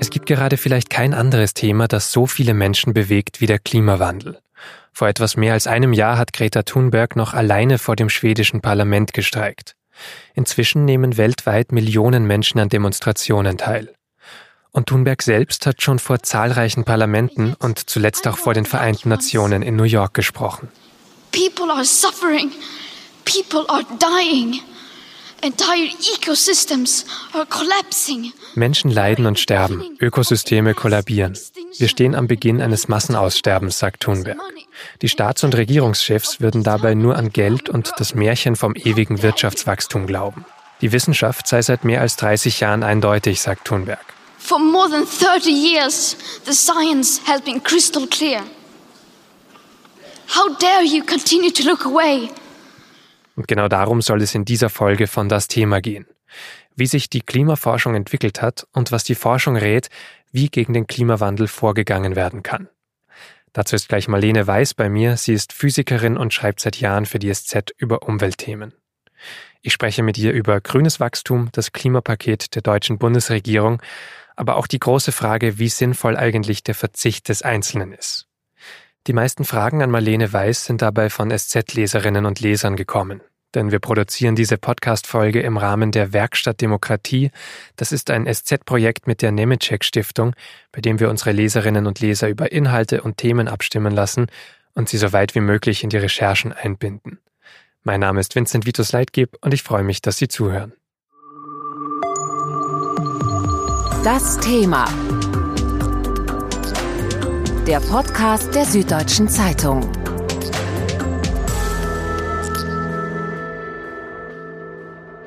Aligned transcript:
Es 0.00 0.10
gibt 0.10 0.26
gerade 0.26 0.56
vielleicht 0.56 0.90
kein 0.90 1.12
anderes 1.12 1.54
Thema, 1.54 1.88
das 1.88 2.12
so 2.12 2.26
viele 2.26 2.54
Menschen 2.54 2.94
bewegt 2.94 3.40
wie 3.40 3.46
der 3.46 3.58
Klimawandel. 3.58 4.38
Vor 4.92 5.08
etwas 5.08 5.36
mehr 5.36 5.52
als 5.52 5.66
einem 5.66 5.92
Jahr 5.92 6.18
hat 6.18 6.32
Greta 6.32 6.62
Thunberg 6.62 7.16
noch 7.16 7.34
alleine 7.34 7.78
vor 7.78 7.96
dem 7.96 8.08
schwedischen 8.08 8.60
Parlament 8.60 9.12
gestreikt. 9.12 9.74
Inzwischen 10.34 10.84
nehmen 10.84 11.16
weltweit 11.16 11.72
Millionen 11.72 12.26
Menschen 12.26 12.60
an 12.60 12.68
Demonstrationen 12.68 13.58
teil. 13.58 13.92
Und 14.70 14.86
Thunberg 14.86 15.22
selbst 15.22 15.66
hat 15.66 15.82
schon 15.82 15.98
vor 15.98 16.22
zahlreichen 16.22 16.84
Parlamenten 16.84 17.54
und 17.58 17.90
zuletzt 17.90 18.28
auch 18.28 18.38
vor 18.38 18.54
den 18.54 18.66
Vereinten 18.66 19.08
Nationen 19.08 19.62
in 19.62 19.74
New 19.74 19.84
York 19.84 20.14
gesprochen. 20.14 20.68
People 21.32 21.72
are 21.72 21.84
suffering. 21.84 22.52
People 23.24 23.68
are 23.68 23.84
dying. 23.98 24.60
Menschen 28.54 28.90
leiden 28.90 29.26
und 29.26 29.38
sterben, 29.38 29.96
Ökosysteme 30.00 30.74
kollabieren. 30.74 31.38
Wir 31.76 31.88
stehen 31.88 32.14
am 32.14 32.26
Beginn 32.26 32.60
eines 32.60 32.88
Massenaussterbens, 32.88 33.78
sagt 33.78 34.02
Thunberg. 34.02 34.38
Die 35.02 35.08
Staats- 35.08 35.44
und 35.44 35.56
Regierungschefs 35.56 36.40
würden 36.40 36.62
dabei 36.62 36.94
nur 36.94 37.16
an 37.16 37.30
Geld 37.32 37.68
und 37.68 37.92
das 37.98 38.14
Märchen 38.14 38.56
vom 38.56 38.74
ewigen 38.74 39.22
Wirtschaftswachstum 39.22 40.06
glauben. 40.06 40.44
Die 40.80 40.92
Wissenschaft 40.92 41.46
sei 41.46 41.62
seit 41.62 41.84
mehr 41.84 42.00
als 42.00 42.16
30 42.16 42.60
Jahren 42.60 42.82
eindeutig, 42.82 43.40
sagt 43.40 43.66
Thunberg. 43.66 44.04
For 44.38 44.58
more 44.58 44.88
than 44.88 45.04
30 45.04 45.50
years, 45.50 46.16
the 46.46 46.52
science 46.52 47.20
has 47.26 47.40
been 47.42 47.62
crystal 47.62 48.06
clear. 48.06 48.42
How 50.28 50.48
dare 50.58 50.84
you 50.84 51.02
continue 51.04 51.50
to 51.50 51.64
look 51.64 51.84
away? 51.84 52.28
Und 53.38 53.46
genau 53.46 53.68
darum 53.68 54.02
soll 54.02 54.20
es 54.20 54.34
in 54.34 54.44
dieser 54.44 54.68
Folge 54.68 55.06
von 55.06 55.28
das 55.28 55.46
Thema 55.46 55.80
gehen. 55.80 56.06
Wie 56.74 56.86
sich 56.86 57.08
die 57.08 57.20
Klimaforschung 57.20 57.94
entwickelt 57.94 58.42
hat 58.42 58.66
und 58.72 58.90
was 58.90 59.04
die 59.04 59.14
Forschung 59.14 59.56
rät, 59.56 59.90
wie 60.32 60.48
gegen 60.48 60.72
den 60.72 60.88
Klimawandel 60.88 61.46
vorgegangen 61.46 62.16
werden 62.16 62.42
kann. 62.42 62.68
Dazu 63.52 63.76
ist 63.76 63.88
gleich 63.88 64.08
Marlene 64.08 64.48
Weiß 64.48 64.74
bei 64.74 64.88
mir. 64.88 65.16
Sie 65.16 65.34
ist 65.34 65.52
Physikerin 65.52 66.16
und 66.16 66.34
schreibt 66.34 66.58
seit 66.58 66.80
Jahren 66.80 67.06
für 67.06 67.20
die 67.20 67.32
SZ 67.32 67.70
über 67.76 68.02
Umweltthemen. 68.02 68.74
Ich 69.62 69.72
spreche 69.72 70.02
mit 70.02 70.18
ihr 70.18 70.32
über 70.32 70.60
grünes 70.60 70.98
Wachstum, 70.98 71.50
das 71.52 71.70
Klimapaket 71.70 72.56
der 72.56 72.62
deutschen 72.62 72.98
Bundesregierung, 72.98 73.80
aber 74.34 74.56
auch 74.56 74.66
die 74.66 74.80
große 74.80 75.12
Frage, 75.12 75.60
wie 75.60 75.68
sinnvoll 75.68 76.16
eigentlich 76.16 76.64
der 76.64 76.74
Verzicht 76.74 77.28
des 77.28 77.42
Einzelnen 77.42 77.92
ist. 77.92 78.26
Die 79.06 79.12
meisten 79.12 79.44
Fragen 79.44 79.80
an 79.80 79.92
Marlene 79.92 80.32
Weiß 80.32 80.64
sind 80.64 80.82
dabei 80.82 81.08
von 81.08 81.30
SZ-Leserinnen 81.30 82.26
und 82.26 82.40
Lesern 82.40 82.74
gekommen. 82.74 83.22
Denn 83.54 83.70
wir 83.70 83.78
produzieren 83.78 84.36
diese 84.36 84.58
Podcast-Folge 84.58 85.40
im 85.40 85.56
Rahmen 85.56 85.90
der 85.90 86.12
Werkstatt 86.12 86.60
Demokratie. 86.60 87.30
Das 87.76 87.92
ist 87.92 88.10
ein 88.10 88.26
SZ-Projekt 88.26 89.06
mit 89.06 89.22
der 89.22 89.32
Nemetschek 89.32 89.84
Stiftung, 89.84 90.34
bei 90.72 90.80
dem 90.80 91.00
wir 91.00 91.08
unsere 91.08 91.32
Leserinnen 91.32 91.86
und 91.86 92.00
Leser 92.00 92.28
über 92.28 92.52
Inhalte 92.52 93.02
und 93.02 93.16
Themen 93.16 93.48
abstimmen 93.48 93.94
lassen 93.94 94.26
und 94.74 94.88
sie 94.88 94.98
so 94.98 95.12
weit 95.12 95.34
wie 95.34 95.40
möglich 95.40 95.82
in 95.82 95.90
die 95.90 95.96
Recherchen 95.96 96.52
einbinden. 96.52 97.18
Mein 97.84 98.00
Name 98.00 98.20
ist 98.20 98.34
Vincent 98.34 98.66
Vitus 98.66 98.92
Leitgeb 98.92 99.36
und 99.40 99.54
ich 99.54 99.62
freue 99.62 99.82
mich, 99.82 100.02
dass 100.02 100.18
Sie 100.18 100.28
zuhören. 100.28 100.72
Das 104.04 104.38
Thema 104.38 104.86
der 107.68 107.80
Podcast 107.80 108.54
der 108.54 108.64
Süddeutschen 108.64 109.28
Zeitung. 109.28 110.07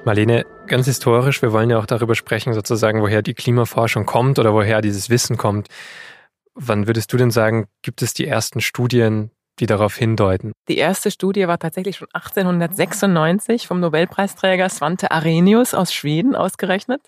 Marlene, 0.03 0.47
ganz 0.65 0.87
historisch, 0.87 1.43
wir 1.43 1.53
wollen 1.53 1.69
ja 1.69 1.77
auch 1.77 1.85
darüber 1.85 2.15
sprechen, 2.15 2.53
sozusagen, 2.53 3.01
woher 3.01 3.21
die 3.21 3.35
Klimaforschung 3.35 4.07
kommt 4.07 4.39
oder 4.39 4.51
woher 4.51 4.81
dieses 4.81 5.11
Wissen 5.11 5.37
kommt. 5.37 5.67
Wann 6.55 6.87
würdest 6.87 7.13
du 7.13 7.17
denn 7.17 7.29
sagen, 7.29 7.67
gibt 7.83 8.01
es 8.01 8.15
die 8.15 8.25
ersten 8.25 8.61
Studien, 8.61 9.29
die 9.61 9.67
darauf 9.67 9.95
hindeuten? 9.95 10.51
Die 10.67 10.77
erste 10.77 11.11
Studie 11.11 11.47
war 11.47 11.59
tatsächlich 11.59 11.97
schon 11.97 12.07
1896 12.11 13.67
vom 13.67 13.79
Nobelpreisträger 13.79 14.67
Svante 14.67 15.11
Arrhenius 15.11 15.73
aus 15.73 15.93
Schweden 15.93 16.35
ausgerechnet. 16.35 17.01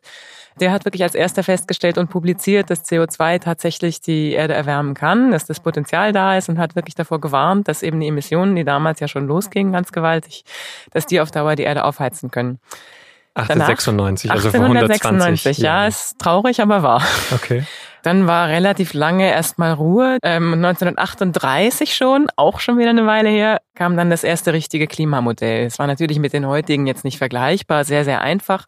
Der 0.59 0.71
hat 0.71 0.85
wirklich 0.85 1.01
als 1.01 1.15
erster 1.15 1.43
festgestellt 1.43 1.97
und 1.97 2.09
publiziert, 2.09 2.69
dass 2.69 2.85
CO2 2.85 3.39
tatsächlich 3.39 4.01
die 4.01 4.33
Erde 4.33 4.53
erwärmen 4.53 4.93
kann, 4.93 5.31
dass 5.31 5.45
das 5.45 5.59
Potenzial 5.59 6.11
da 6.13 6.37
ist 6.37 6.47
und 6.47 6.59
hat 6.59 6.75
wirklich 6.75 6.93
davor 6.93 7.19
gewarnt, 7.19 7.67
dass 7.67 7.81
eben 7.81 7.99
die 7.99 8.07
Emissionen, 8.07 8.55
die 8.55 8.63
damals 8.63 8.99
ja 8.99 9.07
schon 9.07 9.27
losgingen, 9.27 9.73
ganz 9.73 9.91
gewaltig, 9.91 10.45
dass 10.91 11.07
die 11.07 11.19
auf 11.21 11.31
Dauer 11.31 11.55
die 11.55 11.63
Erde 11.63 11.85
aufheizen 11.85 12.29
können. 12.29 12.59
1896, 13.35 14.29
also 14.29 14.51
vor 14.51 14.61
120 14.61 15.57
ja, 15.57 15.87
ist 15.87 16.19
traurig, 16.19 16.61
aber 16.61 16.83
wahr. 16.83 17.01
Okay. 17.33 17.63
Dann 18.03 18.27
war 18.27 18.49
relativ 18.49 18.93
lange 18.93 19.31
erstmal 19.31 19.71
Ruhe. 19.71 20.17
Ähm, 20.23 20.53
1938 20.53 21.95
schon, 21.95 22.27
auch 22.35 22.59
schon 22.59 22.77
wieder 22.77 22.89
eine 22.89 23.05
Weile 23.05 23.29
her, 23.29 23.61
kam 23.75 23.95
dann 23.95 24.09
das 24.09 24.25
erste 24.25 24.51
richtige 24.51 24.87
Klimamodell. 24.87 25.65
Es 25.65 25.79
war 25.79 25.87
natürlich 25.87 26.19
mit 26.19 26.33
den 26.33 26.45
heutigen 26.45 26.85
jetzt 26.85 27.05
nicht 27.05 27.17
vergleichbar, 27.17 27.85
sehr, 27.85 28.03
sehr 28.03 28.21
einfach. 28.21 28.65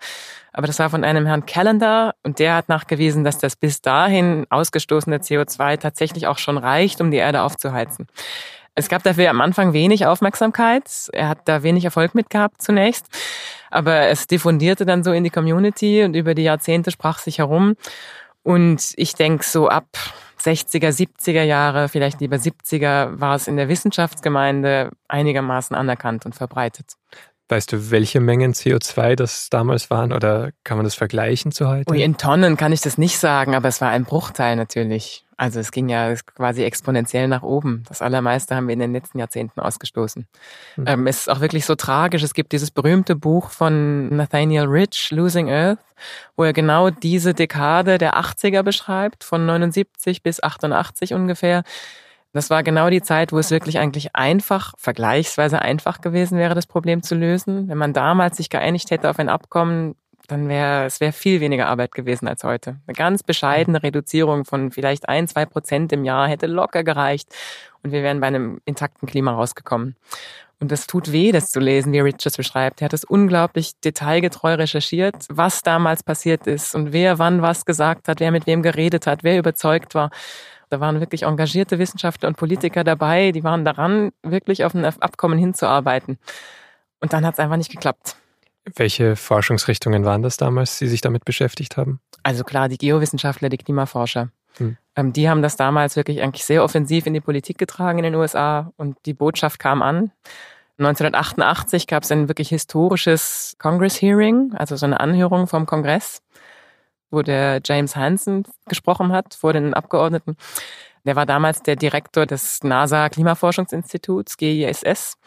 Aber 0.54 0.68
das 0.68 0.80
war 0.80 0.90
von 0.90 1.04
einem 1.04 1.26
Herrn 1.26 1.46
Callender 1.46 2.16
und 2.24 2.40
der 2.40 2.56
hat 2.56 2.70
nachgewiesen, 2.70 3.26
dass 3.26 3.38
das 3.38 3.58
bis 3.58 3.82
dahin 3.82 4.48
ausgestoßene 4.50 5.18
CO2 5.18 5.80
tatsächlich 5.80 6.28
auch 6.28 6.38
schon 6.38 6.58
reicht, 6.58 7.02
um 7.02 7.12
die 7.12 7.18
Erde 7.18 7.42
aufzuheizen. 7.42 8.08
Es 8.74 8.88
gab 8.88 9.04
dafür 9.04 9.30
am 9.30 9.42
Anfang 9.42 9.74
wenig 9.74 10.06
Aufmerksamkeit. 10.06 11.10
Er 11.12 11.28
hat 11.28 11.40
da 11.46 11.62
wenig 11.64 11.84
Erfolg 11.84 12.16
mit 12.16 12.30
gehabt 12.30 12.62
zunächst. 12.62 13.08
Aber 13.70 14.08
es 14.08 14.28
diffundierte 14.28 14.86
dann 14.86 15.04
so 15.04 15.12
in 15.12 15.26
die 15.26 15.30
Community 15.30 16.04
und 16.04 16.14
über 16.14 16.36
die 16.36 16.44
Jahrzehnte 16.44 16.92
sprach 16.92 17.20
sich 17.20 17.40
herum. 17.40 17.76
Und 18.46 18.94
ich 18.98 19.16
denke, 19.16 19.44
so 19.44 19.70
ab 19.70 19.88
60er, 20.40 20.90
70er 20.90 21.42
Jahre, 21.42 21.90
vielleicht 21.90 22.22
lieber 22.22 22.36
70er, 22.36 23.20
war 23.20 23.36
es 23.36 23.48
in 23.48 23.58
der 23.58 23.70
Wissenschaftsgemeinde 23.70 24.92
einigermaßen 25.08 25.76
anerkannt 25.76 26.28
und 26.28 26.36
verbreitet. 26.36 26.94
Weißt 27.48 27.72
du, 27.72 27.92
welche 27.92 28.20
Mengen 28.22 28.54
CO2 28.54 29.16
das 29.16 29.50
damals 29.52 29.92
waren 29.92 30.12
oder 30.12 30.52
kann 30.64 30.78
man 30.78 30.84
das 30.84 30.96
vergleichen 30.96 31.52
zu 31.52 31.68
heute? 31.68 31.92
Ui, 31.92 32.02
in 32.02 32.18
Tonnen 32.18 32.58
kann 32.58 32.74
ich 32.74 32.82
das 32.82 32.98
nicht 32.98 33.20
sagen, 33.20 33.54
aber 33.54 33.68
es 33.68 33.82
war 33.82 33.90
ein 33.90 34.04
Bruchteil 34.04 34.56
natürlich. 34.56 35.26
Also 35.38 35.60
es 35.60 35.72
ging 35.72 35.90
ja 35.90 36.16
quasi 36.16 36.64
exponentiell 36.64 37.28
nach 37.28 37.44
oben. 37.44 37.84
Das 37.88 38.02
Allermeiste 38.02 38.56
haben 38.56 38.68
wir 38.68 38.74
in 38.74 38.80
den 38.80 38.94
letzten 38.94 39.20
Jahrzehnten 39.20 39.60
ausgestoßen. 39.60 40.28
Mhm. 40.78 40.86
Ähm, 40.88 41.08
es 41.08 41.20
ist 41.20 41.30
auch 41.30 41.42
wirklich 41.42 41.66
so 41.66 41.76
tragisch. 41.76 42.24
Es 42.24 42.34
gibt 42.34 42.52
dieses 42.52 42.72
berühmte 42.72 43.16
Buch 43.16 43.50
von 43.50 44.16
Nathaniel 44.16 44.66
Rich, 44.66 45.12
Losing 45.12 45.50
Earth, 45.50 45.80
wo 46.36 46.46
er 46.46 46.54
genau 46.54 46.90
diese 46.90 47.34
Dekade 47.34 47.98
der 47.98 48.18
80er 48.18 48.64
beschreibt, 48.64 49.24
von 49.24 49.46
79 49.46 50.24
bis 50.24 50.42
88 50.42 51.14
ungefähr. 51.14 51.64
Das 52.36 52.50
war 52.50 52.64
genau 52.64 52.90
die 52.90 53.02
Zeit, 53.02 53.32
wo 53.32 53.40
es 53.40 53.50
wirklich 53.50 53.80
eigentlich 53.80 54.14
einfach, 54.14 54.74
vergleichsweise 54.78 55.62
einfach 55.62 56.02
gewesen 56.02 56.38
wäre, 56.38 56.54
das 56.54 56.68
Problem 56.68 57.02
zu 57.02 57.16
lösen. 57.16 57.70
Wenn 57.70 57.78
man 57.78 57.94
damals 57.94 58.36
sich 58.36 58.50
geeinigt 58.50 58.92
hätte 58.92 59.10
auf 59.10 59.20
ein 59.20 59.30
Abkommen, 59.30 59.96
dann 60.28 60.50
wäre 60.50 60.84
es 60.84 61.00
wäre 61.00 61.14
viel 61.14 61.40
weniger 61.40 61.68
Arbeit 61.68 61.94
gewesen 61.94 62.28
als 62.28 62.44
heute. 62.44 62.76
Eine 62.88 62.96
ganz 62.96 63.24
bescheidene 63.24 63.82
Reduzierung 63.82 64.44
von 64.44 64.72
vielleicht 64.72 65.08
ein, 65.08 65.30
zwei 65.30 65.46
Prozent 65.46 65.94
im 65.94 66.04
Jahr 66.04 66.28
hätte 66.28 66.48
locker 66.48 66.84
gereicht 66.84 67.34
und 67.84 67.94
wir 67.94 68.04
wären 68.04 68.20
bei 68.20 68.28
einem 68.28 68.60
intakten 68.66 69.08
Klima 69.08 69.32
rausgekommen. 69.32 69.96
Und 70.60 70.74
das 70.74 70.88
tut 70.88 71.14
weh, 71.14 71.32
das 71.32 71.52
zu 71.52 71.62
lesen, 71.62 71.94
wie 71.94 72.02
Richards 72.02 72.36
beschreibt. 72.36 72.82
Er 72.82 72.86
hat 72.86 72.94
es 72.94 73.06
unglaublich 73.06 73.80
detailgetreu 73.80 74.56
recherchiert, 74.56 75.26
was 75.30 75.64
damals 75.64 76.04
passiert 76.04 76.48
ist 76.48 76.76
und 76.76 76.92
wer 76.92 77.18
wann 77.18 77.42
was 77.42 77.64
gesagt 77.64 78.10
hat, 78.10 78.20
wer 78.20 78.32
mit 78.32 78.46
wem 78.46 78.62
geredet 78.62 79.08
hat, 79.08 79.24
wer 79.24 79.40
überzeugt 79.40 79.96
war. 79.96 80.12
Da 80.76 80.82
waren 80.82 81.00
wirklich 81.00 81.24
engagierte 81.24 81.80
Wissenschaftler 81.80 82.28
und 82.28 82.36
Politiker 82.36 82.84
dabei, 82.84 83.32
die 83.32 83.46
waren 83.46 83.64
daran, 83.64 84.12
wirklich 84.24 84.66
auf 84.66 84.74
ein 84.76 84.84
Abkommen 84.84 85.40
hinzuarbeiten. 85.40 86.18
Und 87.00 87.14
dann 87.14 87.26
hat 87.26 87.36
es 87.36 87.40
einfach 87.40 87.56
nicht 87.56 87.72
geklappt. 87.72 88.18
Welche 88.76 89.16
Forschungsrichtungen 89.16 90.04
waren 90.04 90.22
das 90.22 90.36
damals, 90.36 90.78
die 90.80 90.88
sich 90.88 91.00
damit 91.00 91.24
beschäftigt 91.24 91.78
haben? 91.78 92.02
Also 92.24 92.44
klar, 92.44 92.68
die 92.68 92.78
Geowissenschaftler, 92.78 93.48
die 93.48 93.58
Klimaforscher. 93.58 94.32
Hm. 94.58 94.76
Ähm, 94.98 95.14
die 95.14 95.30
haben 95.30 95.42
das 95.42 95.56
damals 95.56 95.96
wirklich 95.96 96.22
eigentlich 96.22 96.44
sehr 96.44 96.62
offensiv 96.62 97.06
in 97.06 97.14
die 97.14 97.22
Politik 97.22 97.58
getragen 97.58 98.00
in 98.00 98.04
den 98.04 98.16
USA 98.16 98.74
und 98.76 98.98
die 99.06 99.14
Botschaft 99.14 99.60
kam 99.60 99.82
an. 99.82 100.12
1988 100.78 101.88
gab 101.88 102.04
es 102.04 102.12
ein 102.12 102.28
wirklich 102.28 102.50
historisches 102.50 103.56
Congress 103.60 104.02
Hearing, 104.02 104.52
also 104.56 104.76
so 104.76 104.86
eine 104.86 105.00
Anhörung 105.00 105.48
vom 105.48 105.66
Kongress, 105.68 106.22
wo 107.16 107.24
der 107.24 107.62
James 107.66 107.96
Hansen 107.96 108.44
gesprochen 108.68 109.12
hat 109.12 109.34
vor 109.34 109.54
den 109.54 109.74
Abgeordneten. 109.74 110.38
Der 111.06 111.16
war 111.16 111.26
damals 111.26 111.64
der 111.64 111.76
Direktor 111.76 112.26
des 112.26 112.64
NASA 112.64 113.10
Klimaforschungsinstituts, 113.10 114.38
GISS. 114.38 115.18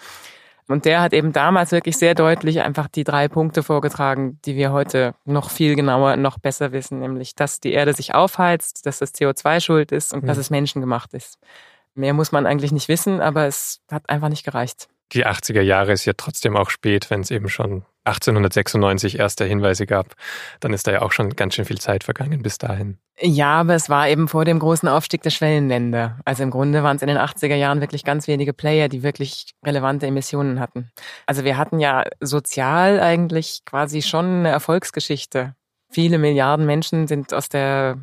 Und 0.69 0.85
der 0.85 1.01
hat 1.01 1.15
eben 1.15 1.33
damals 1.33 1.73
wirklich 1.73 1.97
sehr 1.97 2.15
deutlich 2.15 2.61
einfach 2.61 2.89
die 2.89 3.05
drei 3.05 3.27
Punkte 3.29 3.63
vorgetragen, 3.63 4.39
die 4.45 4.55
wir 4.55 4.71
heute 4.71 5.15
noch 5.25 5.49
viel 5.49 5.75
genauer, 5.75 6.17
noch 6.17 6.39
besser 6.39 6.73
wissen, 6.73 6.99
nämlich, 6.99 7.35
dass 7.35 7.59
die 7.59 7.73
Erde 7.73 7.95
sich 7.95 8.15
aufheizt, 8.15 8.85
dass 8.85 8.99
das 8.99 9.15
CO2 9.15 9.61
schuld 9.61 9.93
ist 9.93 10.13
und 10.13 10.25
mhm. 10.25 10.27
dass 10.27 10.37
es 10.37 10.51
menschengemacht 10.51 11.15
ist. 11.15 11.39
Mehr 11.95 12.13
muss 12.13 12.33
man 12.33 12.45
eigentlich 12.47 12.71
nicht 12.71 12.89
wissen, 12.89 13.21
aber 13.23 13.47
es 13.47 13.81
hat 13.91 14.11
einfach 14.11 14.29
nicht 14.29 14.45
gereicht. 14.45 14.89
Die 15.13 15.27
80er 15.27 15.63
Jahre 15.63 15.93
ist 15.93 16.05
ja 16.05 16.13
trotzdem 16.15 16.55
auch 16.55 16.69
spät, 16.69 17.09
wenn 17.09 17.23
es 17.23 17.31
eben 17.31 17.49
schon 17.49 17.85
1896 18.09 19.19
erste 19.19 19.45
Hinweise 19.45 19.87
gab, 19.87 20.15
dann 20.61 20.73
ist 20.73 20.87
da 20.87 20.93
ja 20.93 21.03
auch 21.03 21.13
schon 21.13 21.37
ganz 21.37 21.55
schön 21.55 21.65
viel 21.65 21.79
Zeit 21.79 22.05
vergangen 22.05 22.43
bis 22.43 22.59
dahin. 22.59 22.99
Ja, 23.21 23.61
aber 23.61 23.75
es 23.75 23.89
war 23.89 24.09
eben 24.09 24.29
vor 24.29 24.45
dem 24.45 24.59
großen 24.59 24.89
Aufstieg 24.89 25.23
der 25.23 25.31
Schwellenländer. 25.31 26.19
Also 26.25 26.43
im 26.43 26.51
Grunde 26.51 26.83
waren 26.83 26.97
es 26.97 27.03
in 27.03 27.09
den 27.09 27.19
80er 27.19 27.57
Jahren 27.57 27.81
wirklich 27.81 28.05
ganz 28.05 28.29
wenige 28.29 28.53
Player, 28.53 28.89
die 28.89 29.03
wirklich 29.03 29.55
relevante 29.65 30.07
Emissionen 30.07 30.61
hatten. 30.61 30.91
Also 31.27 31.45
wir 31.45 31.57
hatten 31.57 31.81
ja 31.81 32.05
sozial 32.21 33.01
eigentlich 33.01 33.63
quasi 33.65 34.03
schon 34.03 34.25
eine 34.25 34.51
Erfolgsgeschichte. 34.51 35.55
Viele 35.91 36.19
Milliarden 36.19 36.67
Menschen 36.67 37.09
sind 37.09 37.35
aus 37.35 37.49
der 37.49 37.99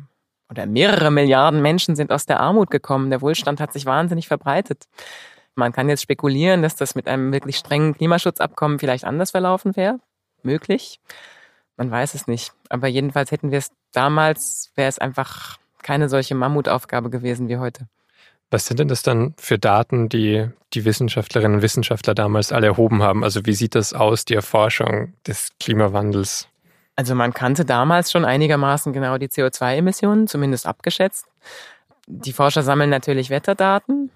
oder 0.50 0.66
mehrere 0.66 1.10
Milliarden 1.10 1.60
Menschen 1.60 1.96
sind 1.96 2.12
aus 2.12 2.26
der 2.26 2.40
Armut 2.40 2.70
gekommen. 2.70 3.10
Der 3.10 3.20
Wohlstand 3.20 3.60
hat 3.60 3.72
sich 3.72 3.86
wahnsinnig 3.86 4.28
verbreitet. 4.28 4.84
Man 5.56 5.72
kann 5.72 5.88
jetzt 5.88 6.02
spekulieren, 6.02 6.62
dass 6.62 6.76
das 6.76 6.94
mit 6.94 7.08
einem 7.08 7.32
wirklich 7.32 7.56
strengen 7.56 7.94
Klimaschutzabkommen 7.94 8.78
vielleicht 8.78 9.04
anders 9.04 9.30
verlaufen 9.30 9.74
wäre. 9.74 9.98
Möglich. 10.42 11.00
Man 11.76 11.90
weiß 11.90 12.14
es 12.14 12.26
nicht. 12.26 12.52
Aber 12.68 12.86
jedenfalls 12.88 13.30
hätten 13.30 13.50
wir 13.50 13.58
es 13.58 13.70
damals, 13.92 14.70
wäre 14.76 14.88
es 14.88 14.98
einfach 14.98 15.56
keine 15.82 16.08
solche 16.08 16.34
Mammutaufgabe 16.34 17.10
gewesen 17.10 17.48
wie 17.48 17.56
heute. 17.56 17.88
Was 18.50 18.66
sind 18.66 18.78
denn 18.78 18.88
das 18.88 19.02
dann 19.02 19.34
für 19.38 19.58
Daten, 19.58 20.08
die 20.08 20.48
die 20.74 20.84
Wissenschaftlerinnen 20.84 21.56
und 21.56 21.62
Wissenschaftler 21.62 22.14
damals 22.14 22.52
alle 22.52 22.66
erhoben 22.66 23.02
haben? 23.02 23.24
Also 23.24 23.44
wie 23.46 23.54
sieht 23.54 23.74
das 23.74 23.92
aus, 23.92 24.24
die 24.24 24.34
Erforschung 24.34 25.14
des 25.26 25.50
Klimawandels? 25.58 26.48
Also 26.96 27.14
man 27.14 27.32
kannte 27.34 27.64
damals 27.64 28.12
schon 28.12 28.24
einigermaßen 28.24 28.92
genau 28.92 29.18
die 29.18 29.28
CO2-Emissionen, 29.28 30.28
zumindest 30.28 30.66
abgeschätzt. 30.66 31.26
Die 32.06 32.32
Forscher 32.32 32.62
sammeln 32.62 32.90
natürlich 32.90 33.30
Wetterdaten. 33.30 34.10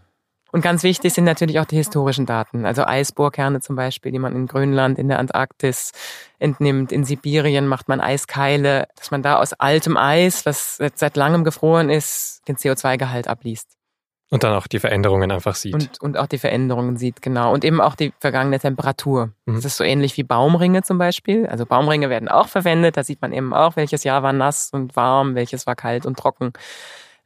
Und 0.53 0.63
ganz 0.63 0.83
wichtig 0.83 1.13
sind 1.13 1.25
natürlich 1.25 1.61
auch 1.61 1.65
die 1.65 1.77
historischen 1.77 2.27
Daten, 2.27 2.67
also 2.67 2.85
Eisbohrkerne 2.85 3.61
zum 3.61 3.77
Beispiel, 3.77 4.13
die 4.13 4.19
man 4.19 4.35
in 4.35 4.47
Grönland, 4.47 4.99
in 4.99 5.09
der 5.09 5.19
Antarktis 5.19 5.93
entnimmt. 6.39 6.93
In 6.93 7.05
Sibirien 7.05 7.67
macht 7.67 7.89
man 7.89 8.01
Eiskeile, 8.01 8.89
dass 8.97 9.11
man 9.11 9.23
da 9.23 9.37
aus 9.37 9.53
altem 9.53 9.97
Eis, 9.97 10.47
was 10.47 10.79
seit 10.95 11.17
langem 11.17 11.45
gefroren 11.45 11.91
ist, 11.91 12.43
den 12.49 12.57
CO2-Gehalt 12.57 13.29
abliest. 13.29 13.77
Und 14.33 14.45
dann 14.45 14.55
auch 14.55 14.69
die 14.69 14.79
Veränderungen 14.79 15.33
einfach 15.33 15.57
sieht. 15.57 15.75
Und, 15.75 16.01
und 16.01 16.17
auch 16.17 16.29
die 16.29 16.39
Veränderungen 16.39 16.97
sieht, 16.97 17.21
genau. 17.21 17.53
Und 17.53 17.65
eben 17.65 17.81
auch 17.81 17.97
die 17.97 18.13
vergangene 18.21 18.61
Temperatur. 18.61 19.33
Mhm. 19.45 19.57
Das 19.57 19.65
ist 19.65 19.77
so 19.77 19.83
ähnlich 19.83 20.17
wie 20.17 20.23
Baumringe 20.23 20.83
zum 20.83 20.99
Beispiel. 20.99 21.49
Also 21.49 21.67
Baumringe 21.67 22.11
werden 22.11 22.29
auch 22.29 22.47
verwendet. 22.47 22.97
Da 22.97 23.03
sieht 23.03 23.21
man 23.21 23.33
eben 23.33 23.53
auch, 23.53 23.75
welches 23.75 24.05
Jahr 24.05 24.23
war 24.23 24.33
nass 24.33 24.71
und 24.73 24.95
warm, 24.95 25.35
welches 25.35 25.67
war 25.67 25.75
kalt 25.75 26.07
und 26.07 26.17
trocken. 26.17 26.53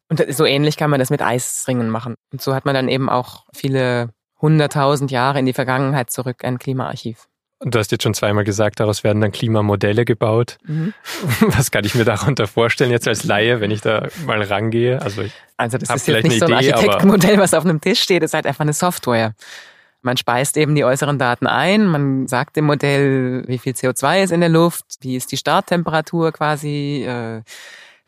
Und 0.08 0.24
so 0.34 0.44
ähnlich 0.44 0.76
kann 0.76 0.90
man 0.90 1.00
das 1.00 1.10
mit 1.10 1.22
Eisringen 1.22 1.88
machen. 1.88 2.14
Und 2.32 2.42
so 2.42 2.54
hat 2.54 2.64
man 2.64 2.74
dann 2.74 2.88
eben 2.88 3.08
auch 3.08 3.44
viele 3.54 4.10
hunderttausend 4.40 5.10
Jahre 5.10 5.38
in 5.38 5.46
die 5.46 5.52
Vergangenheit 5.52 6.10
zurück 6.10 6.44
ein 6.44 6.58
Klimaarchiv. 6.58 7.26
Und 7.64 7.74
du 7.74 7.78
hast 7.78 7.90
jetzt 7.92 8.02
schon 8.02 8.12
zweimal 8.12 8.44
gesagt, 8.44 8.78
daraus 8.80 9.04
werden 9.04 9.22
dann 9.22 9.32
Klimamodelle 9.32 10.04
gebaut. 10.04 10.58
Mhm. 10.66 10.92
Was 11.40 11.70
kann 11.70 11.84
ich 11.84 11.94
mir 11.94 12.04
darunter 12.04 12.46
vorstellen 12.46 12.90
jetzt 12.90 13.08
als 13.08 13.24
Laie, 13.24 13.60
wenn 13.60 13.70
ich 13.70 13.80
da 13.80 14.08
mal 14.26 14.42
rangehe? 14.42 15.00
Also, 15.00 15.22
ich 15.22 15.32
also 15.56 15.78
das 15.78 15.88
ist 15.88 16.08
jetzt 16.08 16.24
nicht 16.24 16.40
so 16.40 16.46
ein 16.46 16.58
Idee, 16.58 16.74
Architektenmodell, 16.74 17.38
was 17.38 17.54
auf 17.54 17.64
einem 17.64 17.80
Tisch 17.80 18.02
steht, 18.02 18.22
es 18.22 18.30
ist 18.30 18.34
halt 18.34 18.46
einfach 18.46 18.60
eine 18.60 18.74
Software. 18.74 19.34
Man 20.02 20.18
speist 20.18 20.58
eben 20.58 20.74
die 20.74 20.84
äußeren 20.84 21.18
Daten 21.18 21.46
ein, 21.46 21.86
man 21.86 22.28
sagt 22.28 22.56
dem 22.56 22.66
Modell, 22.66 23.44
wie 23.46 23.56
viel 23.56 23.72
CO2 23.72 24.24
ist 24.24 24.32
in 24.32 24.40
der 24.40 24.50
Luft, 24.50 24.84
wie 25.00 25.16
ist 25.16 25.32
die 25.32 25.38
Starttemperatur 25.38 26.32
quasi, 26.32 27.06
äh, 27.08 27.40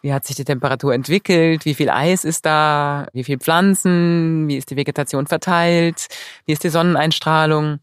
wie 0.06 0.12
hat 0.12 0.24
sich 0.24 0.36
die 0.36 0.44
Temperatur 0.44 0.94
entwickelt, 0.94 1.64
wie 1.64 1.74
viel 1.74 1.90
Eis 1.90 2.24
ist 2.24 2.46
da, 2.46 3.08
wie 3.12 3.24
viel 3.24 3.38
Pflanzen, 3.38 4.46
wie 4.46 4.56
ist 4.56 4.70
die 4.70 4.76
Vegetation 4.76 5.26
verteilt, 5.26 6.06
wie 6.44 6.52
ist 6.52 6.62
die 6.62 6.68
Sonneneinstrahlung. 6.68 7.80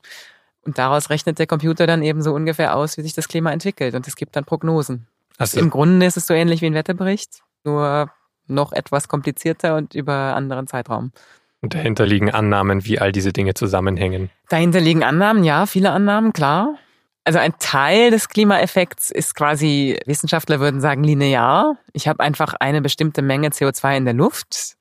Und 0.66 0.78
daraus 0.78 1.10
rechnet 1.10 1.38
der 1.38 1.48
Computer 1.48 1.86
dann 1.86 2.02
eben 2.02 2.22
so 2.22 2.34
ungefähr 2.34 2.78
aus, 2.78 2.98
wie 2.98 3.02
sich 3.02 3.14
das 3.14 3.28
Klima 3.28 3.52
entwickelt. 3.52 3.94
Und 3.94 4.08
es 4.08 4.16
gibt 4.16 4.38
dann 4.38 4.46
Prognosen. 4.46 5.06
Also 5.38 5.60
Im 5.60 5.70
Grunde 5.70 6.06
ist 6.06 6.16
es 6.16 6.26
so 6.26 6.34
ähnlich 6.34 6.62
wie 6.62 6.68
ein 6.68 6.76
Wetterbericht, 6.76 7.42
nur 7.66 8.10
noch 8.48 8.72
etwas 8.72 9.10
komplizierter 9.10 9.76
und 9.76 9.94
über 9.94 10.14
anderen 10.14 10.68
Zeitraum. 10.68 11.12
Und 11.60 11.74
dahinter 11.74 12.06
liegen 12.06 12.32
Annahmen, 12.32 12.86
wie 12.86 13.00
all 13.00 13.12
diese 13.12 13.34
Dinge 13.34 13.54
zusammenhängen. 13.54 14.30
Dahinter 14.48 14.80
liegen 14.80 15.04
Annahmen, 15.04 15.44
ja, 15.44 15.66
viele 15.66 15.92
Annahmen, 15.92 16.32
klar. 16.32 16.76
Also 17.26 17.40
ein 17.40 17.54
Teil 17.58 18.12
des 18.12 18.28
Klimaeffekts 18.28 19.10
ist 19.10 19.34
quasi, 19.36 19.98
Wissenschaftler 20.06 20.60
würden 20.60 20.82
sagen, 20.82 21.04
linear. 21.04 21.78
Ich 21.94 22.08
habe 22.08 22.22
einfach 22.22 22.54
eine 22.60 22.82
bestimmte 22.82 23.22
Menge 23.22 23.50
CO2 23.50 23.98
in 23.98 24.06
der 24.06 24.14
Luft. 24.14 24.76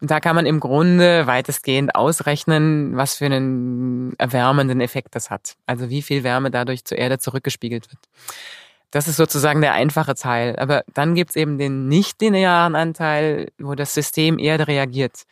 Und 0.00 0.10
da 0.10 0.18
kann 0.20 0.34
man 0.34 0.46
im 0.46 0.60
Grunde 0.60 1.26
weitestgehend 1.26 1.94
ausrechnen, 1.94 2.96
was 2.96 3.16
für 3.16 3.26
einen 3.26 4.14
erwärmenden 4.18 4.80
Effekt 4.80 5.14
das 5.14 5.30
hat. 5.30 5.56
Also 5.66 5.88
wie 5.88 6.02
viel 6.02 6.24
Wärme 6.24 6.50
dadurch 6.50 6.84
zur 6.84 6.98
Erde 6.98 7.18
zurückgespiegelt 7.18 7.90
wird. 7.90 8.00
Das 8.90 9.06
ist 9.06 9.16
sozusagen 9.16 9.60
der 9.60 9.74
einfache 9.74 10.14
Teil. 10.14 10.56
Aber 10.58 10.82
dann 10.94 11.14
gibt's 11.14 11.36
eben 11.36 11.58
den 11.58 11.88
nicht 11.88 12.20
linearen 12.20 12.74
Anteil, 12.74 13.52
wo 13.58 13.74
das 13.74 13.94
System 13.94 14.38
Erde 14.38 14.66
reagiert. 14.66 15.24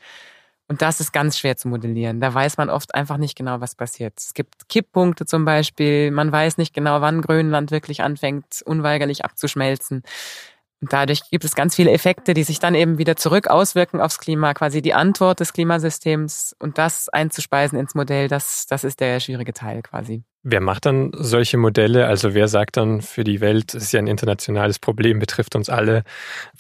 Und 0.69 0.83
das 0.83 1.01
ist 1.01 1.13
ganz 1.13 1.39
schwer 1.39 1.57
zu 1.57 1.69
modellieren. 1.69 2.21
Da 2.21 2.35
weiß 2.35 2.57
man 2.57 2.71
oft 2.71 2.95
einfach 2.95 3.19
nicht 3.19 3.37
genau, 3.37 3.61
was 3.61 3.77
passiert. 3.77 4.15
Es 4.19 4.35
gibt 4.35 4.69
Kipppunkte 4.69 5.25
zum 5.25 5.45
Beispiel. 5.45 6.11
Man 6.11 6.33
weiß 6.33 6.59
nicht 6.59 6.75
genau, 6.75 7.01
wann 7.01 7.23
Grönland 7.23 7.71
wirklich 7.71 8.03
anfängt, 8.03 8.63
unweigerlich 8.65 9.25
abzuschmelzen. 9.25 10.03
Und 10.83 10.93
dadurch 10.93 11.23
gibt 11.31 11.45
es 11.45 11.55
ganz 11.55 11.75
viele 11.75 11.91
Effekte, 11.91 12.35
die 12.35 12.43
sich 12.43 12.59
dann 12.59 12.75
eben 12.75 12.99
wieder 12.99 13.17
zurück 13.17 13.49
auswirken 13.49 14.01
aufs 14.01 14.19
Klima, 14.19 14.53
quasi 14.53 14.83
die 14.83 14.93
Antwort 14.93 15.41
des 15.41 15.55
Klimasystems 15.55 16.55
und 16.59 16.77
das 16.77 17.09
einzuspeisen 17.09 17.79
ins 17.79 17.95
Modell, 17.95 18.29
das, 18.29 18.67
das 18.67 18.85
ist 18.85 19.01
der 19.01 19.21
schwierige 19.21 19.55
Teil 19.55 19.81
quasi. 19.83 20.23
Wer 20.43 20.61
macht 20.61 20.85
dann 20.85 21.13
solche 21.15 21.57
Modelle? 21.57 22.07
Also 22.07 22.35
wer 22.35 22.47
sagt 22.47 22.77
dann 22.77 23.01
für 23.01 23.25
die 23.25 23.41
Welt, 23.41 23.75
es 23.75 23.85
ist 23.85 23.93
ja 23.93 24.01
ein 24.01 24.07
internationales 24.07 24.79
Problem, 24.79 25.19
betrifft 25.19 25.57
uns 25.57 25.71
alle, 25.71 26.05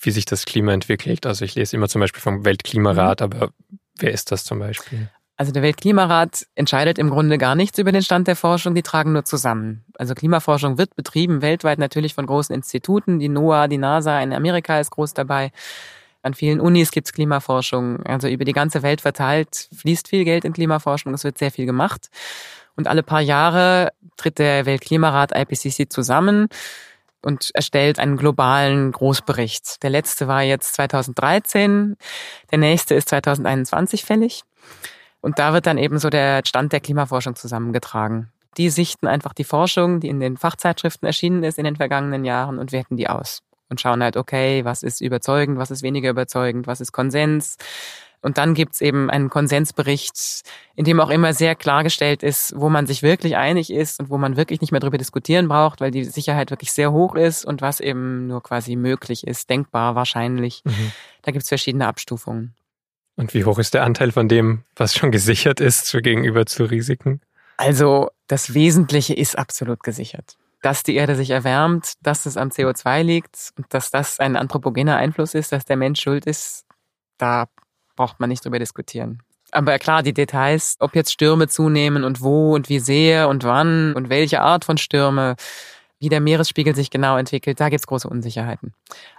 wie 0.00 0.10
sich 0.10 0.24
das 0.24 0.46
Klima 0.46 0.72
entwickelt? 0.72 1.26
Also 1.26 1.44
ich 1.44 1.54
lese 1.54 1.76
immer 1.76 1.88
zum 1.88 2.00
Beispiel 2.00 2.22
vom 2.22 2.44
Weltklimarat, 2.44 3.20
mhm. 3.20 3.24
aber 3.24 3.50
wer 3.98 4.12
ist 4.12 4.32
das 4.32 4.44
zum 4.44 4.58
Beispiel? 4.58 5.08
Also 5.38 5.52
der 5.52 5.62
Weltklimarat 5.62 6.46
entscheidet 6.54 6.98
im 6.98 7.10
Grunde 7.10 7.36
gar 7.36 7.54
nichts 7.54 7.78
über 7.78 7.92
den 7.92 8.02
Stand 8.02 8.26
der 8.26 8.36
Forschung, 8.36 8.74
die 8.74 8.82
tragen 8.82 9.12
nur 9.12 9.24
zusammen. 9.24 9.84
Also 9.98 10.14
Klimaforschung 10.14 10.78
wird 10.78 10.96
betrieben 10.96 11.42
weltweit 11.42 11.78
natürlich 11.78 12.14
von 12.14 12.24
großen 12.26 12.54
Instituten, 12.54 13.18
die 13.18 13.28
NOAA, 13.28 13.68
die 13.68 13.76
NASA 13.76 14.18
in 14.20 14.32
Amerika 14.32 14.80
ist 14.80 14.90
groß 14.90 15.12
dabei. 15.12 15.52
An 16.22 16.32
vielen 16.32 16.58
Unis 16.58 16.90
gibt's 16.90 17.12
Klimaforschung. 17.12 18.02
Also 18.06 18.28
über 18.28 18.46
die 18.46 18.54
ganze 18.54 18.82
Welt 18.82 19.02
verteilt 19.02 19.68
fließt 19.76 20.08
viel 20.08 20.24
Geld 20.24 20.46
in 20.46 20.54
Klimaforschung, 20.54 21.12
es 21.12 21.24
wird 21.24 21.36
sehr 21.36 21.50
viel 21.50 21.66
gemacht. 21.66 22.08
Und 22.74 22.88
alle 22.88 23.02
paar 23.02 23.20
Jahre 23.20 23.92
tritt 24.16 24.38
der 24.38 24.64
Weltklimarat 24.64 25.32
IPCC 25.36 25.92
zusammen 25.92 26.48
und 27.26 27.50
erstellt 27.54 27.98
einen 27.98 28.16
globalen 28.16 28.92
Großbericht. 28.92 29.82
Der 29.82 29.90
letzte 29.90 30.28
war 30.28 30.42
jetzt 30.42 30.74
2013, 30.74 31.96
der 32.52 32.58
nächste 32.58 32.94
ist 32.94 33.08
2021 33.08 34.04
fällig. 34.04 34.44
Und 35.20 35.40
da 35.40 35.52
wird 35.52 35.66
dann 35.66 35.76
eben 35.76 35.98
so 35.98 36.08
der 36.08 36.42
Stand 36.46 36.72
der 36.72 36.78
Klimaforschung 36.78 37.34
zusammengetragen. 37.34 38.30
Die 38.58 38.70
sichten 38.70 39.08
einfach 39.08 39.32
die 39.32 39.42
Forschung, 39.42 39.98
die 39.98 40.06
in 40.08 40.20
den 40.20 40.36
Fachzeitschriften 40.36 41.04
erschienen 41.04 41.42
ist 41.42 41.58
in 41.58 41.64
den 41.64 41.74
vergangenen 41.74 42.24
Jahren 42.24 42.60
und 42.60 42.70
werten 42.70 42.96
die 42.96 43.08
aus. 43.08 43.42
Und 43.68 43.80
schauen 43.80 44.04
halt, 44.04 44.16
okay, 44.16 44.64
was 44.64 44.84
ist 44.84 45.00
überzeugend, 45.00 45.58
was 45.58 45.72
ist 45.72 45.82
weniger 45.82 46.10
überzeugend, 46.10 46.68
was 46.68 46.80
ist 46.80 46.92
Konsens. 46.92 47.56
Und 48.26 48.38
dann 48.38 48.54
gibt's 48.54 48.80
eben 48.80 49.08
einen 49.08 49.30
Konsensbericht, 49.30 50.42
in 50.74 50.84
dem 50.84 50.98
auch 50.98 51.10
immer 51.10 51.32
sehr 51.32 51.54
klargestellt 51.54 52.24
ist, 52.24 52.54
wo 52.56 52.68
man 52.68 52.84
sich 52.88 53.04
wirklich 53.04 53.36
einig 53.36 53.72
ist 53.72 54.00
und 54.00 54.10
wo 54.10 54.18
man 54.18 54.36
wirklich 54.36 54.60
nicht 54.60 54.72
mehr 54.72 54.80
darüber 54.80 54.98
diskutieren 54.98 55.46
braucht, 55.46 55.80
weil 55.80 55.92
die 55.92 56.02
Sicherheit 56.02 56.50
wirklich 56.50 56.72
sehr 56.72 56.90
hoch 56.90 57.14
ist 57.14 57.44
und 57.44 57.62
was 57.62 57.78
eben 57.78 58.26
nur 58.26 58.42
quasi 58.42 58.74
möglich 58.74 59.24
ist, 59.28 59.48
denkbar, 59.48 59.94
wahrscheinlich. 59.94 60.62
Mhm. 60.64 60.90
Da 61.22 61.30
gibt's 61.30 61.46
verschiedene 61.46 61.86
Abstufungen. 61.86 62.56
Und 63.14 63.32
wie 63.32 63.44
hoch 63.44 63.60
ist 63.60 63.74
der 63.74 63.84
Anteil 63.84 64.10
von 64.10 64.28
dem, 64.28 64.64
was 64.74 64.96
schon 64.96 65.12
gesichert 65.12 65.60
ist, 65.60 65.92
gegenüber 65.92 66.46
zu 66.46 66.64
Risiken? 66.64 67.20
Also 67.58 68.10
das 68.26 68.54
Wesentliche 68.54 69.14
ist 69.14 69.38
absolut 69.38 69.84
gesichert. 69.84 70.36
Dass 70.62 70.82
die 70.82 70.96
Erde 70.96 71.14
sich 71.14 71.30
erwärmt, 71.30 71.92
dass 72.02 72.26
es 72.26 72.36
am 72.36 72.48
CO2 72.48 73.04
liegt 73.04 73.52
und 73.56 73.66
dass 73.72 73.92
das 73.92 74.18
ein 74.18 74.34
anthropogener 74.34 74.96
Einfluss 74.96 75.34
ist, 75.34 75.52
dass 75.52 75.64
der 75.64 75.76
Mensch 75.76 76.00
schuld 76.00 76.26
ist, 76.26 76.64
da 77.18 77.46
braucht 77.96 78.20
man 78.20 78.28
nicht 78.28 78.44
drüber 78.44 78.58
diskutieren. 78.58 79.22
Aber 79.52 79.78
klar, 79.78 80.02
die 80.02 80.12
Details, 80.12 80.76
ob 80.80 80.94
jetzt 80.94 81.12
Stürme 81.12 81.48
zunehmen 81.48 82.04
und 82.04 82.20
wo 82.20 82.54
und 82.54 82.68
wie 82.68 82.78
sehr 82.78 83.28
und 83.28 83.44
wann 83.44 83.94
und 83.94 84.08
welche 84.08 84.40
Art 84.40 84.64
von 84.64 84.76
Stürme, 84.76 85.36
wie 85.98 86.08
der 86.08 86.20
Meeresspiegel 86.20 86.74
sich 86.74 86.90
genau 86.90 87.16
entwickelt, 87.16 87.58
da 87.58 87.68
gibt's 87.68 87.86
große 87.86 88.08
Unsicherheiten. 88.08 88.74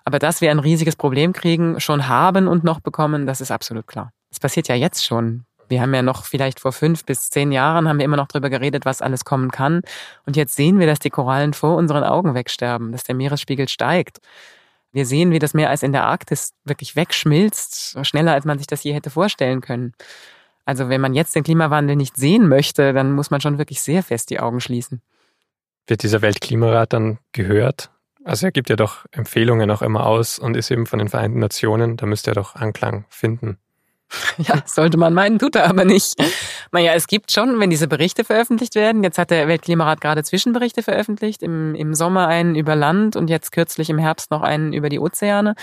Aber 0.05 0.19
dass 0.19 0.41
wir 0.41 0.51
ein 0.51 0.59
riesiges 0.59 0.95
Problem 0.95 1.33
kriegen, 1.33 1.79
schon 1.79 2.07
haben 2.07 2.47
und 2.47 2.63
noch 2.63 2.79
bekommen, 2.79 3.25
das 3.25 3.41
ist 3.41 3.51
absolut 3.51 3.87
klar. 3.87 4.11
Das 4.29 4.39
passiert 4.39 4.67
ja 4.67 4.75
jetzt 4.75 5.05
schon. 5.05 5.45
Wir 5.69 5.81
haben 5.81 5.93
ja 5.93 6.01
noch 6.01 6.25
vielleicht 6.25 6.59
vor 6.59 6.71
fünf 6.71 7.03
bis 7.03 7.29
zehn 7.29 7.51
Jahren 7.51 7.89
haben 7.89 7.97
wir 7.97 8.05
immer 8.05 8.15
noch 8.15 8.27
drüber 8.27 8.49
geredet, 8.49 8.85
was 8.85 9.01
alles 9.01 9.25
kommen 9.25 9.51
kann. 9.51 9.81
Und 10.25 10.37
jetzt 10.37 10.55
sehen 10.55 10.79
wir, 10.79 10.87
dass 10.87 10.99
die 10.99 11.09
Korallen 11.09 11.53
vor 11.53 11.75
unseren 11.75 12.03
Augen 12.03 12.35
wegsterben, 12.35 12.91
dass 12.91 13.03
der 13.03 13.15
Meeresspiegel 13.15 13.67
steigt. 13.67 14.19
Wir 14.97 15.05
sehen, 15.05 15.29
wie 15.29 15.37
das 15.37 15.53
Meereis 15.53 15.83
in 15.83 15.91
der 15.91 16.05
Arktis 16.05 16.55
wirklich 16.65 16.95
wegschmilzt, 16.95 18.03
schneller 18.03 18.33
als 18.33 18.45
man 18.45 18.57
sich 18.57 18.65
das 18.65 18.83
je 18.83 18.93
hätte 18.93 19.11
vorstellen 19.11 19.61
können. 19.61 19.93
Also 20.65 20.89
wenn 20.89 21.01
man 21.01 21.13
jetzt 21.13 21.35
den 21.35 21.43
Klimawandel 21.43 21.95
nicht 21.95 22.17
sehen 22.17 22.47
möchte, 22.47 22.93
dann 22.93 23.11
muss 23.11 23.29
man 23.29 23.39
schon 23.39 23.59
wirklich 23.59 23.79
sehr 23.79 24.01
fest 24.01 24.31
die 24.31 24.39
Augen 24.39 24.59
schließen. 24.59 25.03
Wird 25.85 26.01
dieser 26.01 26.23
Weltklimarat 26.23 26.93
dann 26.93 27.19
gehört? 27.31 27.91
Also 28.23 28.47
er 28.47 28.51
gibt 28.51 28.71
ja 28.71 28.75
doch 28.75 29.05
Empfehlungen 29.11 29.69
auch 29.69 29.83
immer 29.83 30.07
aus 30.07 30.39
und 30.39 30.57
ist 30.57 30.71
eben 30.71 30.87
von 30.87 30.97
den 30.97 31.09
Vereinten 31.09 31.37
Nationen, 31.37 31.95
da 31.95 32.07
müsste 32.07 32.31
er 32.31 32.33
doch 32.33 32.55
Anklang 32.55 33.05
finden. 33.09 33.59
Ja, 34.37 34.61
sollte 34.65 34.97
man 34.97 35.13
meinen, 35.13 35.39
tut 35.39 35.55
er 35.55 35.65
aber 35.67 35.85
nicht. 35.85 36.15
Naja, 36.71 36.93
es 36.93 37.07
gibt 37.07 37.31
schon, 37.31 37.59
wenn 37.59 37.69
diese 37.69 37.87
Berichte 37.87 38.23
veröffentlicht 38.23 38.75
werden, 38.75 39.03
jetzt 39.03 39.17
hat 39.17 39.31
der 39.31 39.47
Weltklimarat 39.47 40.01
gerade 40.01 40.23
Zwischenberichte 40.23 40.83
veröffentlicht, 40.83 41.43
im, 41.43 41.75
im 41.75 41.93
Sommer 41.93 42.27
einen 42.27 42.55
über 42.55 42.75
Land 42.75 43.15
und 43.15 43.29
jetzt 43.29 43.51
kürzlich 43.51 43.89
im 43.89 43.97
Herbst 43.97 44.31
noch 44.31 44.41
einen 44.41 44.73
über 44.73 44.89
die 44.89 44.99
Ozeane. 44.99 45.55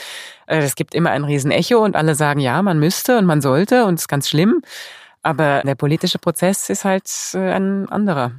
Äh, 0.46 0.58
es 0.58 0.74
gibt 0.74 0.94
immer 0.94 1.10
ein 1.10 1.24
Riesenecho 1.24 1.82
und 1.82 1.96
alle 1.96 2.14
sagen, 2.14 2.40
ja, 2.40 2.62
man 2.62 2.78
müsste 2.78 3.18
und 3.18 3.26
man 3.26 3.40
sollte 3.40 3.84
und 3.84 3.94
es 3.94 4.02
ist 4.02 4.08
ganz 4.08 4.28
schlimm. 4.28 4.62
Aber 5.22 5.62
der 5.64 5.74
politische 5.74 6.18
Prozess 6.18 6.68
ist 6.68 6.84
halt 6.84 7.08
äh, 7.34 7.52
ein 7.52 7.88
anderer. 7.88 8.32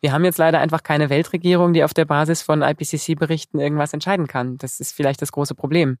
Wir 0.00 0.12
haben 0.12 0.24
jetzt 0.24 0.38
leider 0.38 0.58
einfach 0.58 0.82
keine 0.82 1.10
Weltregierung, 1.10 1.72
die 1.72 1.84
auf 1.84 1.94
der 1.94 2.04
Basis 2.04 2.42
von 2.42 2.62
IPCC-Berichten 2.62 3.60
irgendwas 3.60 3.92
entscheiden 3.92 4.26
kann. 4.26 4.58
Das 4.58 4.80
ist 4.80 4.92
vielleicht 4.92 5.22
das 5.22 5.30
große 5.30 5.54
Problem. 5.54 5.96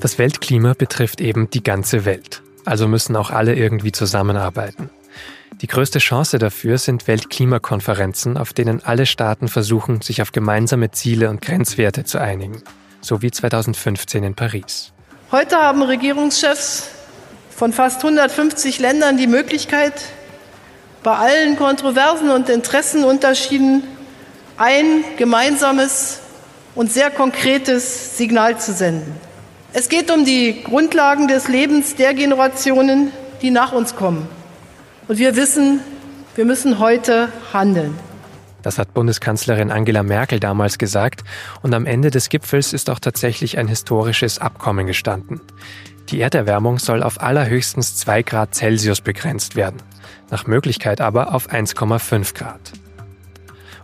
Das 0.00 0.16
Weltklima 0.16 0.74
betrifft 0.74 1.20
eben 1.20 1.50
die 1.50 1.62
ganze 1.62 2.04
Welt. 2.04 2.42
Also 2.64 2.86
müssen 2.86 3.16
auch 3.16 3.30
alle 3.30 3.56
irgendwie 3.56 3.90
zusammenarbeiten. 3.90 4.90
Die 5.60 5.66
größte 5.66 5.98
Chance 5.98 6.38
dafür 6.38 6.78
sind 6.78 7.08
Weltklimakonferenzen, 7.08 8.36
auf 8.36 8.52
denen 8.52 8.84
alle 8.84 9.06
Staaten 9.06 9.48
versuchen, 9.48 10.00
sich 10.00 10.22
auf 10.22 10.30
gemeinsame 10.30 10.92
Ziele 10.92 11.30
und 11.30 11.42
Grenzwerte 11.42 12.04
zu 12.04 12.18
einigen. 12.20 12.62
So 13.00 13.22
wie 13.22 13.32
2015 13.32 14.22
in 14.22 14.34
Paris. 14.34 14.92
Heute 15.32 15.56
haben 15.56 15.82
Regierungschefs 15.82 16.90
von 17.50 17.72
fast 17.72 18.04
150 18.04 18.78
Ländern 18.78 19.16
die 19.16 19.26
Möglichkeit, 19.26 19.94
bei 21.02 21.16
allen 21.16 21.56
Kontroversen 21.56 22.30
und 22.30 22.48
Interessenunterschieden 22.48 23.82
ein 24.58 25.04
gemeinsames 25.16 26.20
und 26.76 26.92
sehr 26.92 27.10
konkretes 27.10 28.16
Signal 28.16 28.60
zu 28.60 28.72
senden. 28.72 29.27
Es 29.74 29.90
geht 29.90 30.10
um 30.10 30.24
die 30.24 30.62
Grundlagen 30.64 31.28
des 31.28 31.46
Lebens 31.46 31.94
der 31.94 32.14
Generationen, 32.14 33.12
die 33.42 33.50
nach 33.50 33.72
uns 33.72 33.94
kommen. 33.96 34.26
Und 35.08 35.18
wir 35.18 35.36
wissen, 35.36 35.80
wir 36.34 36.46
müssen 36.46 36.78
heute 36.78 37.28
handeln. 37.52 37.94
Das 38.62 38.78
hat 38.78 38.94
Bundeskanzlerin 38.94 39.70
Angela 39.70 40.02
Merkel 40.02 40.40
damals 40.40 40.78
gesagt 40.78 41.22
und 41.62 41.74
am 41.74 41.84
Ende 41.84 42.10
des 42.10 42.30
Gipfels 42.30 42.72
ist 42.72 42.88
auch 42.88 42.98
tatsächlich 42.98 43.58
ein 43.58 43.68
historisches 43.68 44.38
Abkommen 44.38 44.86
gestanden. 44.86 45.40
Die 46.08 46.20
Erderwärmung 46.20 46.78
soll 46.78 47.02
auf 47.02 47.20
allerhöchstens 47.20 47.96
2 47.96 48.22
Grad 48.22 48.54
Celsius 48.54 49.02
begrenzt 49.02 49.54
werden, 49.54 49.82
nach 50.30 50.46
Möglichkeit 50.46 51.02
aber 51.02 51.34
auf 51.34 51.50
1,5 51.50 52.34
Grad. 52.34 52.72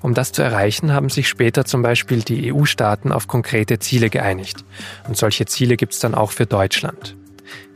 Um 0.04 0.12
das 0.12 0.32
zu 0.32 0.42
erreichen, 0.42 0.92
haben 0.92 1.08
sich 1.08 1.30
später 1.30 1.64
zum 1.64 1.80
Beispiel 1.80 2.20
die 2.20 2.52
EU-Staaten 2.52 3.10
auf 3.10 3.26
konkrete 3.26 3.78
Ziele 3.78 4.10
geeinigt. 4.10 4.62
Und 5.08 5.16
solche 5.16 5.46
Ziele 5.46 5.78
gibt 5.78 5.94
es 5.94 5.98
dann 5.98 6.14
auch 6.14 6.30
für 6.30 6.44
Deutschland. 6.44 7.16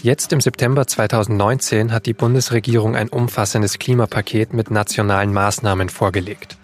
Jetzt 0.02 0.35
im 0.35 0.42
September 0.42 0.87
2019 0.87 1.90
hat 1.90 2.04
die 2.04 2.12
Bundesregierung 2.12 2.97
ein 2.97 3.08
umfassendes 3.08 3.78
Klimapaket 3.78 4.52
mit 4.52 4.70
nationalen 4.70 5.32
Maßnahmen 5.32 5.88
vorgelegt. 5.88 6.58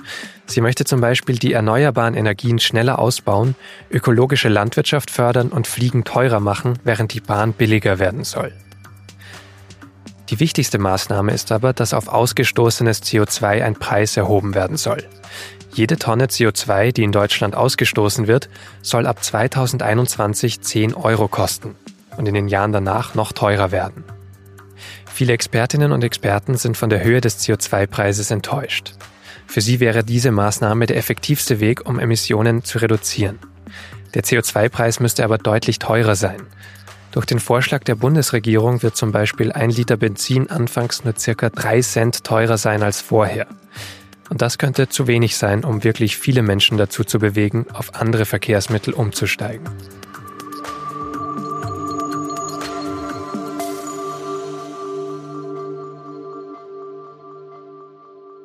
Sie 0.45 0.61
möchte 0.61 0.85
zum 0.85 1.01
Beispiel 1.01 1.39
die 1.39 1.55
erneuerbaren 1.55 2.13
Energien 2.13 2.59
schneller 2.59 2.99
ausbauen, 2.99 3.55
ökologische 3.91 4.51
Landwirtschaft 4.51 5.11
fördern 5.11 5.49
und 5.49 5.67
Fliegen 5.67 6.05
teurer 6.05 6.41
machen, 6.41 6.79
während 6.85 7.15
die 7.15 7.21
Bahn 7.21 7.55
billiger 7.55 7.99
werden 7.99 8.25
soll. 8.25 8.53
Die 10.31 10.41
wichtigste 10.41 10.79
Maßnahme 10.79 11.33
ist 11.33 11.53
aber, 11.53 11.73
dass 11.73 11.93
auf 11.95 12.09
ausgestoßenes 12.09 13.03
CO2 13.03 13.63
ein 13.63 13.75
Preis 13.75 14.17
erhoben 14.17 14.55
werden 14.55 14.77
soll. 14.77 15.07
Jede 15.75 15.97
Tonne 15.97 16.27
CO2, 16.27 16.93
die 16.93 17.03
in 17.03 17.11
Deutschland 17.11 17.57
ausgestoßen 17.57 18.29
wird, 18.29 18.49
soll 18.81 19.09
ab 19.09 19.25
2021 19.25 20.61
10 20.61 20.95
Euro 20.95 21.27
kosten 21.27 21.75
und 22.17 22.29
in 22.29 22.35
den 22.35 22.47
Jahren 22.47 22.71
danach 22.71 23.17
noch 23.17 23.33
teurer 23.33 23.73
werden. 23.73 24.05
Viele 25.13 25.33
Expertinnen 25.33 25.91
und 25.91 26.05
Experten 26.05 26.57
sind 26.57 26.77
von 26.77 26.91
der 26.91 27.03
Höhe 27.03 27.21
des 27.21 27.41
CO2-Preises 27.41 28.31
enttäuscht. 28.31 28.93
Für 29.49 29.61
sie 29.61 29.81
wäre 29.81 30.05
diese 30.05 30.31
Maßnahme 30.31 30.87
der 30.87 30.97
effektivste 30.97 31.59
Weg, 31.59 31.87
um 31.87 31.99
Emissionen 31.99 32.63
zu 32.63 32.79
reduzieren. 32.79 33.41
Der 34.15 34.23
CO2-Preis 34.23 35.01
müsste 35.01 35.25
aber 35.25 35.39
deutlich 35.39 35.81
teurer 35.81 36.15
sein. 36.15 36.43
Durch 37.11 37.27
den 37.27 37.41
Vorschlag 37.41 37.83
der 37.83 37.97
Bundesregierung 37.97 38.83
wird 38.85 38.97
zum 38.97 39.11
Beispiel 39.11 39.51
ein 39.51 39.71
Liter 39.71 39.97
Benzin 39.97 40.51
anfangs 40.51 41.05
nur 41.05 41.15
circa 41.17 41.51
drei 41.51 41.81
Cent 41.81 42.23
teurer 42.23 42.59
sein 42.59 42.85
als 42.85 43.01
vorher. 43.01 43.49
Und 44.31 44.41
das 44.41 44.59
könnte 44.59 44.89
zu 44.89 45.07
wenig 45.07 45.37
sein, 45.37 45.65
um 45.65 45.85
wirklich 45.85 46.17
viele 46.17 46.43
Menschen 46.43 46.79
dazu 46.79 47.05
zu 47.05 47.19
bewegen, 47.19 47.67
auf 47.73 47.95
andere 47.95 48.25
Verkehrsmittel 48.25 48.95
umzusteigen. 48.95 49.69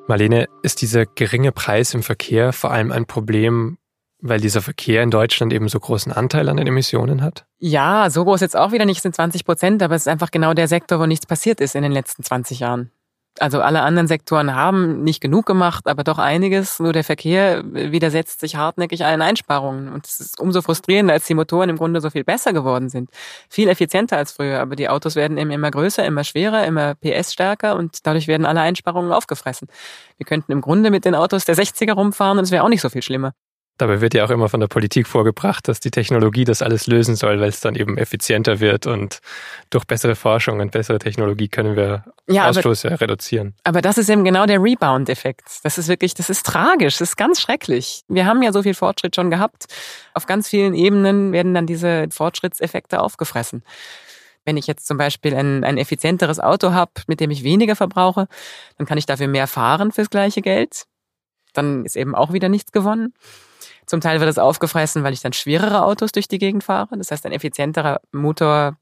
Marlene, 0.08 0.48
ist 0.64 0.82
dieser 0.82 1.06
geringe 1.06 1.52
Preis 1.52 1.94
im 1.94 2.02
Verkehr 2.02 2.52
vor 2.52 2.72
allem 2.72 2.92
ein 2.92 3.06
Problem, 3.06 3.78
weil 4.22 4.42
dieser 4.42 4.62
Verkehr 4.62 5.04
in 5.04 5.12
Deutschland 5.12 5.54
eben 5.54 5.70
so 5.70 5.80
großen 5.80 6.12
Anteil 6.12 6.50
an 6.50 6.58
den 6.58 6.66
Emissionen 6.66 7.22
hat? 7.22 7.46
Ja, 7.60 8.10
so 8.10 8.26
groß 8.26 8.42
jetzt 8.42 8.58
auch 8.58 8.72
wieder 8.72 8.86
nicht, 8.86 9.04
sind 9.04 9.16
20 9.16 9.46
Prozent, 9.46 9.84
aber 9.84 9.96
es 9.96 10.04
ist 10.04 10.08
einfach 10.08 10.32
genau 10.32 10.56
der 10.56 10.68
Sektor, 10.68 11.00
wo 11.00 11.06
nichts 11.06 11.28
passiert 11.28 11.62
ist 11.62 11.76
in 11.76 11.84
den 11.84 11.92
letzten 11.92 12.24
20 12.24 12.60
Jahren. 12.60 12.92
Also 13.40 13.62
alle 13.62 13.82
anderen 13.82 14.08
Sektoren 14.08 14.54
haben 14.54 15.04
nicht 15.04 15.22
genug 15.22 15.46
gemacht, 15.46 15.88
aber 15.88 16.04
doch 16.04 16.18
einiges. 16.18 16.80
Nur 16.80 16.94
der 16.94 17.04
Verkehr 17.04 17.64
widersetzt 17.64 18.42
sich 18.42 18.56
hartnäckig 18.56 19.06
allen 19.06 19.22
Einsparungen. 19.22 19.90
Und 19.90 20.06
es 20.06 20.20
ist 20.20 20.40
umso 20.40 20.62
frustrierender, 20.62 21.14
als 21.14 21.26
die 21.26 21.34
Motoren 21.34 21.70
im 21.70 21.78
Grunde 21.78 22.02
so 22.02 22.10
viel 22.10 22.24
besser 22.24 22.54
geworden 22.54 22.90
sind. 22.90 23.10
Viel 23.50 23.70
effizienter 23.70 24.18
als 24.18 24.34
früher, 24.34 24.60
aber 24.60 24.76
die 24.76 24.90
Autos 24.90 25.16
werden 25.16 25.38
eben 25.38 25.52
immer 25.52 25.72
größer, 25.72 26.06
immer 26.06 26.24
schwerer, 26.24 26.66
immer 26.66 26.96
PS 26.96 27.34
stärker 27.34 27.76
und 27.76 28.06
dadurch 28.06 28.28
werden 28.28 28.46
alle 28.46 28.62
Einsparungen 28.62 29.12
aufgefressen. 29.12 29.68
Wir 30.18 30.26
könnten 30.26 30.52
im 30.52 30.62
Grunde 30.62 30.92
mit 30.92 31.06
den 31.06 31.16
Autos 31.16 31.46
der 31.46 31.56
60er 31.56 31.94
rumfahren 31.94 32.38
und 32.38 32.44
es 32.44 32.52
wäre 32.52 32.64
auch 32.64 32.70
nicht 32.70 32.82
so 32.82 32.90
viel 32.90 33.02
schlimmer. 33.02 33.34
Dabei 33.80 34.02
wird 34.02 34.14
ja 34.14 34.26
auch 34.26 34.30
immer 34.30 34.50
von 34.50 34.60
der 34.60 34.68
Politik 34.68 35.08
vorgebracht, 35.08 35.70
dass 35.70 35.80
die 35.80 35.90
Technologie 35.90 36.44
das 36.44 36.62
alles 36.62 36.86
lösen 36.86 37.16
soll, 37.16 37.40
weil 37.40 37.48
es 37.48 37.62
dann 37.62 37.76
eben 37.76 37.98
effizienter 37.98 38.60
wird 38.60 38.88
und 38.88 39.20
durch 39.70 39.86
bessere 39.86 40.18
Forschung 40.18 40.60
und 40.60 40.72
bessere 40.72 41.00
Technologie 41.00 41.48
können 41.48 41.78
wir 41.78 42.04
ja, 42.28 42.50
Ausstoß 42.50 42.86
aber, 42.86 43.00
reduzieren. 43.00 43.56
Aber 43.64 43.82
das 43.82 43.98
ist 43.98 44.10
eben 44.10 44.26
genau 44.26 44.46
der 44.46 44.62
Rebound-Effekt. 44.62 45.48
Das 45.64 45.78
ist 45.78 45.88
wirklich, 45.88 46.14
das 46.14 46.30
ist 46.30 46.46
tragisch, 46.46 46.98
das 46.98 47.12
ist 47.12 47.16
ganz 47.16 47.40
schrecklich. 47.40 48.04
Wir 48.10 48.26
haben 48.26 48.44
ja 48.44 48.52
so 48.52 48.64
viel 48.64 48.74
Fortschritt 48.74 49.16
schon 49.16 49.32
gehabt. 49.32 49.68
Auf 50.14 50.26
ganz 50.26 50.50
vielen 50.50 50.74
Ebenen 50.74 51.32
werden 51.32 51.54
dann 51.54 51.66
diese 51.66 52.08
Fortschrittseffekte 52.12 53.00
aufgefressen. 53.00 53.64
Wenn 54.44 54.58
ich 54.58 54.68
jetzt 54.68 54.88
zum 54.88 54.98
Beispiel 54.98 55.34
ein, 55.34 55.64
ein 55.64 55.78
effizienteres 55.78 56.42
Auto 56.42 56.74
habe, 56.74 56.92
mit 57.08 57.22
dem 57.22 57.32
ich 57.32 57.46
weniger 57.46 57.78
verbrauche, 57.78 58.28
dann 58.78 58.86
kann 58.86 58.98
ich 58.98 59.06
dafür 59.06 59.30
mehr 59.30 59.48
fahren 59.48 59.94
fürs 59.94 60.10
gleiche 60.10 60.42
Geld. 60.42 60.84
Dann 61.54 61.86
ist 61.86 61.96
eben 61.96 62.14
auch 62.14 62.34
wieder 62.34 62.50
nichts 62.50 62.74
gewonnen. 62.74 63.14
Zum 63.90 64.02
Teil 64.02 64.20
wird 64.20 64.30
es 64.30 64.38
aufgefressen, 64.38 65.04
weil 65.04 65.14
ich 65.14 65.22
dann 65.22 65.34
schwerere 65.34 65.84
Autos 65.84 66.12
durch 66.12 66.28
die 66.28 66.38
Gegend 66.38 66.64
fahre. 66.64 66.96
Das 66.96 67.10
heißt, 67.10 67.26
ein 67.26 67.32
effizienterer 67.32 68.02
Motor 68.12 68.78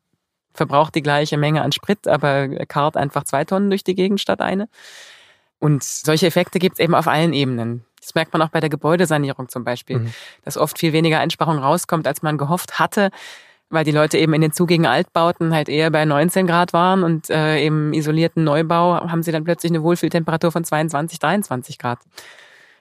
verbraucht 0.53 0.95
die 0.95 1.01
gleiche 1.01 1.37
Menge 1.37 1.61
an 1.61 1.71
Sprit, 1.71 2.09
aber 2.09 2.49
karrt 2.65 2.97
einfach 2.97 3.23
zwei 3.23 3.45
Tonnen 3.45 3.69
durch 3.69 3.85
die 3.85 3.95
Gegend 3.95 4.19
statt 4.19 4.41
eine. 4.41 4.67
Und 5.59 5.81
solche 5.81 6.27
Effekte 6.27 6.59
gibt 6.59 6.73
es 6.73 6.83
eben 6.83 6.93
auf 6.93 7.07
allen 7.07 7.31
Ebenen. 7.31 7.85
Das 8.01 8.15
merkt 8.15 8.33
man 8.33 8.41
auch 8.41 8.49
bei 8.49 8.59
der 8.59 8.69
Gebäudesanierung 8.69 9.47
zum 9.47 9.63
Beispiel, 9.63 9.99
mhm. 9.99 10.13
dass 10.43 10.57
oft 10.57 10.77
viel 10.77 10.91
weniger 10.91 11.21
Einsparung 11.21 11.57
rauskommt, 11.57 12.05
als 12.05 12.21
man 12.21 12.37
gehofft 12.37 12.77
hatte, 12.77 13.09
weil 13.69 13.85
die 13.85 13.91
Leute 13.93 14.17
eben 14.17 14.33
in 14.33 14.41
den 14.41 14.51
zugigen 14.51 14.87
Altbauten 14.87 15.53
halt 15.53 15.69
eher 15.69 15.89
bei 15.89 16.03
19 16.03 16.47
Grad 16.47 16.73
waren 16.73 17.03
und 17.03 17.29
äh, 17.29 17.65
im 17.65 17.93
isolierten 17.93 18.43
Neubau 18.43 19.09
haben 19.09 19.23
sie 19.23 19.31
dann 19.31 19.45
plötzlich 19.45 19.71
eine 19.71 19.83
Wohlfühltemperatur 19.83 20.51
von 20.51 20.65
22, 20.65 21.17
23 21.19 21.79
Grad. 21.79 21.99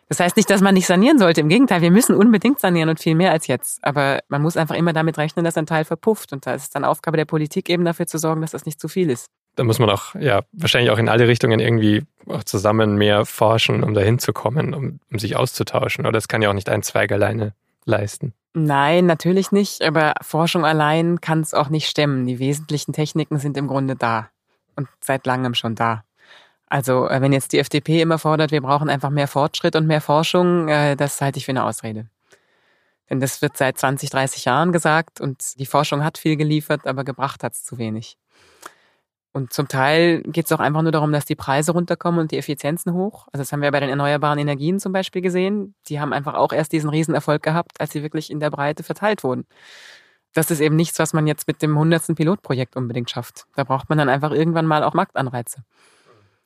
Das 0.08 0.20
heißt 0.20 0.36
nicht, 0.36 0.48
dass 0.50 0.60
man 0.60 0.74
nicht 0.74 0.86
sanieren 0.86 1.18
sollte. 1.18 1.40
Im 1.40 1.48
Gegenteil, 1.48 1.82
wir 1.82 1.90
müssen 1.90 2.14
unbedingt 2.14 2.60
sanieren 2.60 2.88
und 2.88 3.00
viel 3.00 3.16
mehr 3.16 3.32
als 3.32 3.48
jetzt. 3.48 3.82
Aber 3.82 4.20
man 4.28 4.40
muss 4.40 4.56
einfach 4.56 4.76
immer 4.76 4.92
damit 4.92 5.18
rechnen, 5.18 5.44
dass 5.44 5.56
ein 5.56 5.66
Teil 5.66 5.84
verpufft. 5.84 6.32
Und 6.32 6.46
da 6.46 6.54
ist 6.54 6.62
es 6.62 6.70
dann 6.70 6.84
Aufgabe 6.84 7.16
der 7.16 7.24
Politik 7.24 7.68
eben 7.68 7.84
dafür 7.84 8.06
zu 8.06 8.18
sorgen, 8.18 8.40
dass 8.40 8.52
das 8.52 8.66
nicht 8.66 8.80
zu 8.80 8.86
viel 8.88 9.10
ist. 9.10 9.26
Da 9.56 9.64
muss 9.64 9.78
man 9.78 9.90
auch, 9.90 10.14
ja, 10.14 10.42
wahrscheinlich 10.52 10.90
auch 10.90 10.98
in 10.98 11.08
alle 11.08 11.26
Richtungen 11.26 11.58
irgendwie 11.58 12.04
auch 12.28 12.44
zusammen 12.44 12.96
mehr 12.96 13.26
forschen, 13.26 13.82
um 13.82 13.94
dahin 13.94 14.18
zu 14.18 14.32
kommen, 14.32 14.74
um, 14.74 15.00
um 15.10 15.18
sich 15.18 15.34
auszutauschen. 15.34 16.04
Oder 16.04 16.12
das 16.12 16.28
kann 16.28 16.42
ja 16.42 16.50
auch 16.50 16.54
nicht 16.54 16.68
ein 16.68 16.82
Zweig 16.82 17.10
alleine 17.10 17.54
leisten. 17.84 18.32
Nein, 18.54 19.06
natürlich 19.06 19.50
nicht. 19.50 19.82
Aber 19.82 20.14
Forschung 20.22 20.64
allein 20.64 21.20
kann 21.20 21.40
es 21.40 21.52
auch 21.52 21.68
nicht 21.68 21.88
stemmen. 21.88 22.26
Die 22.26 22.38
wesentlichen 22.38 22.92
Techniken 22.92 23.38
sind 23.38 23.56
im 23.56 23.66
Grunde 23.66 23.96
da. 23.96 24.28
Und 24.76 24.88
seit 25.00 25.26
langem 25.26 25.54
schon 25.54 25.74
da. 25.74 26.04
Also 26.68 27.08
äh, 27.08 27.20
wenn 27.20 27.32
jetzt 27.32 27.52
die 27.52 27.58
FDP 27.58 28.00
immer 28.00 28.18
fordert, 28.18 28.50
wir 28.50 28.60
brauchen 28.60 28.88
einfach 28.88 29.10
mehr 29.10 29.28
Fortschritt 29.28 29.76
und 29.76 29.86
mehr 29.86 30.00
Forschung, 30.00 30.68
äh, 30.68 30.96
das 30.96 31.20
halte 31.20 31.38
ich 31.38 31.44
für 31.44 31.52
eine 31.52 31.64
Ausrede. 31.64 32.08
Denn 33.08 33.20
das 33.20 33.40
wird 33.40 33.56
seit 33.56 33.78
20, 33.78 34.10
30 34.10 34.44
Jahren 34.46 34.72
gesagt 34.72 35.20
und 35.20 35.58
die 35.58 35.66
Forschung 35.66 36.02
hat 36.02 36.18
viel 36.18 36.36
geliefert, 36.36 36.86
aber 36.86 37.04
gebracht 37.04 37.44
hat 37.44 37.54
es 37.54 37.62
zu 37.62 37.78
wenig. 37.78 38.18
Und 39.32 39.52
zum 39.52 39.68
Teil 39.68 40.22
geht 40.22 40.46
es 40.46 40.52
auch 40.52 40.60
einfach 40.60 40.80
nur 40.80 40.92
darum, 40.92 41.12
dass 41.12 41.26
die 41.26 41.34
Preise 41.36 41.72
runterkommen 41.72 42.20
und 42.20 42.30
die 42.30 42.38
Effizienzen 42.38 42.94
hoch. 42.94 43.28
Also 43.32 43.42
das 43.42 43.52
haben 43.52 43.60
wir 43.60 43.70
bei 43.70 43.80
den 43.80 43.90
erneuerbaren 43.90 44.38
Energien 44.38 44.80
zum 44.80 44.92
Beispiel 44.92 45.20
gesehen. 45.20 45.74
Die 45.88 46.00
haben 46.00 46.14
einfach 46.14 46.34
auch 46.34 46.52
erst 46.52 46.72
diesen 46.72 46.88
Riesenerfolg 46.88 47.42
gehabt, 47.42 47.78
als 47.78 47.92
sie 47.92 48.02
wirklich 48.02 48.30
in 48.30 48.40
der 48.40 48.50
Breite 48.50 48.82
verteilt 48.82 49.22
wurden. 49.24 49.46
Das 50.32 50.50
ist 50.50 50.60
eben 50.60 50.74
nichts, 50.74 50.98
was 50.98 51.12
man 51.12 51.26
jetzt 51.26 51.46
mit 51.48 51.60
dem 51.60 51.78
hundertsten 51.78 52.14
Pilotprojekt 52.14 52.76
unbedingt 52.76 53.10
schafft. 53.10 53.44
Da 53.54 53.64
braucht 53.64 53.90
man 53.90 53.98
dann 53.98 54.08
einfach 54.08 54.32
irgendwann 54.32 54.66
mal 54.66 54.82
auch 54.82 54.94
Marktanreize. 54.94 55.64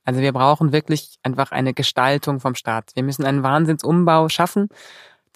Also 0.04 0.20
wir 0.20 0.32
brauchen 0.32 0.72
wirklich 0.72 1.16
einfach 1.22 1.52
eine 1.52 1.74
Gestaltung 1.74 2.40
vom 2.40 2.54
Staat. 2.54 2.90
Wir 2.94 3.02
müssen 3.02 3.24
einen 3.24 3.42
Wahnsinnsumbau 3.42 4.28
schaffen. 4.28 4.68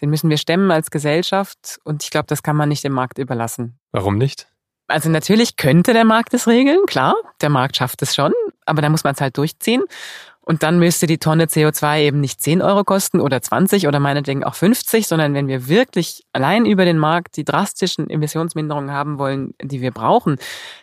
Den 0.00 0.10
müssen 0.10 0.30
wir 0.30 0.38
stemmen 0.38 0.70
als 0.70 0.90
Gesellschaft. 0.90 1.78
Und 1.84 2.02
ich 2.02 2.10
glaube, 2.10 2.26
das 2.26 2.42
kann 2.42 2.56
man 2.56 2.68
nicht 2.68 2.84
dem 2.84 2.92
Markt 2.92 3.18
überlassen. 3.18 3.78
Warum 3.92 4.18
nicht? 4.18 4.48
Also 4.86 5.08
natürlich 5.08 5.56
könnte 5.56 5.92
der 5.92 6.04
Markt 6.04 6.34
es 6.34 6.46
regeln, 6.46 6.84
klar, 6.86 7.14
der 7.40 7.48
Markt 7.48 7.76
schafft 7.76 8.02
es 8.02 8.14
schon, 8.14 8.32
aber 8.66 8.82
da 8.82 8.90
muss 8.90 9.02
man 9.02 9.14
es 9.14 9.20
halt 9.20 9.38
durchziehen. 9.38 9.82
Und 10.46 10.62
dann 10.62 10.78
müsste 10.78 11.06
die 11.06 11.16
Tonne 11.16 11.46
CO2 11.46 12.02
eben 12.02 12.20
nicht 12.20 12.40
10 12.42 12.60
Euro 12.60 12.84
kosten 12.84 13.18
oder 13.18 13.40
20 13.40 13.88
oder 13.88 13.98
meinetwegen 13.98 14.44
auch 14.44 14.54
50, 14.54 15.06
sondern 15.06 15.32
wenn 15.32 15.48
wir 15.48 15.68
wirklich 15.68 16.22
allein 16.34 16.66
über 16.66 16.84
den 16.84 16.98
Markt 16.98 17.38
die 17.38 17.44
drastischen 17.44 18.10
Emissionsminderungen 18.10 18.90
haben 18.90 19.18
wollen, 19.18 19.54
die 19.62 19.80
wir 19.80 19.90
brauchen, 19.90 20.36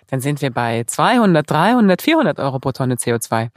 dann 0.08 0.20
sind 0.20 0.41
wir 0.41 0.50
bei 0.50 0.84
200, 0.86 1.50
300, 1.50 2.01
400 2.01 2.39
Euro 2.39 2.58
pro 2.58 2.72
Tonne 2.72 2.96
CO2. 2.96 3.50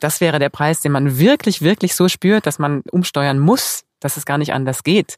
Das 0.00 0.20
wäre 0.20 0.38
der 0.38 0.50
Preis, 0.50 0.80
den 0.80 0.92
man 0.92 1.18
wirklich, 1.18 1.62
wirklich 1.62 1.94
so 1.94 2.08
spürt, 2.08 2.44
dass 2.46 2.58
man 2.58 2.82
umsteuern 2.92 3.38
muss, 3.38 3.84
dass 4.00 4.18
es 4.18 4.26
gar 4.26 4.36
nicht 4.36 4.52
anders 4.52 4.84
geht. 4.84 5.16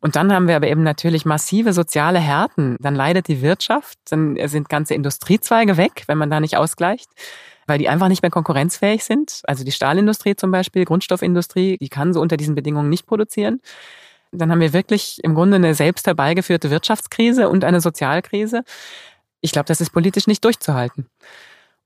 Und 0.00 0.16
dann 0.16 0.32
haben 0.32 0.48
wir 0.48 0.56
aber 0.56 0.68
eben 0.68 0.82
natürlich 0.82 1.24
massive 1.24 1.72
soziale 1.72 2.18
Härten. 2.18 2.76
Dann 2.80 2.94
leidet 2.96 3.28
die 3.28 3.42
Wirtschaft, 3.42 3.98
dann 4.10 4.36
sind 4.48 4.68
ganze 4.68 4.94
Industriezweige 4.94 5.76
weg, 5.76 6.02
wenn 6.06 6.18
man 6.18 6.30
da 6.30 6.40
nicht 6.40 6.56
ausgleicht, 6.56 7.08
weil 7.68 7.78
die 7.78 7.88
einfach 7.88 8.08
nicht 8.08 8.22
mehr 8.22 8.30
konkurrenzfähig 8.30 9.04
sind. 9.04 9.42
Also 9.44 9.62
die 9.62 9.72
Stahlindustrie 9.72 10.34
zum 10.34 10.50
Beispiel, 10.50 10.84
Grundstoffindustrie, 10.84 11.76
die 11.78 11.88
kann 11.88 12.14
so 12.14 12.20
unter 12.20 12.36
diesen 12.36 12.54
Bedingungen 12.54 12.88
nicht 12.88 13.06
produzieren. 13.06 13.60
Dann 14.32 14.50
haben 14.50 14.60
wir 14.60 14.72
wirklich 14.72 15.22
im 15.22 15.34
Grunde 15.34 15.56
eine 15.56 15.74
selbst 15.74 16.06
herbeigeführte 16.06 16.70
Wirtschaftskrise 16.70 17.48
und 17.48 17.64
eine 17.64 17.80
Sozialkrise. 17.80 18.62
Ich 19.40 19.52
glaube, 19.52 19.66
das 19.66 19.80
ist 19.80 19.90
politisch 19.90 20.26
nicht 20.26 20.44
durchzuhalten. 20.44 21.06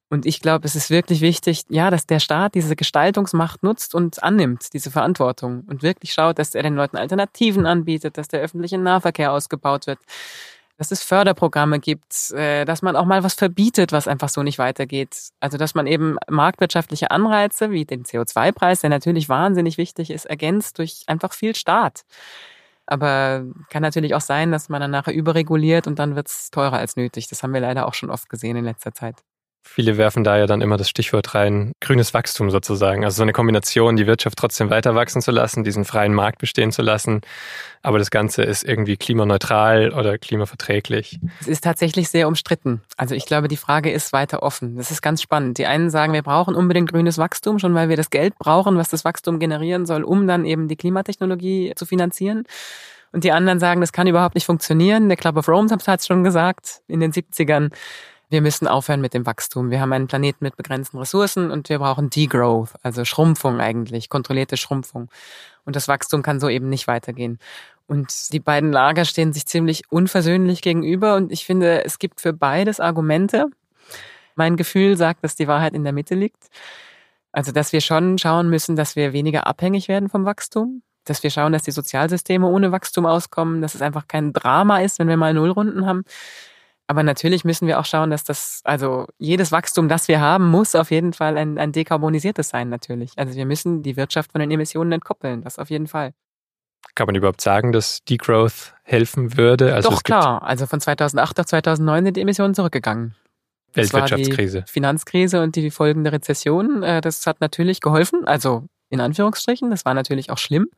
Und 0.08 0.26
ich 0.26 0.40
glaube, 0.40 0.66
es 0.66 0.76
ist 0.76 0.90
wirklich 0.90 1.20
wichtig, 1.20 1.64
ja, 1.68 1.90
dass 1.90 2.06
der 2.06 2.20
Staat 2.20 2.54
diese 2.54 2.76
Gestaltungsmacht 2.76 3.62
nutzt 3.62 3.94
und 3.94 4.22
annimmt, 4.22 4.74
diese 4.74 4.90
Verantwortung 4.90 5.64
und 5.68 5.82
wirklich 5.82 6.12
schaut, 6.12 6.38
dass 6.38 6.54
er 6.54 6.62
den 6.62 6.74
Leuten 6.76 6.98
Alternativen 6.98 7.66
anbietet, 7.66 8.18
dass 8.18 8.28
der 8.28 8.40
öffentliche 8.40 8.78
Nahverkehr 8.78 9.32
ausgebaut 9.32 9.86
wird, 9.86 9.98
dass 10.82 10.90
es 10.90 11.04
Förderprogramme 11.04 11.78
gibt, 11.78 12.32
äh, 12.32 12.64
dass 12.64 12.82
man 12.82 12.96
auch 12.96 13.04
mal 13.04 13.22
was 13.22 13.34
verbietet, 13.34 13.92
was 13.92 14.08
einfach 14.08 14.28
so 14.28 14.42
nicht 14.42 14.58
weitergeht. 14.58 15.16
Also, 15.38 15.56
dass 15.56 15.76
man 15.76 15.86
eben 15.86 16.16
marktwirtschaftliche 16.28 17.12
Anreize 17.12 17.70
wie 17.70 17.84
den 17.84 18.02
CO2-Preis, 18.02 18.80
der 18.80 18.90
natürlich 18.90 19.28
wahnsinnig 19.28 19.78
wichtig 19.78 20.10
ist, 20.10 20.24
ergänzt 20.24 20.78
durch 20.78 21.04
einfach 21.06 21.34
viel 21.34 21.54
Staat. 21.54 22.02
Aber 22.84 23.44
kann 23.70 23.82
natürlich 23.82 24.16
auch 24.16 24.20
sein, 24.20 24.50
dass 24.50 24.68
man 24.68 24.80
dann 24.80 24.90
nachher 24.90 25.14
überreguliert 25.14 25.86
und 25.86 26.00
dann 26.00 26.16
wird 26.16 26.26
es 26.26 26.50
teurer 26.50 26.78
als 26.78 26.96
nötig. 26.96 27.28
Das 27.28 27.44
haben 27.44 27.54
wir 27.54 27.60
leider 27.60 27.86
auch 27.86 27.94
schon 27.94 28.10
oft 28.10 28.28
gesehen 28.28 28.56
in 28.56 28.64
letzter 28.64 28.92
Zeit. 28.92 29.22
Viele 29.64 29.96
werfen 29.96 30.24
da 30.24 30.36
ja 30.36 30.46
dann 30.46 30.60
immer 30.60 30.76
das 30.76 30.88
Stichwort 30.90 31.34
rein, 31.34 31.72
grünes 31.80 32.12
Wachstum 32.12 32.50
sozusagen. 32.50 33.04
Also 33.04 33.18
so 33.18 33.22
eine 33.22 33.32
Kombination, 33.32 33.96
die 33.96 34.06
Wirtschaft 34.06 34.36
trotzdem 34.36 34.70
weiter 34.70 34.94
wachsen 34.94 35.22
zu 35.22 35.30
lassen, 35.30 35.64
diesen 35.64 35.84
freien 35.84 36.12
Markt 36.12 36.38
bestehen 36.38 36.72
zu 36.72 36.82
lassen. 36.82 37.22
Aber 37.80 37.98
das 37.98 38.10
Ganze 38.10 38.42
ist 38.42 38.64
irgendwie 38.64 38.96
klimaneutral 38.96 39.92
oder 39.92 40.18
klimaverträglich. 40.18 41.20
Es 41.40 41.48
ist 41.48 41.64
tatsächlich 41.64 42.08
sehr 42.08 42.28
umstritten. 42.28 42.82
Also 42.96 43.14
ich 43.14 43.24
glaube, 43.24 43.48
die 43.48 43.56
Frage 43.56 43.90
ist 43.90 44.12
weiter 44.12 44.42
offen. 44.42 44.76
Das 44.76 44.90
ist 44.90 45.00
ganz 45.00 45.22
spannend. 45.22 45.58
Die 45.58 45.66
einen 45.66 45.90
sagen, 45.90 46.12
wir 46.12 46.22
brauchen 46.22 46.54
unbedingt 46.54 46.90
grünes 46.90 47.16
Wachstum, 47.16 47.58
schon 47.58 47.74
weil 47.74 47.88
wir 47.88 47.96
das 47.96 48.10
Geld 48.10 48.36
brauchen, 48.38 48.76
was 48.76 48.88
das 48.88 49.04
Wachstum 49.04 49.38
generieren 49.38 49.86
soll, 49.86 50.02
um 50.02 50.26
dann 50.26 50.44
eben 50.44 50.68
die 50.68 50.76
Klimatechnologie 50.76 51.72
zu 51.76 51.86
finanzieren. 51.86 52.44
Und 53.12 53.24
die 53.24 53.32
anderen 53.32 53.60
sagen, 53.60 53.80
das 53.80 53.92
kann 53.92 54.06
überhaupt 54.06 54.34
nicht 54.34 54.46
funktionieren. 54.46 55.08
Der 55.08 55.18
Club 55.18 55.36
of 55.36 55.48
Rome 55.48 55.70
hat 55.70 56.00
es 56.00 56.06
schon 56.06 56.24
gesagt 56.24 56.80
in 56.88 57.00
den 57.00 57.12
70ern 57.12 57.70
wir 58.32 58.40
müssen 58.40 58.66
aufhören 58.66 59.02
mit 59.02 59.12
dem 59.12 59.26
Wachstum. 59.26 59.70
Wir 59.70 59.80
haben 59.80 59.92
einen 59.92 60.06
Planeten 60.06 60.42
mit 60.42 60.56
begrenzten 60.56 60.96
Ressourcen 60.96 61.50
und 61.50 61.68
wir 61.68 61.78
brauchen 61.78 62.08
Degrowth, 62.08 62.70
also 62.82 63.04
Schrumpfung 63.04 63.60
eigentlich, 63.60 64.08
kontrollierte 64.08 64.56
Schrumpfung. 64.56 65.10
Und 65.66 65.76
das 65.76 65.86
Wachstum 65.86 66.22
kann 66.22 66.40
so 66.40 66.48
eben 66.48 66.70
nicht 66.70 66.86
weitergehen. 66.86 67.38
Und 67.86 68.32
die 68.32 68.40
beiden 68.40 68.72
Lager 68.72 69.04
stehen 69.04 69.34
sich 69.34 69.44
ziemlich 69.44 69.82
unversöhnlich 69.90 70.62
gegenüber 70.62 71.16
und 71.16 71.30
ich 71.30 71.44
finde, 71.44 71.84
es 71.84 71.98
gibt 71.98 72.22
für 72.22 72.32
beides 72.32 72.80
Argumente. 72.80 73.46
Mein 74.34 74.56
Gefühl 74.56 74.96
sagt, 74.96 75.22
dass 75.22 75.36
die 75.36 75.46
Wahrheit 75.46 75.74
in 75.74 75.84
der 75.84 75.92
Mitte 75.92 76.14
liegt. 76.14 76.48
Also, 77.32 77.52
dass 77.52 77.74
wir 77.74 77.82
schon 77.82 78.16
schauen 78.16 78.48
müssen, 78.48 78.76
dass 78.76 78.96
wir 78.96 79.12
weniger 79.12 79.46
abhängig 79.46 79.88
werden 79.88 80.08
vom 80.08 80.24
Wachstum, 80.24 80.82
dass 81.04 81.22
wir 81.22 81.30
schauen, 81.30 81.52
dass 81.52 81.64
die 81.64 81.70
Sozialsysteme 81.70 82.46
ohne 82.46 82.72
Wachstum 82.72 83.04
auskommen, 83.04 83.60
dass 83.60 83.74
es 83.74 83.82
einfach 83.82 84.08
kein 84.08 84.32
Drama 84.32 84.80
ist, 84.80 84.98
wenn 84.98 85.08
wir 85.08 85.18
mal 85.18 85.34
Nullrunden 85.34 85.84
haben. 85.84 86.04
Aber 86.92 87.04
natürlich 87.04 87.42
müssen 87.42 87.66
wir 87.66 87.80
auch 87.80 87.86
schauen, 87.86 88.10
dass 88.10 88.22
das, 88.22 88.60
also 88.64 89.06
jedes 89.16 89.50
Wachstum, 89.50 89.88
das 89.88 90.08
wir 90.08 90.20
haben, 90.20 90.50
muss 90.50 90.74
auf 90.74 90.90
jeden 90.90 91.14
Fall 91.14 91.38
ein, 91.38 91.56
ein 91.56 91.72
dekarbonisiertes 91.72 92.50
sein, 92.50 92.68
natürlich. 92.68 93.12
Also 93.16 93.34
wir 93.34 93.46
müssen 93.46 93.82
die 93.82 93.96
Wirtschaft 93.96 94.32
von 94.32 94.42
den 94.42 94.50
Emissionen 94.50 94.92
entkoppeln, 94.92 95.40
das 95.40 95.58
auf 95.58 95.70
jeden 95.70 95.86
Fall. 95.86 96.12
Kann 96.94 97.06
man 97.06 97.14
überhaupt 97.14 97.40
sagen, 97.40 97.72
dass 97.72 98.04
Degrowth 98.04 98.74
helfen 98.82 99.38
würde? 99.38 99.74
Also 99.74 99.88
Doch, 99.88 100.02
klar. 100.02 100.42
Also 100.42 100.66
von 100.66 100.82
2008 100.82 101.40
auf 101.40 101.46
2009 101.46 102.04
sind 102.04 102.16
die 102.18 102.20
Emissionen 102.20 102.54
zurückgegangen. 102.54 103.14
Weltwirtschaftskrise. 103.72 104.64
Finanzkrise 104.66 105.42
und 105.42 105.56
die 105.56 105.70
folgende 105.70 106.12
Rezession, 106.12 106.82
äh, 106.82 107.00
das 107.00 107.26
hat 107.26 107.40
natürlich 107.40 107.80
geholfen. 107.80 108.26
Also 108.26 108.66
in 108.90 109.00
Anführungsstrichen, 109.00 109.70
das 109.70 109.86
war 109.86 109.94
natürlich 109.94 110.28
auch 110.28 110.36
schlimm. 110.36 110.68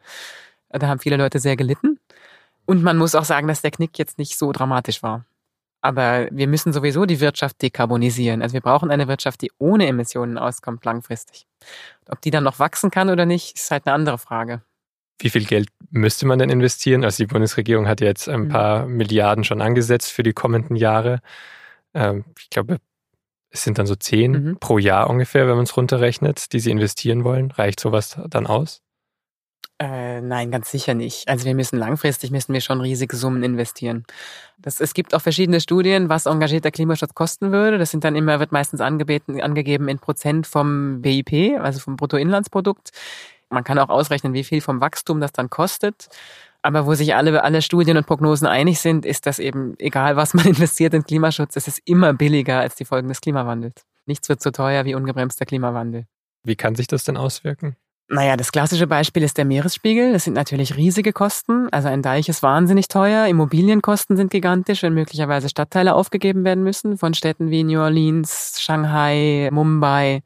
Da 0.69 0.87
haben 0.87 1.01
viele 1.01 1.17
Leute 1.17 1.41
sehr 1.41 1.57
gelitten. 1.57 1.99
Und 2.67 2.85
man 2.85 2.99
muss 2.99 3.17
auch 3.17 3.25
sagen, 3.25 3.49
dass 3.49 3.63
der 3.63 3.73
Knick 3.73 3.99
jetzt 3.99 4.17
nicht 4.17 4.39
so 4.39 4.53
dramatisch 4.53 5.03
war. 5.03 5.25
Aber 5.85 6.29
wir 6.31 6.49
müssen 6.49 6.73
sowieso 6.73 7.05
die 7.05 7.21
Wirtschaft 7.21 7.61
dekarbonisieren. 7.61 8.41
Also 8.41 8.55
wir 8.55 8.63
brauchen 8.63 8.91
eine 8.91 9.07
Wirtschaft, 9.07 9.43
die 9.43 9.53
ohne 9.59 9.87
Emissionen 9.87 10.39
auskommt 10.39 10.83
langfristig. 10.87 11.47
Ob 12.09 12.23
die 12.23 12.31
dann 12.31 12.43
noch 12.43 12.59
wachsen 12.59 12.91
kann 12.91 13.11
oder 13.11 13.27
nicht, 13.27 13.55
ist 13.55 13.71
halt 13.71 13.87
eine 13.87 13.95
andere 13.95 14.17
Frage. 14.17 14.63
Wie 15.19 15.29
viel 15.29 15.45
Geld 15.45 15.69
müsste 15.91 16.25
man 16.25 16.39
denn 16.39 16.49
investieren? 16.49 17.05
Also 17.05 17.23
die 17.23 17.27
Bundesregierung 17.27 17.87
hat 17.87 18.01
jetzt 18.01 18.31
ein 18.31 18.45
mhm. 18.45 18.49
paar 18.49 18.87
mhm. 18.87 18.97
Milliarden 18.97 19.45
schon 19.45 19.61
angesetzt 19.61 20.11
für 20.11 20.23
die 20.23 20.33
kommenden 20.33 20.75
Jahre. 20.75 21.21
Ähm, 21.93 22.25
ich 22.39 22.49
glaube, 22.49 22.79
es 23.51 23.63
sind 23.63 23.77
dann 23.77 23.87
so 23.87 23.95
zehn 23.95 24.33
mhm. 24.33 24.57
pro 24.61 24.79
Jahr 24.79 25.11
ungefähr, 25.11 25.47
wenn 25.47 25.57
man 25.57 25.65
es 25.65 25.77
runterrechnet, 25.77 26.55
die 26.55 26.61
sie 26.61 26.71
investieren 26.71 27.25
wollen. 27.25 27.51
Reicht 27.51 27.79
sowas 27.79 28.19
dann 28.29 28.47
aus? 28.47 28.81
Äh, 29.81 30.21
nein, 30.21 30.53
ganz 30.53 30.71
sicher 30.71 30.95
nicht. 30.95 31.29
Also 31.29 31.47
wir 31.47 31.55
müssen 31.55 31.79
langfristig 31.79 32.31
müssen 32.31 32.53
wir 32.53 32.61
schon 32.61 32.81
riesige 32.81 33.17
Summen 33.17 33.43
investieren. 33.43 34.05
Das, 34.57 34.81
es 34.81 34.95
gibt 34.95 35.15
auch 35.15 35.21
verschiedene 35.21 35.61
Studien, 35.61 36.09
was 36.09 36.27
engagierter 36.27 36.71
Klimaschutz 36.71 37.15
kosten 37.15 37.51
würde. 37.51 37.79
Das 37.79 37.91
sind 37.91 38.05
dann 38.05 38.15
immer, 38.15 38.39
wird 38.39 38.53
meistens 38.53 38.81
angebeten, 38.81 39.41
angegeben 39.41 39.89
in 39.89 39.99
Prozent 39.99 40.47
vom 40.47 41.03
BIP, 41.03 41.59
also 41.61 41.81
vom 41.81 41.97
Bruttoinlandsprodukt. 41.97 42.93
Man 43.51 43.65
kann 43.65 43.79
auch 43.79 43.89
ausrechnen, 43.89 44.33
wie 44.33 44.45
viel 44.45 44.61
vom 44.61 44.81
Wachstum 44.81 45.21
das 45.21 45.33
dann 45.33 45.51
kostet. 45.51 46.09
Aber 46.63 46.87
wo 46.87 46.95
sich 46.95 47.15
alle, 47.15 47.43
alle 47.43 47.61
Studien 47.61 47.97
und 47.97 48.07
Prognosen 48.07 48.47
einig 48.47 48.81
sind, 48.81 49.05
ist, 49.05 49.27
dass 49.27 49.39
eben, 49.39 49.75
egal 49.79 50.17
was 50.17 50.35
man 50.35 50.47
investiert 50.47 50.95
in 50.95 51.05
Klimaschutz, 51.05 51.57
es 51.57 51.67
ist 51.67 51.83
immer 51.85 52.15
billiger 52.15 52.61
als 52.61 52.77
die 52.77 52.85
Folgen 52.85 53.09
des 53.09 53.21
Klimawandels. 53.21 53.85
Nichts 54.07 54.29
wird 54.29 54.41
so 54.41 54.51
teuer 54.51 54.85
wie 54.85 54.95
ungebremster 54.95 55.47
Klimawandel. 55.47 56.07
Wie 56.45 56.57
kann 56.57 56.75
sich 56.75 56.87
das 56.87 57.05
denn 57.05 57.17
auswirken? 57.17 57.77
Naja, 58.09 58.37
das 58.37 58.53
klassische 58.53 58.87
Beispiel 58.87 59.23
ist 59.23 59.39
der 59.39 59.47
Meeresspiegel. 59.47 60.13
Das 60.13 60.25
sind 60.25 60.35
natürlich 60.35 60.77
riesige 60.77 61.15
Kosten. 61.15 61.69
Also 61.73 61.89
ein 61.89 62.03
Deich 62.03 62.29
ist 62.29 62.43
wahnsinnig 62.43 62.89
teuer. 62.89 63.27
Immobilienkosten 63.27 64.17
sind 64.17 64.31
gigantisch, 64.31 64.83
wenn 64.83 64.93
möglicherweise 64.93 65.49
Stadtteile 65.49 65.95
aufgegeben 65.95 66.45
werden 66.45 66.63
müssen 66.63 66.99
von 66.99 67.15
Städten 67.15 67.51
wie 67.51 67.65
New 67.65 67.81
Orleans, 67.81 68.59
Shanghai, 68.61 69.49
Mumbai. 69.51 70.23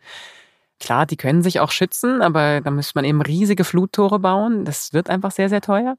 Klar, 0.81 1.07
die 1.07 1.17
können 1.17 1.43
sich 1.43 1.61
auch 1.61 1.71
schützen, 1.71 2.21
aber 2.21 2.61
da 2.61 2.71
muss 2.71 2.95
man 2.97 3.05
eben 3.05 3.23
riesige 3.23 3.63
Fluttore 3.65 4.19
bauen. 4.19 4.65
Das 4.65 4.93
wird 4.93 5.09
einfach 5.09 5.31
sehr, 5.31 5.49
sehr 5.49 5.61
teuer. 5.61 5.97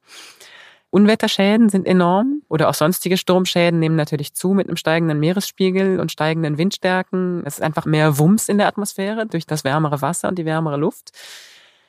Unwetterschäden 0.91 1.69
sind 1.69 1.85
enorm 1.85 2.41
oder 2.49 2.67
auch 2.67 2.73
sonstige 2.73 3.15
Sturmschäden 3.15 3.79
nehmen 3.79 3.95
natürlich 3.95 4.33
zu 4.33 4.53
mit 4.53 4.67
einem 4.67 4.77
steigenden 4.77 5.19
Meeresspiegel 5.19 5.99
und 5.99 6.11
steigenden 6.11 6.57
Windstärken. 6.57 7.43
Es 7.45 7.55
ist 7.55 7.63
einfach 7.63 7.85
mehr 7.85 8.17
Wumms 8.17 8.49
in 8.49 8.57
der 8.57 8.67
Atmosphäre 8.67 9.27
durch 9.27 9.45
das 9.45 9.63
wärmere 9.63 10.01
Wasser 10.01 10.29
und 10.29 10.39
die 10.39 10.45
wärmere 10.45 10.77
Luft. 10.77 11.11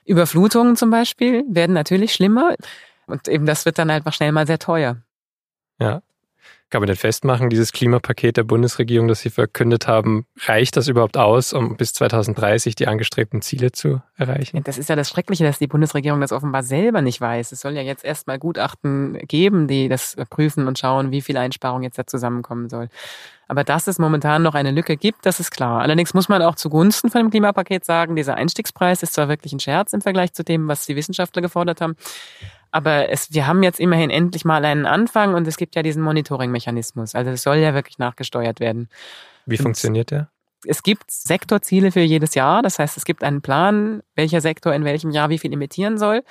Überflutungen 0.05 0.77
zum 0.77 0.91
Beispiel 0.91 1.45
werden 1.49 1.73
natürlich 1.73 2.13
schlimmer 2.13 2.55
und 3.07 3.29
eben 3.29 3.47
das 3.47 3.65
wird 3.67 3.79
dann 3.79 3.91
einfach 3.91 4.13
schnell 4.13 4.33
mal 4.33 4.47
sehr 4.47 4.59
teuer. 4.59 4.99
Ja. 5.81 6.03
Kann 6.71 6.83
man 6.83 6.87
denn 6.87 6.97
festmachen, 6.97 7.51
dieses 7.51 7.73
Klimapaket 7.73 8.37
der 8.37 8.45
Bundesregierung, 8.45 9.09
das 9.09 9.19
Sie 9.21 9.31
verkündet 9.31 9.89
haben, 9.89 10.27
reicht 10.45 10.77
das 10.77 10.87
überhaupt 10.87 11.17
aus, 11.17 11.53
um 11.53 11.77
bis 11.77 11.93
2030 11.95 12.77
die 12.77 12.87
angestrebten 12.87 13.43
Ziele 13.43 13.73
zu 13.73 14.01
erreichen? 14.17 14.63
Das 14.63 14.79
ist 14.79 14.89
ja 14.89 14.95
das 14.95 15.09
Schreckliche, 15.09 15.43
dass 15.43 15.59
die 15.59 15.67
Bundesregierung 15.67 16.21
das 16.21 16.31
offenbar 16.31 16.63
selber 16.63 17.03
nicht 17.03 17.21
weiß. 17.21 17.51
Es 17.51 17.61
soll 17.61 17.73
ja 17.73 17.83
jetzt 17.83 18.05
erstmal 18.05 18.39
Gutachten 18.39 19.19
geben, 19.27 19.67
die 19.67 19.89
das 19.89 20.15
prüfen 20.31 20.69
und 20.69 20.79
schauen, 20.79 21.11
wie 21.11 21.23
viel 21.23 21.37
Einsparung 21.37 21.83
jetzt 21.83 21.99
da 21.99 22.07
zusammenkommen 22.07 22.69
soll. 22.69 22.89
Aber 23.49 23.65
dass 23.65 23.89
es 23.89 23.99
momentan 23.99 24.45
noch 24.45 24.55
eine 24.55 24.71
Lücke 24.71 24.97
gibt, 24.97 25.27
das 25.27 25.41
ist 25.41 25.51
klar. 25.51 25.81
Allerdings 25.81 26.15
muss 26.15 26.29
man 26.29 26.41
auch 26.41 26.55
zugunsten 26.55 27.11
von 27.11 27.21
dem 27.21 27.31
Klimapaket 27.31 27.85
sagen, 27.85 28.15
dieser 28.15 28.37
Einstiegspreis 28.37 29.03
ist 29.03 29.15
zwar 29.15 29.29
wirklich 29.29 29.53
ein 29.53 29.59
Scherz 29.59 29.93
im 29.93 30.03
Vergleich 30.03 30.33
zu 30.35 30.45
dem, 30.45 30.69
was 30.69 30.87
die 30.87 30.95
Wissenschaftler 30.95 31.43
gefordert 31.43 31.81
haben, 31.81 31.97
aber 32.71 33.09
es, 33.11 33.33
wir 33.33 33.47
haben 33.47 33.63
jetzt 33.63 33.81
immerhin 33.81 34.11
endlich 34.11 34.45
mal 34.45 34.65
einen 34.65 34.87
Anfang 34.87 35.35
und 35.35 35.47
es 35.47 35.57
gibt 35.57 35.75
ja 35.75 35.83
diesen 35.83 36.03
Monitoring-Mechanismus. 36.03 37.15
Also 37.15 37.31
es 37.31 37.43
soll 37.43 37.57
ja 37.57 37.75
wirklich 37.75 37.99
nachgesteuert 37.99 38.61
werden. 38.61 38.89
Wie 39.47 39.57
und 39.57 39.63
funktioniert 39.63 40.11
der? 40.11 40.31
Es 40.67 40.83
gibt 40.83 41.11
Sektorziele 41.11 41.91
für 41.91 42.01
jedes 42.01 42.35
Jahr. 42.35 42.63
Das 42.63 42.79
heißt, 42.79 42.97
es 42.97 43.05
gibt 43.05 43.25
einen 43.25 43.43
Plan, 43.43 44.03
welcher 44.15 44.41
Sektor 44.41 44.75
in 44.75 44.85
welchem 44.85 45.11
Jahr 45.11 45.31
wie 45.31 45.39
viel 45.39 45.53
emittieren 45.53 45.99
soll. 45.99 46.23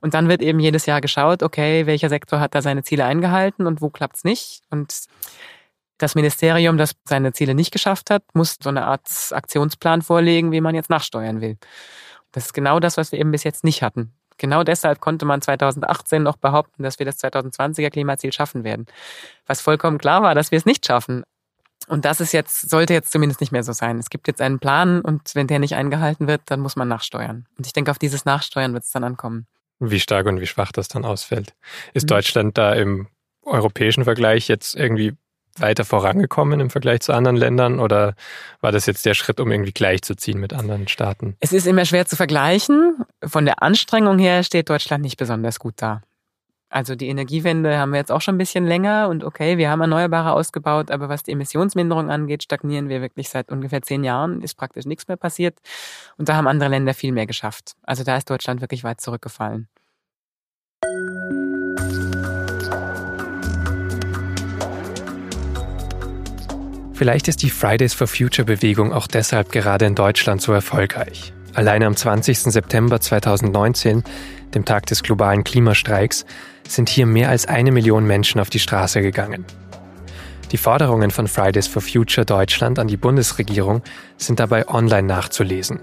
Und 0.00 0.14
dann 0.14 0.28
wird 0.28 0.42
eben 0.42 0.58
jedes 0.60 0.86
Jahr 0.86 1.00
geschaut, 1.00 1.42
okay, 1.42 1.86
welcher 1.86 2.08
Sektor 2.08 2.40
hat 2.40 2.54
da 2.54 2.62
seine 2.62 2.82
Ziele 2.82 3.04
eingehalten 3.04 3.66
und 3.66 3.80
wo 3.80 3.90
klappt's 3.90 4.24
nicht. 4.24 4.62
Und 4.70 5.04
das 5.98 6.14
Ministerium, 6.14 6.78
das 6.78 6.96
seine 7.04 7.32
Ziele 7.32 7.54
nicht 7.54 7.70
geschafft 7.70 8.10
hat, 8.10 8.24
muss 8.32 8.56
so 8.60 8.70
eine 8.70 8.86
Art 8.86 9.08
Aktionsplan 9.30 10.02
vorlegen, 10.02 10.52
wie 10.52 10.60
man 10.60 10.74
jetzt 10.74 10.90
nachsteuern 10.90 11.40
will. 11.40 11.58
Das 12.32 12.46
ist 12.46 12.54
genau 12.54 12.80
das, 12.80 12.96
was 12.96 13.12
wir 13.12 13.18
eben 13.18 13.30
bis 13.30 13.44
jetzt 13.44 13.64
nicht 13.64 13.82
hatten. 13.82 14.12
Genau 14.40 14.64
deshalb 14.64 15.00
konnte 15.00 15.26
man 15.26 15.42
2018 15.42 16.22
noch 16.22 16.38
behaupten, 16.38 16.82
dass 16.82 16.98
wir 16.98 17.04
das 17.04 17.22
2020er 17.22 17.90
Klimaziel 17.90 18.32
schaffen 18.32 18.64
werden. 18.64 18.86
Was 19.46 19.60
vollkommen 19.60 19.98
klar 19.98 20.22
war, 20.22 20.34
dass 20.34 20.50
wir 20.50 20.56
es 20.56 20.64
nicht 20.64 20.86
schaffen. 20.86 21.22
Und 21.88 22.06
das 22.06 22.20
ist 22.20 22.32
jetzt, 22.32 22.70
sollte 22.70 22.94
jetzt 22.94 23.12
zumindest 23.12 23.40
nicht 23.42 23.52
mehr 23.52 23.62
so 23.62 23.72
sein. 23.72 23.98
Es 23.98 24.08
gibt 24.08 24.28
jetzt 24.28 24.40
einen 24.40 24.58
Plan 24.58 25.02
und 25.02 25.34
wenn 25.34 25.46
der 25.46 25.58
nicht 25.58 25.74
eingehalten 25.74 26.26
wird, 26.26 26.40
dann 26.46 26.60
muss 26.60 26.74
man 26.74 26.88
nachsteuern. 26.88 27.46
Und 27.58 27.66
ich 27.66 27.74
denke, 27.74 27.90
auf 27.90 27.98
dieses 27.98 28.24
Nachsteuern 28.24 28.72
wird 28.72 28.84
es 28.84 28.90
dann 28.90 29.04
ankommen. 29.04 29.46
Wie 29.78 30.00
stark 30.00 30.26
und 30.26 30.40
wie 30.40 30.46
schwach 30.46 30.72
das 30.72 30.88
dann 30.88 31.04
ausfällt. 31.04 31.54
Ist 31.92 32.04
mhm. 32.04 32.08
Deutschland 32.08 32.56
da 32.56 32.72
im 32.72 33.08
europäischen 33.42 34.04
Vergleich 34.04 34.48
jetzt 34.48 34.74
irgendwie 34.74 35.16
weiter 35.58 35.84
vorangekommen 35.84 36.60
im 36.60 36.70
Vergleich 36.70 37.00
zu 37.00 37.12
anderen 37.12 37.36
Ländern 37.36 37.80
oder 37.80 38.14
war 38.60 38.72
das 38.72 38.86
jetzt 38.86 39.06
der 39.06 39.14
Schritt, 39.14 39.40
um 39.40 39.50
irgendwie 39.50 39.72
gleichzuziehen 39.72 40.40
mit 40.40 40.52
anderen 40.52 40.88
Staaten? 40.88 41.36
Es 41.40 41.52
ist 41.52 41.66
immer 41.66 41.84
schwer 41.84 42.06
zu 42.06 42.16
vergleichen. 42.16 43.04
Von 43.24 43.44
der 43.44 43.62
Anstrengung 43.62 44.18
her 44.18 44.42
steht 44.42 44.70
Deutschland 44.70 45.02
nicht 45.02 45.16
besonders 45.16 45.58
gut 45.58 45.74
da. 45.76 46.02
Also 46.72 46.94
die 46.94 47.08
Energiewende 47.08 47.78
haben 47.78 47.90
wir 47.90 47.98
jetzt 47.98 48.12
auch 48.12 48.20
schon 48.20 48.36
ein 48.36 48.38
bisschen 48.38 48.64
länger 48.64 49.08
und 49.08 49.24
okay, 49.24 49.58
wir 49.58 49.68
haben 49.70 49.80
Erneuerbare 49.80 50.32
ausgebaut, 50.32 50.92
aber 50.92 51.08
was 51.08 51.24
die 51.24 51.32
Emissionsminderung 51.32 52.10
angeht, 52.10 52.44
stagnieren 52.44 52.88
wir 52.88 53.00
wirklich 53.00 53.28
seit 53.28 53.50
ungefähr 53.50 53.82
zehn 53.82 54.04
Jahren, 54.04 54.40
ist 54.40 54.54
praktisch 54.54 54.84
nichts 54.86 55.08
mehr 55.08 55.16
passiert 55.16 55.58
und 56.16 56.28
da 56.28 56.36
haben 56.36 56.46
andere 56.46 56.70
Länder 56.70 56.94
viel 56.94 57.10
mehr 57.10 57.26
geschafft. 57.26 57.74
Also 57.82 58.04
da 58.04 58.16
ist 58.16 58.30
Deutschland 58.30 58.60
wirklich 58.60 58.84
weit 58.84 59.00
zurückgefallen. 59.00 59.68
Vielleicht 67.00 67.28
ist 67.28 67.42
die 67.42 67.48
Fridays 67.48 67.94
for 67.94 68.06
Future 68.06 68.44
Bewegung 68.44 68.92
auch 68.92 69.06
deshalb 69.06 69.50
gerade 69.52 69.86
in 69.86 69.94
Deutschland 69.94 70.42
so 70.42 70.52
erfolgreich. 70.52 71.32
Alleine 71.54 71.86
am 71.86 71.96
20. 71.96 72.40
September 72.40 73.00
2019, 73.00 74.04
dem 74.54 74.66
Tag 74.66 74.84
des 74.84 75.02
globalen 75.02 75.42
Klimastreiks, 75.42 76.26
sind 76.68 76.90
hier 76.90 77.06
mehr 77.06 77.30
als 77.30 77.46
eine 77.46 77.72
Million 77.72 78.06
Menschen 78.06 78.38
auf 78.38 78.50
die 78.50 78.58
Straße 78.58 79.00
gegangen. 79.00 79.46
Die 80.52 80.58
Forderungen 80.58 81.10
von 81.10 81.26
Fridays 81.26 81.68
for 81.68 81.80
Future 81.80 82.26
Deutschland 82.26 82.78
an 82.78 82.86
die 82.86 82.98
Bundesregierung 82.98 83.80
sind 84.18 84.38
dabei 84.38 84.68
online 84.68 85.08
nachzulesen. 85.08 85.80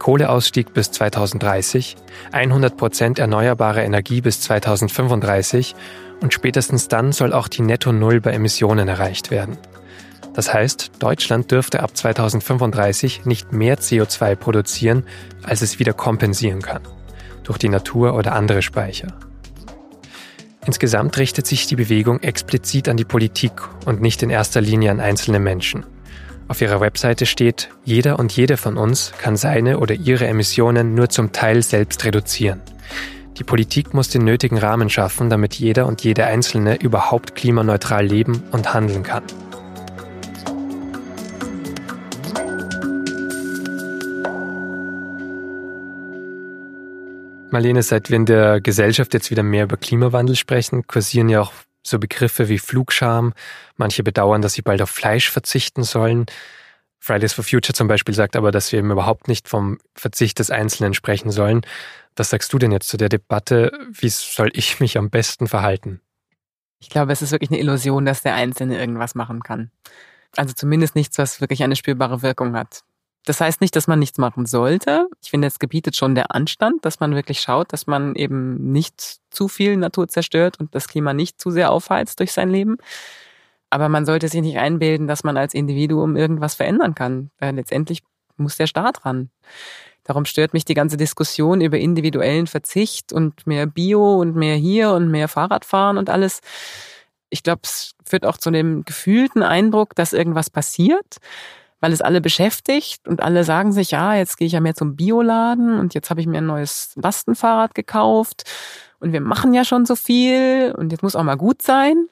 Kohleausstieg 0.00 0.74
bis 0.74 0.90
2030, 0.90 1.94
100 2.32 2.76
Prozent 2.76 3.20
erneuerbare 3.20 3.84
Energie 3.84 4.20
bis 4.20 4.40
2035 4.40 5.76
und 6.20 6.34
spätestens 6.34 6.88
dann 6.88 7.12
soll 7.12 7.34
auch 7.34 7.46
die 7.46 7.62
Netto 7.62 7.92
Null 7.92 8.20
bei 8.20 8.32
Emissionen 8.32 8.88
erreicht 8.88 9.30
werden. 9.30 9.56
Das 10.40 10.54
heißt, 10.54 10.92
Deutschland 11.00 11.50
dürfte 11.50 11.82
ab 11.82 11.94
2035 11.94 13.26
nicht 13.26 13.52
mehr 13.52 13.76
CO2 13.76 14.36
produzieren, 14.36 15.04
als 15.42 15.60
es 15.60 15.78
wieder 15.78 15.92
kompensieren 15.92 16.62
kann, 16.62 16.80
durch 17.42 17.58
die 17.58 17.68
Natur 17.68 18.14
oder 18.14 18.32
andere 18.32 18.62
Speicher. 18.62 19.08
Insgesamt 20.64 21.18
richtet 21.18 21.46
sich 21.46 21.66
die 21.66 21.76
Bewegung 21.76 22.20
explizit 22.20 22.88
an 22.88 22.96
die 22.96 23.04
Politik 23.04 23.52
und 23.84 24.00
nicht 24.00 24.22
in 24.22 24.30
erster 24.30 24.62
Linie 24.62 24.92
an 24.92 25.00
einzelne 25.00 25.40
Menschen. 25.40 25.84
Auf 26.48 26.62
ihrer 26.62 26.80
Webseite 26.80 27.26
steht, 27.26 27.68
jeder 27.84 28.18
und 28.18 28.32
jede 28.32 28.56
von 28.56 28.78
uns 28.78 29.12
kann 29.18 29.36
seine 29.36 29.78
oder 29.78 29.94
ihre 29.94 30.26
Emissionen 30.26 30.94
nur 30.94 31.10
zum 31.10 31.32
Teil 31.32 31.62
selbst 31.62 32.02
reduzieren. 32.06 32.62
Die 33.36 33.44
Politik 33.44 33.92
muss 33.92 34.08
den 34.08 34.24
nötigen 34.24 34.56
Rahmen 34.56 34.88
schaffen, 34.88 35.28
damit 35.28 35.56
jeder 35.56 35.84
und 35.86 36.02
jede 36.02 36.24
Einzelne 36.24 36.76
überhaupt 36.76 37.34
klimaneutral 37.34 38.06
leben 38.06 38.42
und 38.52 38.72
handeln 38.72 39.02
kann. 39.02 39.24
Marlene, 47.52 47.82
seit 47.82 48.10
wir 48.10 48.16
in 48.16 48.26
der 48.26 48.60
Gesellschaft 48.60 49.14
jetzt 49.14 49.30
wieder 49.30 49.42
mehr 49.42 49.64
über 49.64 49.76
Klimawandel 49.76 50.36
sprechen, 50.36 50.86
kursieren 50.86 51.28
ja 51.28 51.40
auch 51.40 51.52
so 51.82 51.98
Begriffe 51.98 52.48
wie 52.48 52.58
Flugscham. 52.58 53.32
Manche 53.76 54.02
bedauern, 54.02 54.42
dass 54.42 54.54
sie 54.54 54.62
bald 54.62 54.82
auf 54.82 54.90
Fleisch 54.90 55.30
verzichten 55.30 55.82
sollen. 55.82 56.26
Fridays 56.98 57.32
for 57.32 57.44
Future 57.44 57.74
zum 57.74 57.88
Beispiel 57.88 58.14
sagt 58.14 58.36
aber, 58.36 58.50
dass 58.50 58.70
wir 58.72 58.78
eben 58.78 58.90
überhaupt 58.90 59.26
nicht 59.26 59.48
vom 59.48 59.78
Verzicht 59.94 60.38
des 60.38 60.50
Einzelnen 60.50 60.92
sprechen 60.92 61.30
sollen. 61.30 61.62
Was 62.14 62.30
sagst 62.30 62.52
du 62.52 62.58
denn 62.58 62.72
jetzt 62.72 62.88
zu 62.88 62.98
der 62.98 63.08
Debatte? 63.08 63.72
Wie 63.90 64.10
soll 64.10 64.50
ich 64.52 64.80
mich 64.80 64.98
am 64.98 65.08
besten 65.08 65.46
verhalten? 65.46 66.00
Ich 66.78 66.90
glaube, 66.90 67.12
es 67.12 67.22
ist 67.22 67.32
wirklich 67.32 67.50
eine 67.50 67.60
Illusion, 67.60 68.04
dass 68.04 68.22
der 68.22 68.34
Einzelne 68.34 68.78
irgendwas 68.78 69.14
machen 69.14 69.42
kann. 69.42 69.70
Also 70.36 70.52
zumindest 70.54 70.94
nichts, 70.94 71.18
was 71.18 71.40
wirklich 71.40 71.62
eine 71.62 71.76
spürbare 71.76 72.22
Wirkung 72.22 72.54
hat. 72.54 72.82
Das 73.26 73.40
heißt 73.40 73.60
nicht, 73.60 73.76
dass 73.76 73.86
man 73.86 73.98
nichts 73.98 74.18
machen 74.18 74.46
sollte. 74.46 75.08
Ich 75.22 75.30
finde, 75.30 75.46
es 75.46 75.58
gebietet 75.58 75.94
schon 75.94 76.14
der 76.14 76.34
Anstand, 76.34 76.84
dass 76.84 77.00
man 77.00 77.14
wirklich 77.14 77.40
schaut, 77.40 77.72
dass 77.72 77.86
man 77.86 78.14
eben 78.14 78.72
nicht 78.72 79.18
zu 79.30 79.48
viel 79.48 79.76
Natur 79.76 80.08
zerstört 80.08 80.58
und 80.58 80.74
das 80.74 80.88
Klima 80.88 81.12
nicht 81.12 81.40
zu 81.40 81.50
sehr 81.50 81.70
aufheizt 81.70 82.18
durch 82.20 82.32
sein 82.32 82.48
Leben. 82.48 82.78
Aber 83.68 83.88
man 83.88 84.06
sollte 84.06 84.28
sich 84.28 84.40
nicht 84.40 84.58
einbilden, 84.58 85.06
dass 85.06 85.22
man 85.22 85.36
als 85.36 85.54
Individuum 85.54 86.16
irgendwas 86.16 86.54
verändern 86.54 86.94
kann. 86.94 87.30
Weil 87.38 87.54
letztendlich 87.54 88.02
muss 88.36 88.56
der 88.56 88.66
Staat 88.66 89.04
ran. 89.04 89.30
Darum 90.02 90.24
stört 90.24 90.54
mich 90.54 90.64
die 90.64 90.74
ganze 90.74 90.96
Diskussion 90.96 91.60
über 91.60 91.78
individuellen 91.78 92.46
Verzicht 92.46 93.12
und 93.12 93.46
mehr 93.46 93.66
Bio 93.66 94.16
und 94.16 94.34
mehr 94.34 94.56
hier 94.56 94.92
und 94.92 95.10
mehr 95.10 95.28
Fahrradfahren 95.28 95.98
und 95.98 96.08
alles. 96.08 96.40
Ich 97.28 97.42
glaube, 97.42 97.60
es 97.64 97.94
führt 98.04 98.24
auch 98.24 98.38
zu 98.38 98.50
dem 98.50 98.84
gefühlten 98.84 99.42
Eindruck, 99.42 99.94
dass 99.94 100.14
irgendwas 100.14 100.48
passiert 100.50 101.18
weil 101.80 101.92
es 101.92 102.02
alle 102.02 102.20
beschäftigt 102.20 103.08
und 103.08 103.22
alle 103.22 103.44
sagen 103.44 103.72
sich, 103.72 103.90
ja, 103.90 104.14
jetzt 104.14 104.36
gehe 104.36 104.46
ich 104.46 104.52
ja 104.52 104.60
mehr 104.60 104.74
zum 104.74 104.96
Bioladen 104.96 105.78
und 105.78 105.94
jetzt 105.94 106.10
habe 106.10 106.20
ich 106.20 106.26
mir 106.26 106.38
ein 106.38 106.46
neues 106.46 106.92
Lastenfahrrad 106.96 107.74
gekauft 107.74 108.44
und 109.00 109.12
wir 109.12 109.20
machen 109.20 109.54
ja 109.54 109.64
schon 109.64 109.86
so 109.86 109.96
viel 109.96 110.74
und 110.76 110.92
jetzt 110.92 111.02
muss 111.02 111.16
auch 111.16 111.22
mal 111.22 111.36
gut 111.36 111.62
sein. 111.62 112.06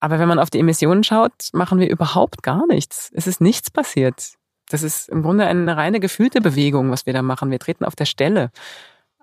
Aber 0.00 0.18
wenn 0.18 0.28
man 0.28 0.38
auf 0.38 0.50
die 0.50 0.58
Emissionen 0.58 1.04
schaut, 1.04 1.48
machen 1.52 1.78
wir 1.78 1.88
überhaupt 1.88 2.42
gar 2.42 2.66
nichts. 2.66 3.10
Es 3.14 3.26
ist 3.26 3.40
nichts 3.40 3.70
passiert. 3.70 4.34
Das 4.68 4.82
ist 4.82 5.08
im 5.08 5.22
Grunde 5.22 5.46
eine 5.46 5.76
reine 5.76 6.00
gefühlte 6.00 6.40
Bewegung, 6.40 6.90
was 6.90 7.06
wir 7.06 7.12
da 7.12 7.22
machen. 7.22 7.50
Wir 7.50 7.58
treten 7.58 7.84
auf 7.84 7.96
der 7.96 8.04
Stelle. 8.04 8.50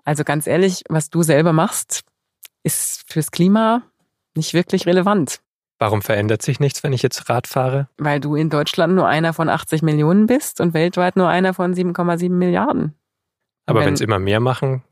Also 0.04 0.24
ganz 0.24 0.46
ehrlich, 0.46 0.82
was 0.88 1.10
du 1.10 1.22
selber 1.22 1.52
machst, 1.52 2.02
ist 2.62 3.04
fürs 3.06 3.30
Klima 3.30 3.82
nicht 4.34 4.54
wirklich 4.54 4.86
relevant. 4.86 5.40
Warum 5.82 6.00
verändert 6.00 6.42
sich 6.42 6.60
nichts, 6.60 6.84
wenn 6.84 6.92
ich 6.92 7.02
jetzt 7.02 7.28
Rad 7.28 7.48
fahre? 7.48 7.88
Weil 7.98 8.20
du 8.20 8.36
in 8.36 8.50
Deutschland 8.50 8.94
nur 8.94 9.08
einer 9.08 9.32
von 9.32 9.48
80 9.48 9.82
Millionen 9.82 10.28
bist 10.28 10.60
und 10.60 10.74
weltweit 10.74 11.16
nur 11.16 11.28
einer 11.28 11.54
von 11.54 11.74
7,7 11.74 12.30
Milliarden. 12.30 12.94
Aber 13.66 13.84
wenn 13.84 13.94
es 13.94 14.00
immer 14.00 14.20
mehr 14.20 14.38
machen? 14.38 14.84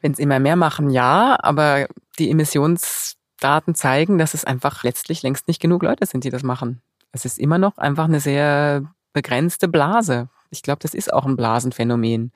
Wenn 0.00 0.12
es 0.12 0.18
immer 0.18 0.38
mehr 0.38 0.56
machen, 0.56 0.88
ja, 0.88 1.36
aber 1.38 1.86
die 2.18 2.30
Emissionsdaten 2.30 3.74
zeigen, 3.74 4.16
dass 4.16 4.32
es 4.32 4.46
einfach 4.46 4.84
letztlich 4.84 5.22
längst 5.22 5.48
nicht 5.48 5.60
genug 5.60 5.82
Leute 5.82 6.06
sind, 6.06 6.24
die 6.24 6.30
das 6.30 6.42
machen. 6.42 6.80
Es 7.12 7.26
ist 7.26 7.38
immer 7.38 7.58
noch 7.58 7.76
einfach 7.76 8.04
eine 8.04 8.20
sehr 8.20 8.84
begrenzte 9.12 9.68
Blase. 9.68 10.30
Ich 10.48 10.62
glaube, 10.62 10.78
das 10.80 10.94
ist 10.94 11.12
auch 11.12 11.26
ein 11.26 11.36
Blasenphänomen 11.36 12.32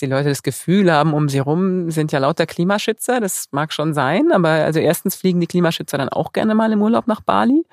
die 0.00 0.06
Leute 0.06 0.28
das 0.28 0.42
Gefühl 0.42 0.92
haben, 0.92 1.14
um 1.14 1.28
sie 1.28 1.38
rum 1.38 1.90
sind 1.90 2.12
ja 2.12 2.18
lauter 2.18 2.46
Klimaschützer. 2.46 3.20
Das 3.20 3.48
mag 3.50 3.72
schon 3.72 3.94
sein, 3.94 4.32
aber 4.32 4.48
also 4.48 4.80
erstens 4.80 5.16
fliegen 5.16 5.40
die 5.40 5.46
Klimaschützer 5.46 5.98
dann 5.98 6.08
auch 6.08 6.32
gerne 6.32 6.54
mal 6.54 6.72
im 6.72 6.82
Urlaub 6.82 7.06
nach 7.06 7.20
Bali. 7.20 7.64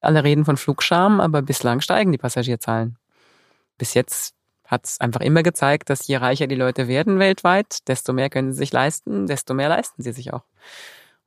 Alle 0.00 0.24
reden 0.24 0.44
von 0.44 0.56
Flugscham, 0.56 1.20
aber 1.20 1.42
bislang 1.42 1.80
steigen 1.80 2.12
die 2.12 2.18
Passagierzahlen. 2.18 2.96
Bis 3.78 3.94
jetzt 3.94 4.34
hat 4.64 4.86
es 4.86 5.00
einfach 5.00 5.20
immer 5.20 5.42
gezeigt, 5.42 5.90
dass 5.90 6.06
je 6.06 6.16
reicher 6.16 6.46
die 6.46 6.54
Leute 6.54 6.88
werden 6.88 7.18
weltweit, 7.18 7.86
desto 7.88 8.12
mehr 8.12 8.30
können 8.30 8.52
sie 8.52 8.58
sich 8.58 8.72
leisten, 8.72 9.26
desto 9.26 9.54
mehr 9.54 9.68
leisten 9.68 10.02
sie 10.02 10.12
sich 10.12 10.32
auch. 10.32 10.44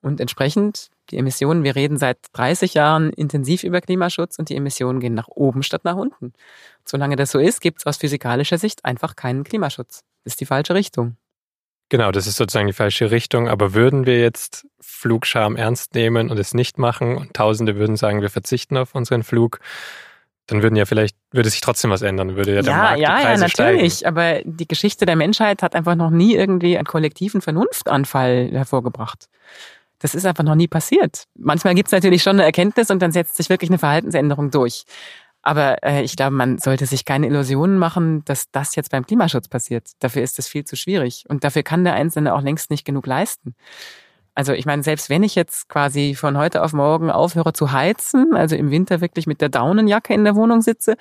Und 0.05 0.19
entsprechend 0.19 0.91
die 1.09 1.17
Emissionen, 1.17 1.63
wir 1.63 1.75
reden 1.75 1.97
seit 1.97 2.19
30 2.33 2.75
Jahren 2.75 3.09
intensiv 3.09 3.63
über 3.63 3.81
Klimaschutz 3.81 4.37
und 4.37 4.49
die 4.49 4.55
Emissionen 4.55 4.99
gehen 4.99 5.15
nach 5.15 5.29
oben 5.29 5.63
statt 5.63 5.83
nach 5.83 5.95
unten. 5.95 6.33
Solange 6.85 7.15
das 7.15 7.31
so 7.31 7.39
ist, 7.39 7.59
gibt 7.59 7.79
es 7.79 7.87
aus 7.87 7.97
physikalischer 7.97 8.59
Sicht 8.59 8.85
einfach 8.85 9.15
keinen 9.15 9.43
Klimaschutz. 9.43 10.03
Das 10.23 10.33
ist 10.33 10.41
die 10.41 10.45
falsche 10.45 10.75
Richtung. 10.75 11.17
Genau, 11.89 12.11
das 12.11 12.27
ist 12.27 12.35
sozusagen 12.35 12.67
die 12.67 12.73
falsche 12.73 13.09
Richtung. 13.09 13.49
Aber 13.49 13.73
würden 13.73 14.05
wir 14.05 14.19
jetzt 14.19 14.67
Flugscham 14.79 15.55
ernst 15.55 15.95
nehmen 15.95 16.29
und 16.29 16.37
es 16.37 16.53
nicht 16.53 16.77
machen 16.77 17.17
und 17.17 17.33
Tausende 17.33 17.75
würden 17.75 17.95
sagen, 17.95 18.21
wir 18.21 18.29
verzichten 18.29 18.77
auf 18.77 18.93
unseren 18.93 19.23
Flug, 19.23 19.59
dann 20.45 20.61
würden 20.61 20.75
ja 20.75 20.85
vielleicht, 20.85 21.17
würde 21.31 21.49
sich 21.49 21.61
trotzdem 21.61 21.89
was 21.89 22.03
ändern, 22.03 22.35
würde 22.35 22.53
ja 22.53 22.61
der 22.61 22.71
ja, 22.71 22.77
Markt 22.77 22.99
ja, 22.99 23.17
die 23.17 23.23
Preise 23.23 23.41
ja, 23.41 23.47
natürlich. 23.47 23.93
steigen. 23.95 24.07
Aber 24.07 24.41
die 24.43 24.67
Geschichte 24.67 25.07
der 25.07 25.15
Menschheit 25.15 25.63
hat 25.63 25.73
einfach 25.73 25.95
noch 25.95 26.11
nie 26.11 26.35
irgendwie 26.35 26.77
einen 26.77 26.85
kollektiven 26.85 27.41
Vernunftanfall 27.41 28.51
hervorgebracht. 28.51 29.29
Das 30.05 30.13
ist 30.13 30.27
einfach 30.27 30.43
noch 30.43 30.53
nie 30.53 30.67
passiert. 30.67 31.23
Manchmal 31.33 31.73
gibt 31.73 31.87
es 31.87 31.91
natürlich 31.91 32.21
schon 32.21 32.35
eine 32.35 32.43
Erkenntnis 32.43 32.91
und 32.91 33.01
dann 33.01 33.11
setzt 33.11 33.37
sich 33.37 33.49
wirklich 33.49 33.71
eine 33.71 33.79
Verhaltensänderung 33.79 34.51
durch. 34.51 34.83
Aber 35.41 35.81
äh, 35.83 36.03
ich 36.03 36.15
glaube, 36.15 36.35
man 36.35 36.59
sollte 36.59 36.85
sich 36.85 37.05
keine 37.05 37.25
Illusionen 37.25 37.79
machen, 37.79 38.23
dass 38.25 38.51
das 38.51 38.75
jetzt 38.75 38.91
beim 38.91 39.07
Klimaschutz 39.07 39.47
passiert. 39.47 39.93
Dafür 40.01 40.21
ist 40.21 40.37
das 40.37 40.47
viel 40.47 40.63
zu 40.63 40.75
schwierig. 40.75 41.25
Und 41.27 41.43
dafür 41.43 41.63
kann 41.63 41.83
der 41.83 41.95
Einzelne 41.95 42.35
auch 42.35 42.43
längst 42.43 42.69
nicht 42.69 42.85
genug 42.85 43.07
leisten. 43.07 43.55
Also 44.35 44.53
ich 44.53 44.67
meine, 44.67 44.83
selbst 44.83 45.09
wenn 45.09 45.23
ich 45.23 45.33
jetzt 45.33 45.69
quasi 45.69 46.13
von 46.13 46.37
heute 46.37 46.61
auf 46.61 46.71
morgen 46.71 47.09
aufhöre 47.09 47.53
zu 47.53 47.71
heizen, 47.71 48.35
also 48.35 48.55
im 48.55 48.69
Winter 48.69 49.01
wirklich 49.01 49.25
mit 49.25 49.41
der 49.41 49.49
Daunenjacke 49.49 50.13
in 50.13 50.23
der 50.23 50.35
Wohnung 50.35 50.61
sitze 50.61 50.97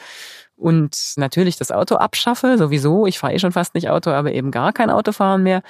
und 0.57 0.97
natürlich 1.17 1.59
das 1.59 1.73
Auto 1.73 1.97
abschaffe, 1.97 2.57
sowieso, 2.57 3.05
ich 3.05 3.19
fahre 3.19 3.35
eh 3.35 3.39
schon 3.39 3.53
fast 3.53 3.75
nicht 3.75 3.91
Auto, 3.91 4.13
aber 4.13 4.33
eben 4.33 4.51
gar 4.51 4.73
kein 4.73 4.89
Auto 4.89 5.13
fahren 5.13 5.43
mehr 5.43 5.61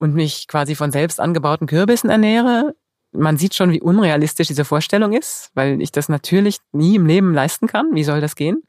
und 0.00 0.14
mich 0.14 0.48
quasi 0.48 0.74
von 0.74 0.90
selbst 0.90 1.20
angebauten 1.20 1.68
Kürbissen 1.68 2.10
ernähre, 2.10 2.74
man 3.12 3.36
sieht 3.36 3.54
schon, 3.54 3.70
wie 3.72 3.80
unrealistisch 3.80 4.48
diese 4.48 4.64
Vorstellung 4.64 5.12
ist, 5.12 5.50
weil 5.54 5.80
ich 5.80 5.92
das 5.92 6.08
natürlich 6.08 6.58
nie 6.72 6.96
im 6.96 7.06
Leben 7.06 7.34
leisten 7.34 7.66
kann. 7.66 7.94
Wie 7.94 8.04
soll 8.04 8.20
das 8.20 8.36
gehen? 8.36 8.62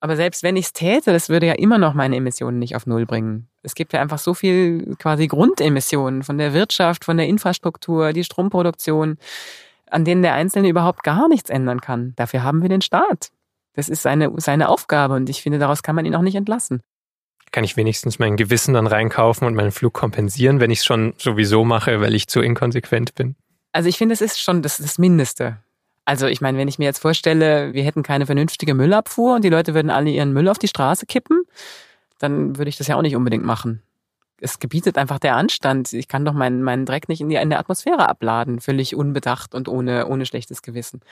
Aber 0.00 0.16
selbst 0.16 0.42
wenn 0.42 0.56
ich 0.56 0.66
es 0.66 0.72
täte, 0.72 1.12
das 1.12 1.28
würde 1.28 1.46
ja 1.46 1.54
immer 1.54 1.78
noch 1.78 1.94
meine 1.94 2.16
Emissionen 2.16 2.58
nicht 2.58 2.76
auf 2.76 2.86
Null 2.86 3.06
bringen. 3.06 3.48
Es 3.62 3.74
gibt 3.74 3.92
ja 3.92 4.00
einfach 4.00 4.18
so 4.18 4.34
viel 4.34 4.96
quasi 4.98 5.26
Grundemissionen 5.26 6.22
von 6.22 6.38
der 6.38 6.52
Wirtschaft, 6.52 7.04
von 7.04 7.16
der 7.16 7.26
Infrastruktur, 7.26 8.12
die 8.12 8.24
Stromproduktion, 8.24 9.16
an 9.90 10.04
denen 10.04 10.22
der 10.22 10.34
Einzelne 10.34 10.68
überhaupt 10.68 11.02
gar 11.02 11.28
nichts 11.28 11.50
ändern 11.50 11.80
kann. 11.80 12.12
Dafür 12.16 12.42
haben 12.42 12.62
wir 12.62 12.68
den 12.68 12.82
Staat. 12.82 13.30
Das 13.74 13.88
ist 13.88 14.02
seine, 14.02 14.30
seine 14.36 14.68
Aufgabe 14.68 15.14
und 15.14 15.28
ich 15.28 15.42
finde, 15.42 15.58
daraus 15.58 15.82
kann 15.82 15.96
man 15.96 16.04
ihn 16.04 16.14
auch 16.14 16.22
nicht 16.22 16.36
entlassen. 16.36 16.82
Kann 17.54 17.62
ich 17.62 17.76
wenigstens 17.76 18.18
mein 18.18 18.36
Gewissen 18.36 18.74
dann 18.74 18.88
reinkaufen 18.88 19.46
und 19.46 19.54
meinen 19.54 19.70
Flug 19.70 19.94
kompensieren, 19.94 20.58
wenn 20.58 20.72
ich 20.72 20.80
es 20.80 20.84
schon 20.84 21.14
sowieso 21.18 21.64
mache, 21.64 22.00
weil 22.00 22.12
ich 22.12 22.26
zu 22.26 22.40
inkonsequent 22.40 23.14
bin? 23.14 23.36
Also 23.70 23.88
ich 23.88 23.96
finde, 23.96 24.12
es 24.12 24.20
ist 24.20 24.40
schon 24.40 24.60
das, 24.60 24.78
das 24.78 24.98
Mindeste. 24.98 25.58
Also 26.04 26.26
ich 26.26 26.40
meine, 26.40 26.58
wenn 26.58 26.66
ich 26.66 26.80
mir 26.80 26.86
jetzt 26.86 26.98
vorstelle, 26.98 27.72
wir 27.72 27.84
hätten 27.84 28.02
keine 28.02 28.26
vernünftige 28.26 28.74
Müllabfuhr 28.74 29.36
und 29.36 29.44
die 29.44 29.50
Leute 29.50 29.72
würden 29.72 29.90
alle 29.90 30.10
ihren 30.10 30.32
Müll 30.32 30.48
auf 30.48 30.58
die 30.58 30.66
Straße 30.66 31.06
kippen, 31.06 31.44
dann 32.18 32.58
würde 32.58 32.70
ich 32.70 32.76
das 32.76 32.88
ja 32.88 32.96
auch 32.96 33.02
nicht 33.02 33.14
unbedingt 33.14 33.44
machen. 33.44 33.84
Es 34.40 34.58
gebietet 34.58 34.98
einfach 34.98 35.20
der 35.20 35.36
Anstand. 35.36 35.92
Ich 35.92 36.08
kann 36.08 36.24
doch 36.24 36.34
meinen, 36.34 36.60
meinen 36.60 36.86
Dreck 36.86 37.08
nicht 37.08 37.20
in, 37.20 37.28
die, 37.28 37.36
in 37.36 37.50
der 37.50 37.60
Atmosphäre 37.60 38.08
abladen, 38.08 38.58
völlig 38.58 38.96
unbedacht 38.96 39.54
und 39.54 39.68
ohne, 39.68 40.08
ohne 40.08 40.26
schlechtes 40.26 40.60
Gewissen. 40.62 41.02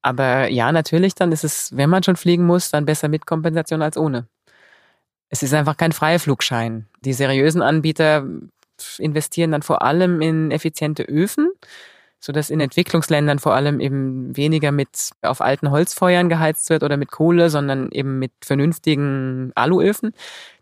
Aber 0.00 0.46
ja, 0.46 0.70
natürlich, 0.70 1.16
dann 1.16 1.32
ist 1.32 1.42
es, 1.42 1.76
wenn 1.76 1.90
man 1.90 2.04
schon 2.04 2.14
fliegen 2.14 2.46
muss, 2.46 2.70
dann 2.70 2.84
besser 2.84 3.08
mit 3.08 3.26
Kompensation 3.26 3.82
als 3.82 3.96
ohne. 3.96 4.28
Es 5.32 5.42
ist 5.42 5.54
einfach 5.54 5.78
kein 5.78 5.92
Freiflugschein. 5.92 6.86
Die 7.06 7.14
seriösen 7.14 7.62
Anbieter 7.62 8.26
investieren 8.98 9.52
dann 9.52 9.62
vor 9.62 9.80
allem 9.80 10.20
in 10.20 10.50
effiziente 10.50 11.04
Öfen 11.04 11.48
so 12.24 12.32
dass 12.32 12.50
in 12.50 12.60
Entwicklungsländern 12.60 13.40
vor 13.40 13.54
allem 13.54 13.80
eben 13.80 14.36
weniger 14.36 14.70
mit 14.70 15.10
auf 15.22 15.40
alten 15.40 15.72
Holzfeuern 15.72 16.28
geheizt 16.28 16.70
wird 16.70 16.84
oder 16.84 16.96
mit 16.96 17.10
Kohle, 17.10 17.50
sondern 17.50 17.90
eben 17.90 18.20
mit 18.20 18.30
vernünftigen 18.44 19.50
Aluöfen. 19.56 20.14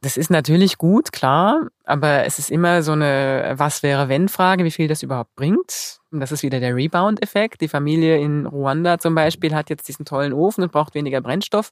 Das 0.02 0.16
ist 0.16 0.30
natürlich 0.30 0.78
gut, 0.78 1.12
klar, 1.12 1.66
aber 1.84 2.24
es 2.24 2.38
ist 2.38 2.50
immer 2.50 2.82
so 2.82 2.92
eine 2.92 3.52
Was 3.56 3.82
wäre 3.82 4.08
wenn 4.08 4.30
Frage, 4.30 4.64
wie 4.64 4.70
viel 4.70 4.88
das 4.88 5.02
überhaupt 5.02 5.34
bringt. 5.34 6.00
Und 6.10 6.20
das 6.20 6.32
ist 6.32 6.42
wieder 6.42 6.58
der 6.58 6.74
Rebound-Effekt. 6.74 7.60
Die 7.60 7.68
Familie 7.68 8.18
in 8.18 8.46
Ruanda 8.46 8.98
zum 8.98 9.14
Beispiel 9.14 9.54
hat 9.54 9.68
jetzt 9.68 9.88
diesen 9.88 10.06
tollen 10.06 10.32
Ofen 10.32 10.64
und 10.64 10.72
braucht 10.72 10.94
weniger 10.94 11.20
Brennstoff. 11.20 11.70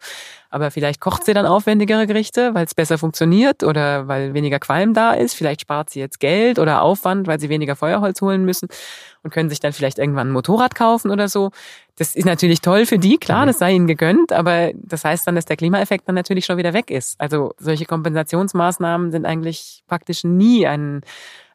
Aber 0.50 0.70
vielleicht 0.70 1.00
kocht 1.00 1.24
sie 1.24 1.32
dann 1.32 1.46
aufwendigere 1.46 2.06
Gerichte, 2.06 2.54
weil 2.54 2.66
es 2.66 2.74
besser 2.74 2.98
funktioniert 2.98 3.64
oder 3.64 4.08
weil 4.08 4.34
weniger 4.34 4.58
Qualm 4.58 4.92
da 4.92 5.12
ist. 5.12 5.34
Vielleicht 5.34 5.62
spart 5.62 5.88
sie 5.88 5.98
jetzt 6.00 6.20
Geld 6.20 6.58
oder 6.58 6.82
Aufwand, 6.82 7.26
weil 7.26 7.40
sie 7.40 7.48
weniger 7.48 7.76
Feuerholz 7.76 8.20
holen 8.20 8.44
müssen 8.44 8.68
und 9.22 9.32
können 9.32 9.48
sich 9.48 9.60
dann 9.60 9.72
vielleicht 9.72 9.98
irgendwann 9.98 10.28
ein 10.28 10.32
Motorrad 10.32 10.74
kaufen 10.74 11.10
oder 11.10 11.28
so. 11.28 11.50
Das 11.98 12.14
ist 12.14 12.24
natürlich 12.24 12.60
toll 12.60 12.86
für 12.86 12.98
die, 12.98 13.18
klar, 13.18 13.42
mhm. 13.42 13.46
das 13.48 13.58
sei 13.58 13.72
ihnen 13.72 13.88
gegönnt, 13.88 14.32
aber 14.32 14.70
das 14.74 15.04
heißt 15.04 15.26
dann, 15.26 15.34
dass 15.34 15.46
der 15.46 15.56
Klimaeffekt 15.56 16.06
dann 16.06 16.14
natürlich 16.14 16.46
schon 16.46 16.56
wieder 16.56 16.72
weg 16.72 16.90
ist. 16.92 17.20
Also 17.20 17.54
solche 17.58 17.86
Kompensationsmaßnahmen 17.86 19.10
sind 19.10 19.26
eigentlich 19.26 19.82
praktisch 19.88 20.22
nie 20.22 20.64
ein, 20.64 21.02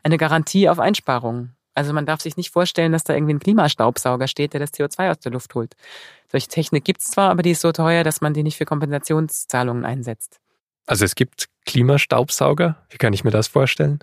eine 0.04 0.18
Garantie 0.18 0.68
auf 0.68 0.80
Einsparungen. 0.80 1.56
Also 1.76 1.94
man 1.94 2.06
darf 2.06 2.22
sich 2.22 2.36
nicht 2.36 2.52
vorstellen, 2.52 2.92
dass 2.92 3.06
da 3.06 3.14
irgendwie 3.14 3.36
ein 3.36 3.40
Klimastaubsauger 3.40 4.28
steht, 4.28 4.52
der 4.54 4.60
das 4.60 4.74
CO2 4.74 5.12
aus 5.12 5.20
der 5.20 5.32
Luft 5.32 5.56
holt. 5.56 5.76
Solche 6.30 6.50
Technik 6.50 6.84
gibt's 6.84 7.10
zwar, 7.10 7.32
aber 7.32 7.42
die 7.42 7.52
ist 7.52 7.62
so 7.62 7.72
teuer, 7.72 8.04
dass 8.04 8.20
man 8.20 8.34
die 8.34 8.44
nicht 8.44 8.58
für 8.58 8.66
Kompensationszahlungen 8.66 9.86
einsetzt. 9.86 10.40
Also 10.86 11.06
es 11.06 11.16
gibt 11.16 11.48
Klimastaubsauger? 11.66 12.76
Wie 12.90 12.98
kann 12.98 13.14
ich 13.14 13.24
mir 13.24 13.32
das 13.32 13.48
vorstellen? 13.48 14.00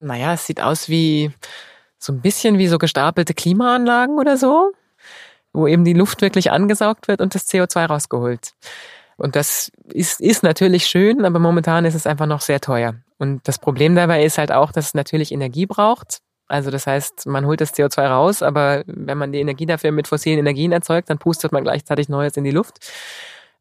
Naja, 0.00 0.32
es 0.32 0.46
sieht 0.46 0.60
aus 0.60 0.88
wie 0.88 1.30
so 1.98 2.12
ein 2.12 2.22
bisschen 2.22 2.58
wie 2.58 2.66
so 2.66 2.78
gestapelte 2.78 3.34
Klimaanlagen 3.34 4.18
oder 4.18 4.36
so, 4.36 4.72
wo 5.52 5.66
eben 5.66 5.84
die 5.84 5.92
Luft 5.92 6.22
wirklich 6.22 6.50
angesaugt 6.50 7.08
wird 7.08 7.20
und 7.20 7.34
das 7.34 7.48
CO2 7.48 7.86
rausgeholt. 7.86 8.52
Und 9.16 9.36
das 9.36 9.70
ist, 9.92 10.20
ist 10.20 10.42
natürlich 10.42 10.86
schön, 10.86 11.24
aber 11.24 11.38
momentan 11.38 11.84
ist 11.84 11.94
es 11.94 12.06
einfach 12.06 12.26
noch 12.26 12.40
sehr 12.40 12.60
teuer. 12.60 12.94
Und 13.18 13.46
das 13.46 13.58
Problem 13.58 13.94
dabei 13.94 14.24
ist 14.24 14.38
halt 14.38 14.50
auch, 14.50 14.72
dass 14.72 14.86
es 14.86 14.94
natürlich 14.94 15.32
Energie 15.32 15.66
braucht. 15.66 16.18
Also 16.48 16.70
das 16.70 16.86
heißt, 16.86 17.26
man 17.26 17.46
holt 17.46 17.60
das 17.60 17.74
CO2 17.74 18.06
raus, 18.08 18.42
aber 18.42 18.82
wenn 18.86 19.16
man 19.16 19.32
die 19.32 19.40
Energie 19.40 19.66
dafür 19.66 19.92
mit 19.92 20.08
fossilen 20.08 20.38
Energien 20.38 20.72
erzeugt, 20.72 21.08
dann 21.08 21.18
pustet 21.18 21.52
man 21.52 21.62
gleichzeitig 21.62 22.08
Neues 22.08 22.36
in 22.36 22.44
die 22.44 22.50
Luft. 22.50 22.78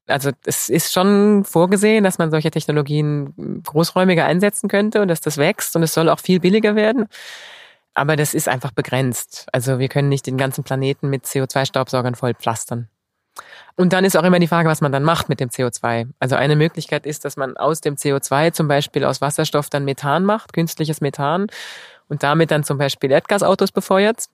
Also 0.08 0.32
es 0.46 0.68
ist 0.68 0.92
schon 0.92 1.44
vorgesehen, 1.46 2.04
dass 2.04 2.18
man 2.18 2.32
solche 2.32 2.52
Technologien 2.52 3.62
großräumiger 3.64 4.26
einsetzen 4.26 4.68
könnte 4.68 5.02
und 5.02 5.08
dass 5.08 5.22
das 5.22 5.38
wächst 5.38 5.76
und 5.76 5.84
es 5.84 5.94
soll 5.94 6.10
auch 6.10 6.20
viel 6.20 6.40
billiger 6.40 6.76
werden. 6.76 7.08
Aber 7.94 8.16
das 8.16 8.34
ist 8.34 8.48
einfach 8.48 8.72
begrenzt. 8.72 9.48
Also 9.52 9.80
wir 9.80 9.90
können 9.90 10.10
nicht 10.10 10.26
den 10.28 10.38
ganzen 10.38 10.64
Planeten 10.64 11.10
mit 11.10 11.26
CO2-Staubsaugern 11.26 12.16
voll 12.16 12.34
pflastern. 12.34 12.88
Und 13.76 13.94
dann 13.94 14.06
ist 14.06 14.18
auch 14.18 14.24
immer 14.24 14.40
die 14.40 14.48
Frage, 14.48 14.70
was 14.70 14.82
man 14.82 14.92
dann 14.92 15.04
macht 15.04 15.30
mit 15.30 15.40
dem 15.40 15.50
CO2. 15.50 16.08
Also 16.20 16.36
eine 16.36 16.56
Möglichkeit 16.56 17.06
ist, 17.06 17.26
dass 17.26 17.38
man 17.38 17.58
aus 17.58 17.82
dem 17.82 17.96
CO2 17.96 18.52
zum 18.52 18.68
Beispiel 18.68 19.06
aus 19.06 19.22
Wasserstoff 19.22 19.70
dann 19.70 19.86
Methan 19.86 20.24
macht, 20.24 20.54
künstliches 20.54 21.02
Methan 21.02 21.48
und 22.08 22.24
damit 22.24 22.52
dann 22.52 22.64
zum 22.64 22.78
Beispiel 22.78 23.12
Erdgasautos 23.12 23.72
befeuert. 23.72 24.26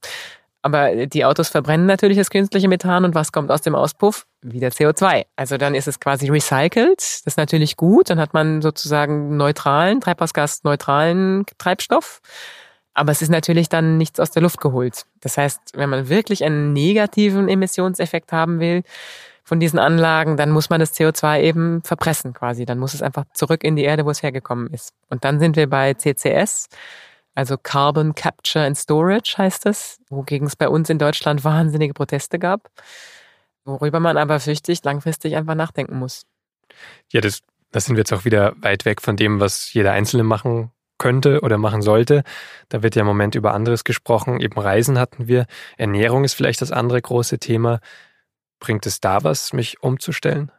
Aber 0.63 1.06
die 1.06 1.24
Autos 1.24 1.50
verbrennen 1.50 1.86
natürlich 1.86 2.17
das 2.17 2.30
künstliche 2.30 2.67
Methan 2.67 3.06
und 3.06 3.15
was 3.15 3.32
kommt 3.32 3.52
aus 3.52 3.62
dem 3.62 3.76
Auspuff? 3.76 4.26
Wieder 4.41 4.70
CO2. 4.70 5.26
Also 5.36 5.58
dann 5.58 5.76
ist 5.76 5.88
es 5.88 6.00
quasi 6.00 6.28
recycelt. 6.30 6.98
Das 6.98 7.22
ist 7.26 7.38
natürlich 7.38 7.78
gut. 7.78 8.10
Dann 8.10 8.20
hat 8.20 8.34
man 8.34 8.62
sozusagen 8.62 9.38
neutralen, 9.38 10.02
treibhausgasneutralen 10.02 11.46
Treibstoff. 11.58 12.22
Aber 12.98 13.12
es 13.12 13.22
ist 13.22 13.30
natürlich 13.30 13.70
dann 13.70 13.98
nichts 14.00 14.20
aus 14.20 14.32
der 14.32 14.42
Luft 14.42 14.60
geholt. 14.60 15.06
Das 15.22 15.38
heißt, 15.38 15.74
wenn 15.76 15.88
man 15.88 16.10
wirklich 16.10 16.44
einen 16.44 16.74
negativen 16.74 17.48
Emissionseffekt 17.48 18.32
haben 18.32 18.60
will 18.60 18.82
von 19.44 19.60
diesen 19.60 19.78
Anlagen, 19.78 20.36
dann 20.36 20.50
muss 20.50 20.72
man 20.72 20.80
das 20.80 20.96
CO2 20.96 21.42
eben 21.42 21.84
verpressen 21.84 22.34
quasi. 22.34 22.66
Dann 22.66 22.80
muss 22.80 22.96
es 22.96 23.04
einfach 23.04 23.26
zurück 23.34 23.64
in 23.64 23.76
die 23.76 23.84
Erde, 23.84 24.04
wo 24.04 24.10
es 24.10 24.24
hergekommen 24.24 24.74
ist. 24.74 24.94
Und 25.10 25.26
dann 25.26 25.40
sind 25.40 25.58
wir 25.58 25.70
bei 25.70 25.94
CCS. 25.94 26.70
Also 27.36 27.56
Carbon 27.62 28.16
Capture 28.16 28.66
and 28.66 28.76
Storage 28.76 29.36
heißt 29.38 29.68
das, 29.68 30.00
wogegen 30.10 30.48
es 30.48 30.56
bei 30.56 30.68
uns 30.68 30.90
in 30.90 30.98
Deutschland 30.98 31.44
wahnsinnige 31.44 31.94
Proteste 31.94 32.40
gab, 32.40 32.72
worüber 33.64 34.00
man 34.00 34.18
aber 34.18 34.40
fürchtig 34.40 34.84
langfristig 34.84 35.36
einfach 35.36 35.54
nachdenken 35.54 36.00
muss. 36.00 36.24
Ja, 37.14 37.22
das, 37.22 37.44
das 37.72 37.86
sind 37.86 37.96
wir 37.96 38.02
jetzt 38.02 38.12
auch 38.12 38.26
wieder 38.26 38.56
weit 38.62 38.86
weg 38.86 39.04
von 39.04 39.18
dem, 39.18 39.40
was 39.40 39.72
jeder 39.72 39.92
Einzelne 39.92 40.24
machen 40.24 40.72
könnte 40.98 41.42
oder 41.42 41.58
machen 41.58 41.82
sollte. 41.82 42.24
Da 42.70 42.84
wird 42.84 42.96
ja 42.96 43.02
im 43.02 43.08
Moment 43.08 43.36
über 43.36 43.54
anderes 43.54 43.84
gesprochen. 43.84 44.40
Eben 44.40 44.60
Reisen 44.60 45.00
hatten 45.00 45.28
wir. 45.28 45.46
Ernährung 45.78 46.24
ist 46.24 46.34
vielleicht 46.34 46.62
das 46.62 46.72
andere 46.72 47.02
große 47.02 47.40
Thema. 47.40 47.80
Bringt 48.60 48.86
es 48.86 49.00
da 49.00 49.24
was, 49.24 49.54
mich 49.54 49.82
umzustellen? 49.84 50.52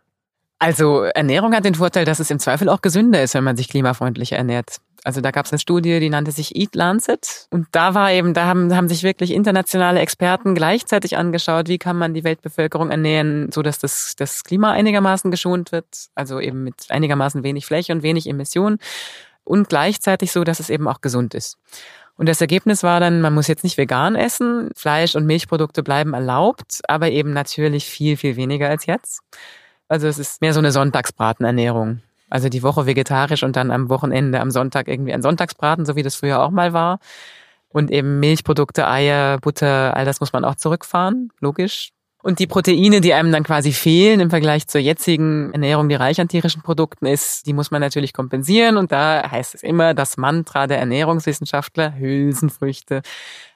Also 0.60 1.02
Ernährung 1.02 1.54
hat 1.54 1.64
den 1.64 1.76
Vorteil, 1.76 2.04
dass 2.04 2.18
es 2.18 2.30
im 2.30 2.40
Zweifel 2.40 2.68
auch 2.68 2.82
gesünder 2.82 3.22
ist, 3.22 3.34
wenn 3.34 3.44
man 3.44 3.56
sich 3.56 3.68
klimafreundlich 3.68 4.32
ernährt. 4.32 4.78
Also 5.04 5.20
da 5.20 5.30
gab 5.30 5.46
es 5.46 5.52
eine 5.52 5.60
Studie, 5.60 6.00
die 6.00 6.10
nannte 6.10 6.32
sich 6.32 6.56
Eat 6.56 6.74
Lancet. 6.74 7.46
Und 7.50 7.68
da 7.70 7.94
war 7.94 8.10
eben, 8.10 8.34
da 8.34 8.46
haben, 8.46 8.74
haben 8.74 8.88
sich 8.88 9.04
wirklich 9.04 9.30
internationale 9.30 10.00
Experten 10.00 10.56
gleichzeitig 10.56 11.16
angeschaut, 11.16 11.68
wie 11.68 11.78
kann 11.78 11.96
man 11.96 12.14
die 12.14 12.24
Weltbevölkerung 12.24 12.90
ernähren, 12.90 13.52
so 13.52 13.62
dass 13.62 13.78
das, 13.78 14.14
das 14.16 14.42
Klima 14.42 14.72
einigermaßen 14.72 15.30
geschont 15.30 15.70
wird. 15.70 15.86
Also 16.16 16.40
eben 16.40 16.64
mit 16.64 16.74
einigermaßen 16.88 17.44
wenig 17.44 17.64
Fläche 17.64 17.92
und 17.92 18.02
wenig 18.02 18.28
Emissionen. 18.28 18.78
Und 19.48 19.70
gleichzeitig 19.70 20.30
so, 20.30 20.44
dass 20.44 20.60
es 20.60 20.68
eben 20.68 20.86
auch 20.86 21.00
gesund 21.00 21.34
ist. 21.34 21.56
Und 22.18 22.28
das 22.28 22.40
Ergebnis 22.40 22.82
war 22.82 23.00
dann, 23.00 23.22
man 23.22 23.32
muss 23.32 23.46
jetzt 23.46 23.64
nicht 23.64 23.78
vegan 23.78 24.14
essen, 24.14 24.70
Fleisch 24.76 25.16
und 25.16 25.24
Milchprodukte 25.24 25.82
bleiben 25.82 26.12
erlaubt, 26.12 26.80
aber 26.86 27.10
eben 27.10 27.32
natürlich 27.32 27.86
viel, 27.86 28.18
viel 28.18 28.36
weniger 28.36 28.68
als 28.68 28.84
jetzt. 28.84 29.20
Also 29.88 30.06
es 30.06 30.18
ist 30.18 30.42
mehr 30.42 30.52
so 30.52 30.58
eine 30.58 30.70
Sonntagsbratenernährung. 30.70 32.02
Also 32.28 32.50
die 32.50 32.62
Woche 32.62 32.84
vegetarisch 32.84 33.42
und 33.42 33.56
dann 33.56 33.70
am 33.70 33.88
Wochenende, 33.88 34.40
am 34.40 34.50
Sonntag 34.50 34.86
irgendwie 34.86 35.14
ein 35.14 35.22
Sonntagsbraten, 35.22 35.86
so 35.86 35.96
wie 35.96 36.02
das 36.02 36.16
früher 36.16 36.42
auch 36.42 36.50
mal 36.50 36.74
war. 36.74 36.98
Und 37.70 37.90
eben 37.90 38.20
Milchprodukte, 38.20 38.86
Eier, 38.86 39.38
Butter, 39.38 39.96
all 39.96 40.04
das 40.04 40.20
muss 40.20 40.34
man 40.34 40.44
auch 40.44 40.56
zurückfahren, 40.56 41.30
logisch. 41.40 41.92
Und 42.28 42.40
die 42.40 42.46
Proteine, 42.46 43.00
die 43.00 43.14
einem 43.14 43.32
dann 43.32 43.42
quasi 43.42 43.72
fehlen 43.72 44.20
im 44.20 44.28
Vergleich 44.28 44.68
zur 44.68 44.82
jetzigen 44.82 45.50
Ernährung, 45.54 45.88
die 45.88 45.94
reich 45.94 46.20
an 46.20 46.28
tierischen 46.28 46.60
Produkten 46.60 47.06
ist, 47.06 47.46
die 47.46 47.54
muss 47.54 47.70
man 47.70 47.80
natürlich 47.80 48.12
kompensieren. 48.12 48.76
Und 48.76 48.92
da 48.92 49.30
heißt 49.30 49.54
es 49.54 49.62
immer 49.62 49.94
das 49.94 50.18
Mantra 50.18 50.66
der 50.66 50.78
Ernährungswissenschaftler, 50.78 51.94
Hülsenfrüchte. 51.96 53.00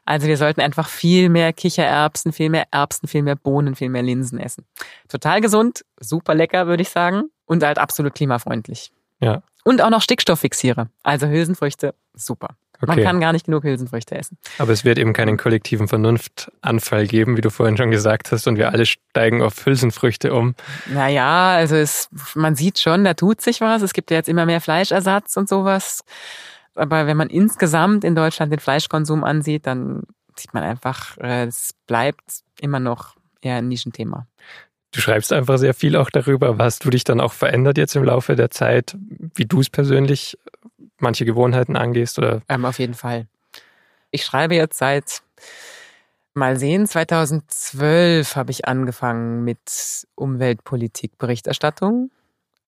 Also 0.06 0.26
wir 0.26 0.38
sollten 0.38 0.62
einfach 0.62 0.88
viel 0.88 1.28
mehr 1.28 1.52
Kichererbsen, 1.52 2.32
viel 2.32 2.48
mehr 2.48 2.64
Erbsen, 2.70 3.08
viel 3.08 3.22
mehr 3.22 3.36
Bohnen, 3.36 3.74
viel 3.74 3.90
mehr 3.90 4.02
Linsen 4.02 4.40
essen. 4.40 4.64
Total 5.06 5.42
gesund, 5.42 5.84
super 6.00 6.34
lecker, 6.34 6.66
würde 6.66 6.80
ich 6.80 6.88
sagen. 6.88 7.24
Und 7.44 7.62
halt 7.62 7.76
absolut 7.76 8.14
klimafreundlich. 8.14 8.90
Ja. 9.20 9.42
Und 9.64 9.82
auch 9.82 9.90
noch 9.90 10.00
Stickstofffixierer. 10.00 10.88
Also 11.02 11.26
Hülsenfrüchte, 11.26 11.94
super. 12.14 12.56
Man 12.86 12.98
Okay. 12.98 13.04
kann 13.04 13.20
gar 13.20 13.32
nicht 13.32 13.46
genug 13.46 13.64
Hülsenfrüchte 13.64 14.16
essen. 14.16 14.36
Aber 14.58 14.72
es 14.72 14.84
wird 14.84 14.98
eben 14.98 15.12
keinen 15.12 15.36
kollektiven 15.36 15.88
Vernunftanfall 15.88 17.06
geben, 17.06 17.36
wie 17.36 17.40
du 17.40 17.50
vorhin 17.50 17.76
schon 17.76 17.90
gesagt 17.90 18.32
hast, 18.32 18.46
und 18.46 18.56
wir 18.56 18.70
alle 18.70 18.86
steigen 18.86 19.40
auf 19.42 19.64
Hülsenfrüchte 19.64 20.34
um. 20.34 20.54
Naja, 20.92 21.50
also 21.52 21.76
es, 21.76 22.08
man 22.34 22.54
sieht 22.56 22.78
schon, 22.78 23.04
da 23.04 23.14
tut 23.14 23.40
sich 23.40 23.60
was. 23.60 23.82
Es 23.82 23.92
gibt 23.92 24.10
ja 24.10 24.16
jetzt 24.16 24.28
immer 24.28 24.46
mehr 24.46 24.60
Fleischersatz 24.60 25.36
und 25.36 25.48
sowas. 25.48 26.04
Aber 26.74 27.06
wenn 27.06 27.16
man 27.16 27.28
insgesamt 27.28 28.02
in 28.04 28.14
Deutschland 28.14 28.50
den 28.52 28.58
Fleischkonsum 28.60 29.24
ansieht, 29.24 29.66
dann 29.66 30.02
sieht 30.36 30.54
man 30.54 30.62
einfach, 30.62 31.18
äh, 31.18 31.44
es 31.44 31.74
bleibt 31.86 32.22
immer 32.60 32.80
noch 32.80 33.14
eher 33.42 33.56
ein 33.56 33.68
Nischenthema. 33.68 34.26
Du 34.94 35.00
schreibst 35.00 35.32
einfach 35.32 35.58
sehr 35.58 35.74
viel 35.74 35.96
auch 35.96 36.10
darüber. 36.10 36.56
Hast 36.58 36.84
du 36.84 36.90
dich 36.90 37.04
dann 37.04 37.20
auch 37.20 37.32
verändert 37.32 37.78
jetzt 37.78 37.96
im 37.96 38.04
Laufe 38.04 38.36
der 38.36 38.50
Zeit, 38.50 38.96
wie 39.34 39.46
du 39.46 39.60
es 39.60 39.70
persönlich 39.70 40.38
manche 41.02 41.24
Gewohnheiten 41.24 41.76
angehst? 41.76 42.18
Oder 42.18 42.42
Ähm, 42.48 42.64
auf 42.64 42.78
jeden 42.78 42.94
Fall. 42.94 43.26
Ich 44.10 44.24
schreibe 44.24 44.54
jetzt 44.54 44.78
seit, 44.78 45.22
mal 46.34 46.58
sehen, 46.58 46.86
2012 46.86 48.36
habe 48.36 48.50
ich 48.50 48.66
angefangen 48.66 49.44
mit 49.44 50.06
Umweltpolitik-Berichterstattung. 50.14 52.10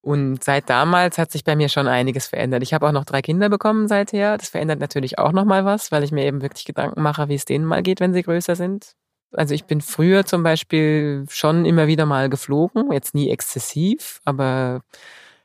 Und 0.00 0.44
seit 0.44 0.68
damals 0.68 1.16
hat 1.16 1.32
sich 1.32 1.44
bei 1.44 1.56
mir 1.56 1.70
schon 1.70 1.88
einiges 1.88 2.26
verändert. 2.26 2.62
Ich 2.62 2.74
habe 2.74 2.86
auch 2.86 2.92
noch 2.92 3.06
drei 3.06 3.22
Kinder 3.22 3.48
bekommen 3.48 3.88
seither. 3.88 4.36
Das 4.36 4.50
verändert 4.50 4.78
natürlich 4.78 5.18
auch 5.18 5.32
noch 5.32 5.46
mal 5.46 5.64
was, 5.64 5.92
weil 5.92 6.02
ich 6.02 6.12
mir 6.12 6.26
eben 6.26 6.42
wirklich 6.42 6.66
Gedanken 6.66 7.00
mache, 7.00 7.28
wie 7.28 7.34
es 7.34 7.46
denen 7.46 7.64
mal 7.64 7.82
geht, 7.82 8.00
wenn 8.00 8.12
sie 8.12 8.22
größer 8.22 8.54
sind. 8.54 8.96
Also 9.32 9.54
ich 9.54 9.64
bin 9.64 9.80
früher 9.80 10.26
zum 10.26 10.42
Beispiel 10.42 11.24
schon 11.28 11.64
immer 11.64 11.86
wieder 11.86 12.04
mal 12.06 12.28
geflogen, 12.28 12.92
jetzt 12.92 13.14
nie 13.14 13.30
exzessiv, 13.30 14.20
aber 14.24 14.82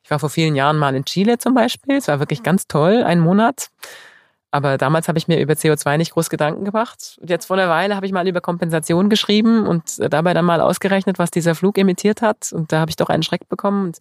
ich 0.09 0.11
war 0.11 0.17
vor 0.17 0.31
vielen 0.31 0.55
Jahren 0.55 0.77
mal 0.77 0.95
in 0.95 1.05
Chile 1.05 1.37
zum 1.37 1.53
Beispiel. 1.53 1.97
Es 1.97 2.07
war 2.07 2.17
wirklich 2.17 2.41
ganz 2.41 2.65
toll, 2.65 3.03
einen 3.03 3.21
Monat. 3.21 3.69
Aber 4.49 4.79
damals 4.79 5.07
habe 5.07 5.19
ich 5.19 5.27
mir 5.27 5.39
über 5.39 5.53
CO2 5.53 5.97
nicht 5.97 6.13
groß 6.13 6.31
Gedanken 6.31 6.65
gemacht. 6.65 7.19
Und 7.21 7.29
jetzt 7.29 7.45
vor 7.45 7.55
einer 7.55 7.69
Weile 7.69 7.95
habe 7.95 8.07
ich 8.07 8.11
mal 8.11 8.27
über 8.27 8.41
Kompensation 8.41 9.11
geschrieben 9.11 9.67
und 9.67 9.99
dabei 10.11 10.33
dann 10.33 10.45
mal 10.45 10.61
ausgerechnet, 10.61 11.19
was 11.19 11.29
dieser 11.29 11.53
Flug 11.53 11.77
emittiert 11.77 12.23
hat. 12.23 12.51
Und 12.51 12.71
da 12.71 12.79
habe 12.79 12.89
ich 12.89 12.95
doch 12.95 13.09
einen 13.09 13.21
Schreck 13.21 13.47
bekommen. 13.49 13.85
Und 13.85 13.99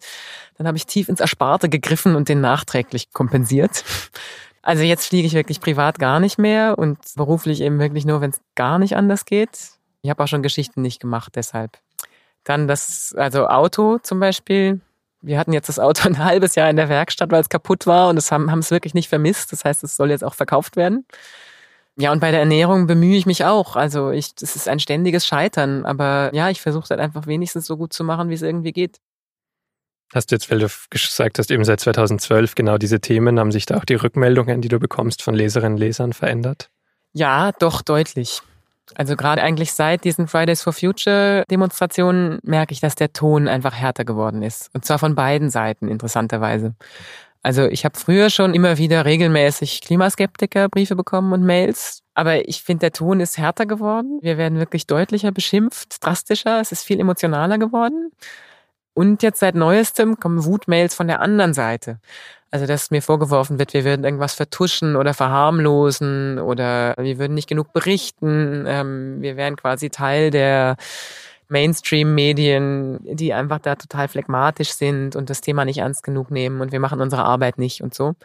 dann 0.57 0.65
habe 0.65 0.77
ich 0.77 0.87
tief 0.87 1.09
ins 1.09 1.19
Ersparte 1.19 1.69
gegriffen 1.69 2.15
und 2.15 2.27
den 2.27 2.41
nachträglich 2.41 3.13
kompensiert. 3.13 3.83
Also 4.63 4.81
jetzt 4.81 5.05
fliege 5.05 5.27
ich 5.27 5.33
wirklich 5.33 5.61
privat 5.61 5.99
gar 5.99 6.19
nicht 6.19 6.39
mehr 6.39 6.79
und 6.79 6.97
beruflich 7.17 7.61
eben 7.61 7.77
wirklich 7.77 8.05
nur, 8.05 8.19
wenn 8.19 8.31
es 8.31 8.41
gar 8.55 8.79
nicht 8.79 8.95
anders 8.95 9.25
geht. 9.25 9.73
Ich 10.01 10.09
habe 10.09 10.23
auch 10.23 10.27
schon 10.27 10.41
Geschichten 10.41 10.81
nicht 10.81 10.99
gemacht, 10.99 11.33
deshalb. 11.35 11.77
Dann 12.43 12.67
das, 12.67 13.13
also 13.15 13.45
Auto 13.45 13.99
zum 13.99 14.19
Beispiel. 14.19 14.81
Wir 15.21 15.37
hatten 15.37 15.53
jetzt 15.53 15.69
das 15.69 15.79
Auto 15.79 16.03
ein 16.07 16.23
halbes 16.23 16.55
Jahr 16.55 16.69
in 16.69 16.75
der 16.75 16.89
Werkstatt, 16.89 17.31
weil 17.31 17.41
es 17.41 17.49
kaputt 17.49 17.87
war 17.87 18.09
und 18.09 18.17
es 18.17 18.31
haben, 18.31 18.51
haben 18.51 18.59
es 18.59 18.71
wirklich 18.71 18.93
nicht 18.93 19.09
vermisst. 19.09 19.51
Das 19.51 19.65
heißt, 19.65 19.83
es 19.83 19.95
soll 19.95 20.09
jetzt 20.11 20.23
auch 20.23 20.35
verkauft 20.35 20.75
werden. 20.75 21.05
Ja, 21.97 22.13
und 22.13 22.21
bei 22.21 22.31
der 22.31 22.39
Ernährung 22.39 22.87
bemühe 22.87 23.17
ich 23.17 23.25
mich 23.25 23.43
auch. 23.43 23.75
Also 23.75 24.11
ich, 24.11 24.33
das 24.33 24.55
ist 24.55 24.69
ein 24.69 24.79
ständiges 24.79 25.27
Scheitern. 25.27 25.85
Aber 25.85 26.29
ja, 26.33 26.49
ich 26.49 26.61
versuche 26.61 26.89
halt 26.89 27.01
einfach 27.01 27.27
wenigstens 27.27 27.65
so 27.65 27.75
gut 27.75 27.91
zu 27.91 28.05
machen, 28.05 28.29
wie 28.29 28.35
es 28.35 28.41
irgendwie 28.41 28.71
geht. 28.71 28.99
hast 30.13 30.31
du 30.31 30.35
jetzt, 30.35 30.49
weil 30.49 30.59
du 30.59 30.67
gesagt 30.89 31.39
hast, 31.39 31.51
eben 31.51 31.65
seit 31.65 31.81
2012 31.81 32.55
genau 32.55 32.77
diese 32.77 33.01
Themen, 33.01 33.37
haben 33.37 33.51
sich 33.51 33.65
da 33.65 33.77
auch 33.77 33.85
die 33.85 33.95
Rückmeldungen, 33.95 34.61
die 34.61 34.69
du 34.69 34.79
bekommst 34.79 35.21
von 35.21 35.35
Leserinnen 35.35 35.73
und 35.73 35.79
Lesern 35.79 36.13
verändert? 36.13 36.69
Ja, 37.11 37.51
doch 37.51 37.81
deutlich. 37.81 38.41
Also 38.95 39.15
gerade 39.15 39.41
eigentlich 39.41 39.73
seit 39.73 40.03
diesen 40.03 40.27
Fridays 40.27 40.61
for 40.61 40.73
Future 40.73 41.43
Demonstrationen 41.49 42.39
merke 42.43 42.73
ich, 42.73 42.79
dass 42.79 42.95
der 42.95 43.13
Ton 43.13 43.47
einfach 43.47 43.73
härter 43.73 44.05
geworden 44.05 44.43
ist. 44.43 44.69
Und 44.73 44.85
zwar 44.85 44.99
von 44.99 45.15
beiden 45.15 45.49
Seiten, 45.49 45.87
interessanterweise. 45.87 46.75
Also 47.41 47.65
ich 47.67 47.85
habe 47.85 47.97
früher 47.97 48.29
schon 48.29 48.53
immer 48.53 48.77
wieder 48.77 49.05
regelmäßig 49.05 49.81
Klimaskeptiker 49.81 50.67
Briefe 50.67 50.95
bekommen 50.95 51.31
und 51.31 51.45
Mails. 51.45 52.01
Aber 52.13 52.47
ich 52.49 52.63
finde, 52.63 52.81
der 52.81 52.91
Ton 52.91 53.21
ist 53.21 53.37
härter 53.37 53.65
geworden. 53.65 54.19
Wir 54.21 54.37
werden 54.37 54.59
wirklich 54.59 54.87
deutlicher 54.87 55.31
beschimpft, 55.31 56.05
drastischer. 56.05 56.59
Es 56.59 56.73
ist 56.73 56.83
viel 56.83 56.99
emotionaler 56.99 57.57
geworden. 57.57 58.11
Und 58.93 59.23
jetzt 59.23 59.39
seit 59.39 59.55
neuestem 59.55 60.19
kommen 60.19 60.43
Wutmails 60.43 60.95
von 60.95 61.07
der 61.07 61.21
anderen 61.21 61.53
Seite. 61.53 61.99
Also, 62.51 62.65
dass 62.65 62.89
mir 62.89 63.01
vorgeworfen 63.01 63.59
wird, 63.59 63.73
wir 63.73 63.85
würden 63.85 64.03
irgendwas 64.03 64.33
vertuschen 64.33 64.95
oder 64.95 65.13
verharmlosen 65.13 66.39
oder 66.39 66.95
wir 66.97 67.19
würden 67.19 67.35
nicht 67.35 67.47
genug 67.47 67.73
berichten. 67.73 68.65
Ähm, 68.67 69.21
wir 69.21 69.37
wären 69.37 69.55
quasi 69.55 69.91
Teil 69.91 70.31
der 70.31 70.75
Mainstream-Medien, 71.47 72.99
die 73.03 73.33
einfach 73.33 73.59
da 73.59 73.75
total 73.75 74.07
phlegmatisch 74.07 74.71
sind 74.71 75.15
und 75.15 75.29
das 75.29 75.41
Thema 75.41 75.63
nicht 75.63 75.77
ernst 75.77 76.03
genug 76.03 76.31
nehmen 76.31 76.61
und 76.61 76.71
wir 76.71 76.79
machen 76.79 77.01
unsere 77.01 77.23
Arbeit 77.23 77.59
nicht 77.59 77.81
und 77.81 77.93
so. 77.93 78.15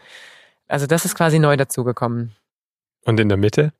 Also, 0.67 0.87
das 0.87 1.05
ist 1.05 1.15
quasi 1.15 1.37
neu 1.37 1.55
dazugekommen. 1.55 2.35
Und 3.03 3.19
in 3.19 3.29
der 3.29 3.37
Mitte 3.37 3.73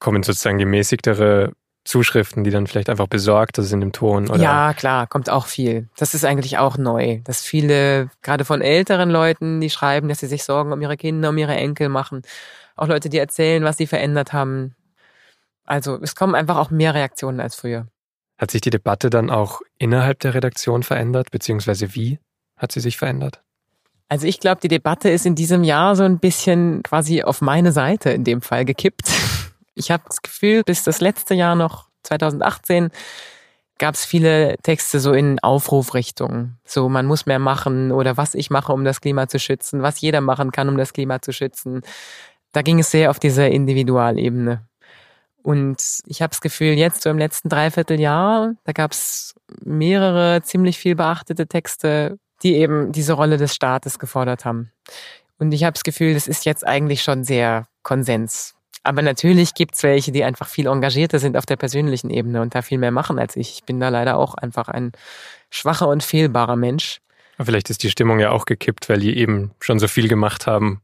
kommen 0.00 0.24
sozusagen 0.24 0.58
gemäßigtere 0.58 1.52
Zuschriften, 1.84 2.44
die 2.44 2.50
dann 2.50 2.66
vielleicht 2.66 2.90
einfach 2.90 3.06
besorgter 3.06 3.62
sind 3.62 3.82
im 3.82 3.92
Ton, 3.92 4.28
oder? 4.28 4.40
Ja, 4.40 4.74
klar, 4.74 5.06
kommt 5.06 5.30
auch 5.30 5.46
viel. 5.46 5.88
Das 5.96 6.14
ist 6.14 6.24
eigentlich 6.24 6.58
auch 6.58 6.76
neu, 6.76 7.20
dass 7.24 7.42
viele, 7.42 8.10
gerade 8.22 8.44
von 8.44 8.60
älteren 8.60 9.10
Leuten, 9.10 9.60
die 9.60 9.70
schreiben, 9.70 10.08
dass 10.08 10.20
sie 10.20 10.26
sich 10.26 10.44
Sorgen 10.44 10.72
um 10.72 10.82
ihre 10.82 10.96
Kinder, 10.96 11.30
um 11.30 11.38
ihre 11.38 11.54
Enkel 11.54 11.88
machen. 11.88 12.22
Auch 12.76 12.86
Leute, 12.86 13.08
die 13.08 13.18
erzählen, 13.18 13.64
was 13.64 13.78
sie 13.78 13.86
verändert 13.86 14.32
haben. 14.32 14.74
Also 15.64 15.98
es 16.02 16.14
kommen 16.14 16.34
einfach 16.34 16.58
auch 16.58 16.70
mehr 16.70 16.94
Reaktionen 16.94 17.40
als 17.40 17.54
früher. 17.54 17.86
Hat 18.38 18.50
sich 18.50 18.60
die 18.60 18.70
Debatte 18.70 19.10
dann 19.10 19.30
auch 19.30 19.60
innerhalb 19.78 20.18
der 20.20 20.34
Redaktion 20.34 20.82
verändert, 20.82 21.30
beziehungsweise 21.30 21.94
wie 21.94 22.18
hat 22.56 22.72
sie 22.72 22.80
sich 22.80 22.96
verändert? 22.96 23.42
Also 24.08 24.26
ich 24.26 24.40
glaube, 24.40 24.60
die 24.60 24.68
Debatte 24.68 25.08
ist 25.08 25.24
in 25.24 25.36
diesem 25.36 25.62
Jahr 25.62 25.94
so 25.94 26.02
ein 26.02 26.18
bisschen 26.18 26.82
quasi 26.82 27.22
auf 27.22 27.40
meine 27.40 27.70
Seite 27.70 28.10
in 28.10 28.24
dem 28.24 28.42
Fall 28.42 28.64
gekippt. 28.64 29.08
Ich 29.74 29.90
habe 29.90 30.02
das 30.06 30.22
Gefühl, 30.22 30.62
bis 30.64 30.84
das 30.84 31.00
letzte 31.00 31.34
Jahr 31.34 31.54
noch, 31.54 31.88
2018, 32.02 32.90
gab 33.78 33.94
es 33.94 34.04
viele 34.04 34.56
Texte 34.62 35.00
so 35.00 35.12
in 35.12 35.38
Aufrufrichtung. 35.40 36.56
So, 36.64 36.88
man 36.88 37.06
muss 37.06 37.26
mehr 37.26 37.38
machen 37.38 37.92
oder 37.92 38.16
was 38.16 38.34
ich 38.34 38.50
mache, 38.50 38.72
um 38.72 38.84
das 38.84 39.00
Klima 39.00 39.26
zu 39.26 39.38
schützen, 39.38 39.82
was 39.82 40.00
jeder 40.00 40.20
machen 40.20 40.52
kann, 40.52 40.68
um 40.68 40.76
das 40.76 40.92
Klima 40.92 41.22
zu 41.22 41.32
schützen. 41.32 41.80
Da 42.52 42.62
ging 42.62 42.78
es 42.78 42.90
sehr 42.90 43.10
auf 43.10 43.18
dieser 43.18 43.48
Individualebene. 43.48 44.66
Und 45.42 46.00
ich 46.06 46.20
habe 46.20 46.30
das 46.30 46.42
Gefühl, 46.42 46.74
jetzt 46.74 47.02
so 47.02 47.10
im 47.10 47.18
letzten 47.18 47.48
Dreivierteljahr, 47.48 48.54
da 48.64 48.72
gab 48.72 48.92
es 48.92 49.34
mehrere 49.64 50.42
ziemlich 50.42 50.78
viel 50.78 50.94
beachtete 50.94 51.46
Texte, 51.46 52.18
die 52.42 52.56
eben 52.56 52.92
diese 52.92 53.14
Rolle 53.14 53.38
des 53.38 53.54
Staates 53.54 53.98
gefordert 53.98 54.44
haben. 54.44 54.70
Und 55.38 55.52
ich 55.52 55.64
habe 55.64 55.72
das 55.72 55.84
Gefühl, 55.84 56.12
das 56.12 56.28
ist 56.28 56.44
jetzt 56.44 56.66
eigentlich 56.66 57.02
schon 57.02 57.24
sehr 57.24 57.66
Konsens. 57.82 58.54
Aber 58.82 59.02
natürlich 59.02 59.54
gibt's 59.54 59.82
welche, 59.82 60.10
die 60.10 60.24
einfach 60.24 60.48
viel 60.48 60.66
engagierter 60.66 61.18
sind 61.18 61.36
auf 61.36 61.44
der 61.44 61.56
persönlichen 61.56 62.10
Ebene 62.10 62.40
und 62.40 62.54
da 62.54 62.62
viel 62.62 62.78
mehr 62.78 62.90
machen 62.90 63.18
als 63.18 63.36
ich. 63.36 63.52
Ich 63.52 63.64
bin 63.64 63.78
da 63.78 63.90
leider 63.90 64.16
auch 64.16 64.34
einfach 64.34 64.68
ein 64.68 64.92
schwacher 65.50 65.88
und 65.88 66.02
fehlbarer 66.02 66.56
Mensch. 66.56 67.00
Vielleicht 67.38 67.70
ist 67.70 67.82
die 67.82 67.90
Stimmung 67.90 68.18
ja 68.20 68.30
auch 68.30 68.44
gekippt, 68.44 68.88
weil 68.88 69.00
die 69.00 69.16
eben 69.16 69.52
schon 69.60 69.78
so 69.78 69.88
viel 69.88 70.08
gemacht 70.08 70.46
haben 70.46 70.82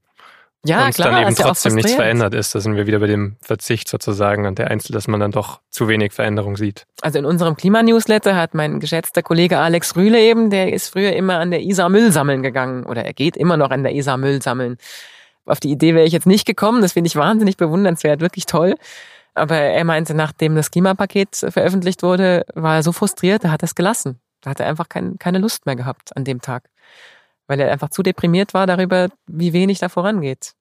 Ja, 0.65 0.87
und 0.87 0.95
klar, 0.95 1.11
dann 1.11 1.23
eben 1.23 1.31
ist 1.33 1.39
ja 1.39 1.47
trotzdem 1.47 1.75
nichts 1.75 1.95
verändert 1.95 2.35
ist. 2.35 2.55
Da 2.55 2.61
sind 2.61 2.77
wir 2.77 2.87
wieder 2.87 2.99
bei 2.99 3.07
dem 3.07 3.37
Verzicht 3.43 3.89
sozusagen 3.89 4.47
und 4.47 4.59
der 4.59 4.71
Einzel, 4.71 4.93
dass 4.93 5.07
man 5.07 5.21
dann 5.21 5.33
doch 5.33 5.61
zu 5.71 5.89
wenig 5.89 6.13
Veränderung 6.13 6.57
sieht. 6.57 6.87
Also 7.03 7.19
in 7.19 7.25
unserem 7.27 7.57
Klimanewsletter 7.57 8.37
hat 8.37 8.55
mein 8.55 8.81
geschätzter 8.81 9.23
Kollege 9.23 9.59
Alex 9.59 9.97
Rühle 9.97 10.21
eben, 10.21 10.51
der 10.51 10.73
ist 10.73 10.89
früher 10.89 11.13
immer 11.13 11.39
an 11.39 11.51
der 11.51 11.61
Isar 11.61 11.89
Müll 11.89 12.11
sammeln 12.11 12.43
gegangen 12.43 12.85
oder 12.85 13.05
er 13.05 13.13
geht 13.13 13.37
immer 13.37 13.57
noch 13.57 13.71
an 13.71 13.83
der 13.83 13.95
Isar 13.95 14.17
Müll 14.17 14.43
sammeln. 14.43 14.79
Auf 15.47 15.61
die 15.61 15.71
Idee 15.71 15.95
wäre 15.95 16.07
ich 16.07 16.13
jetzt 16.13 16.27
nicht 16.27 16.47
gekommen, 16.47 16.83
das 16.83 16.93
finde 16.93 17.09
ich 17.09 17.17
wahnsinnig 17.17 17.57
bewundernswert, 17.57 18.21
wirklich 18.21 18.47
toll. 18.47 18.75
Aber 19.35 19.57
er 19.57 19.85
meinte, 19.85 20.15
nachdem 20.15 20.55
das 20.57 20.71
Klimapaket 20.71 21.37
veröffentlicht 21.51 22.03
wurde, 22.03 22.45
war 22.55 22.77
er 22.77 22.83
so 22.83 22.93
frustriert, 22.93 23.45
er 23.45 23.53
hat 23.53 23.63
es 23.63 23.75
gelassen. 23.75 24.19
Da 24.41 24.51
hat 24.51 24.61
er 24.61 24.67
einfach 24.67 24.89
kein, 24.89 25.19
keine 25.19 25.39
Lust 25.39 25.67
mehr 25.67 25.77
gehabt 25.77 26.17
an 26.17 26.25
dem 26.25 26.41
Tag. 26.41 26.69
Weil 27.47 27.61
er 27.61 27.71
einfach 27.71 27.91
zu 27.91 28.03
deprimiert 28.03 28.55
war 28.55 28.67
darüber, 28.67 29.09
wie 29.27 29.53
wenig 29.53 29.79
da 29.79 29.89
vorangeht. 29.89 30.55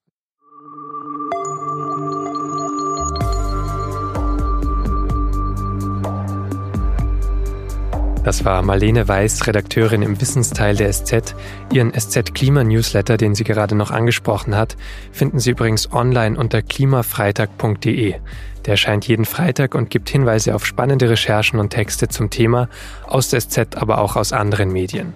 Das 8.26 8.44
war 8.44 8.60
Marlene 8.62 9.06
Weiß, 9.06 9.46
Redakteurin 9.46 10.02
im 10.02 10.20
Wissensteil 10.20 10.74
der 10.74 10.92
SZ. 10.92 11.36
Ihren 11.72 11.92
SZ 11.92 12.34
Klima 12.34 12.64
Newsletter, 12.64 13.16
den 13.16 13.36
sie 13.36 13.44
gerade 13.44 13.76
noch 13.76 13.92
angesprochen 13.92 14.56
hat, 14.56 14.76
finden 15.12 15.38
Sie 15.38 15.52
übrigens 15.52 15.92
online 15.92 16.36
unter 16.36 16.60
klimafreitag.de. 16.60 18.16
Der 18.64 18.72
erscheint 18.72 19.06
jeden 19.06 19.26
Freitag 19.26 19.76
und 19.76 19.90
gibt 19.90 20.08
Hinweise 20.08 20.56
auf 20.56 20.66
spannende 20.66 21.08
Recherchen 21.08 21.60
und 21.60 21.70
Texte 21.70 22.08
zum 22.08 22.28
Thema 22.28 22.68
aus 23.06 23.28
der 23.28 23.40
SZ, 23.40 23.76
aber 23.76 23.98
auch 23.98 24.16
aus 24.16 24.32
anderen 24.32 24.72
Medien. 24.72 25.12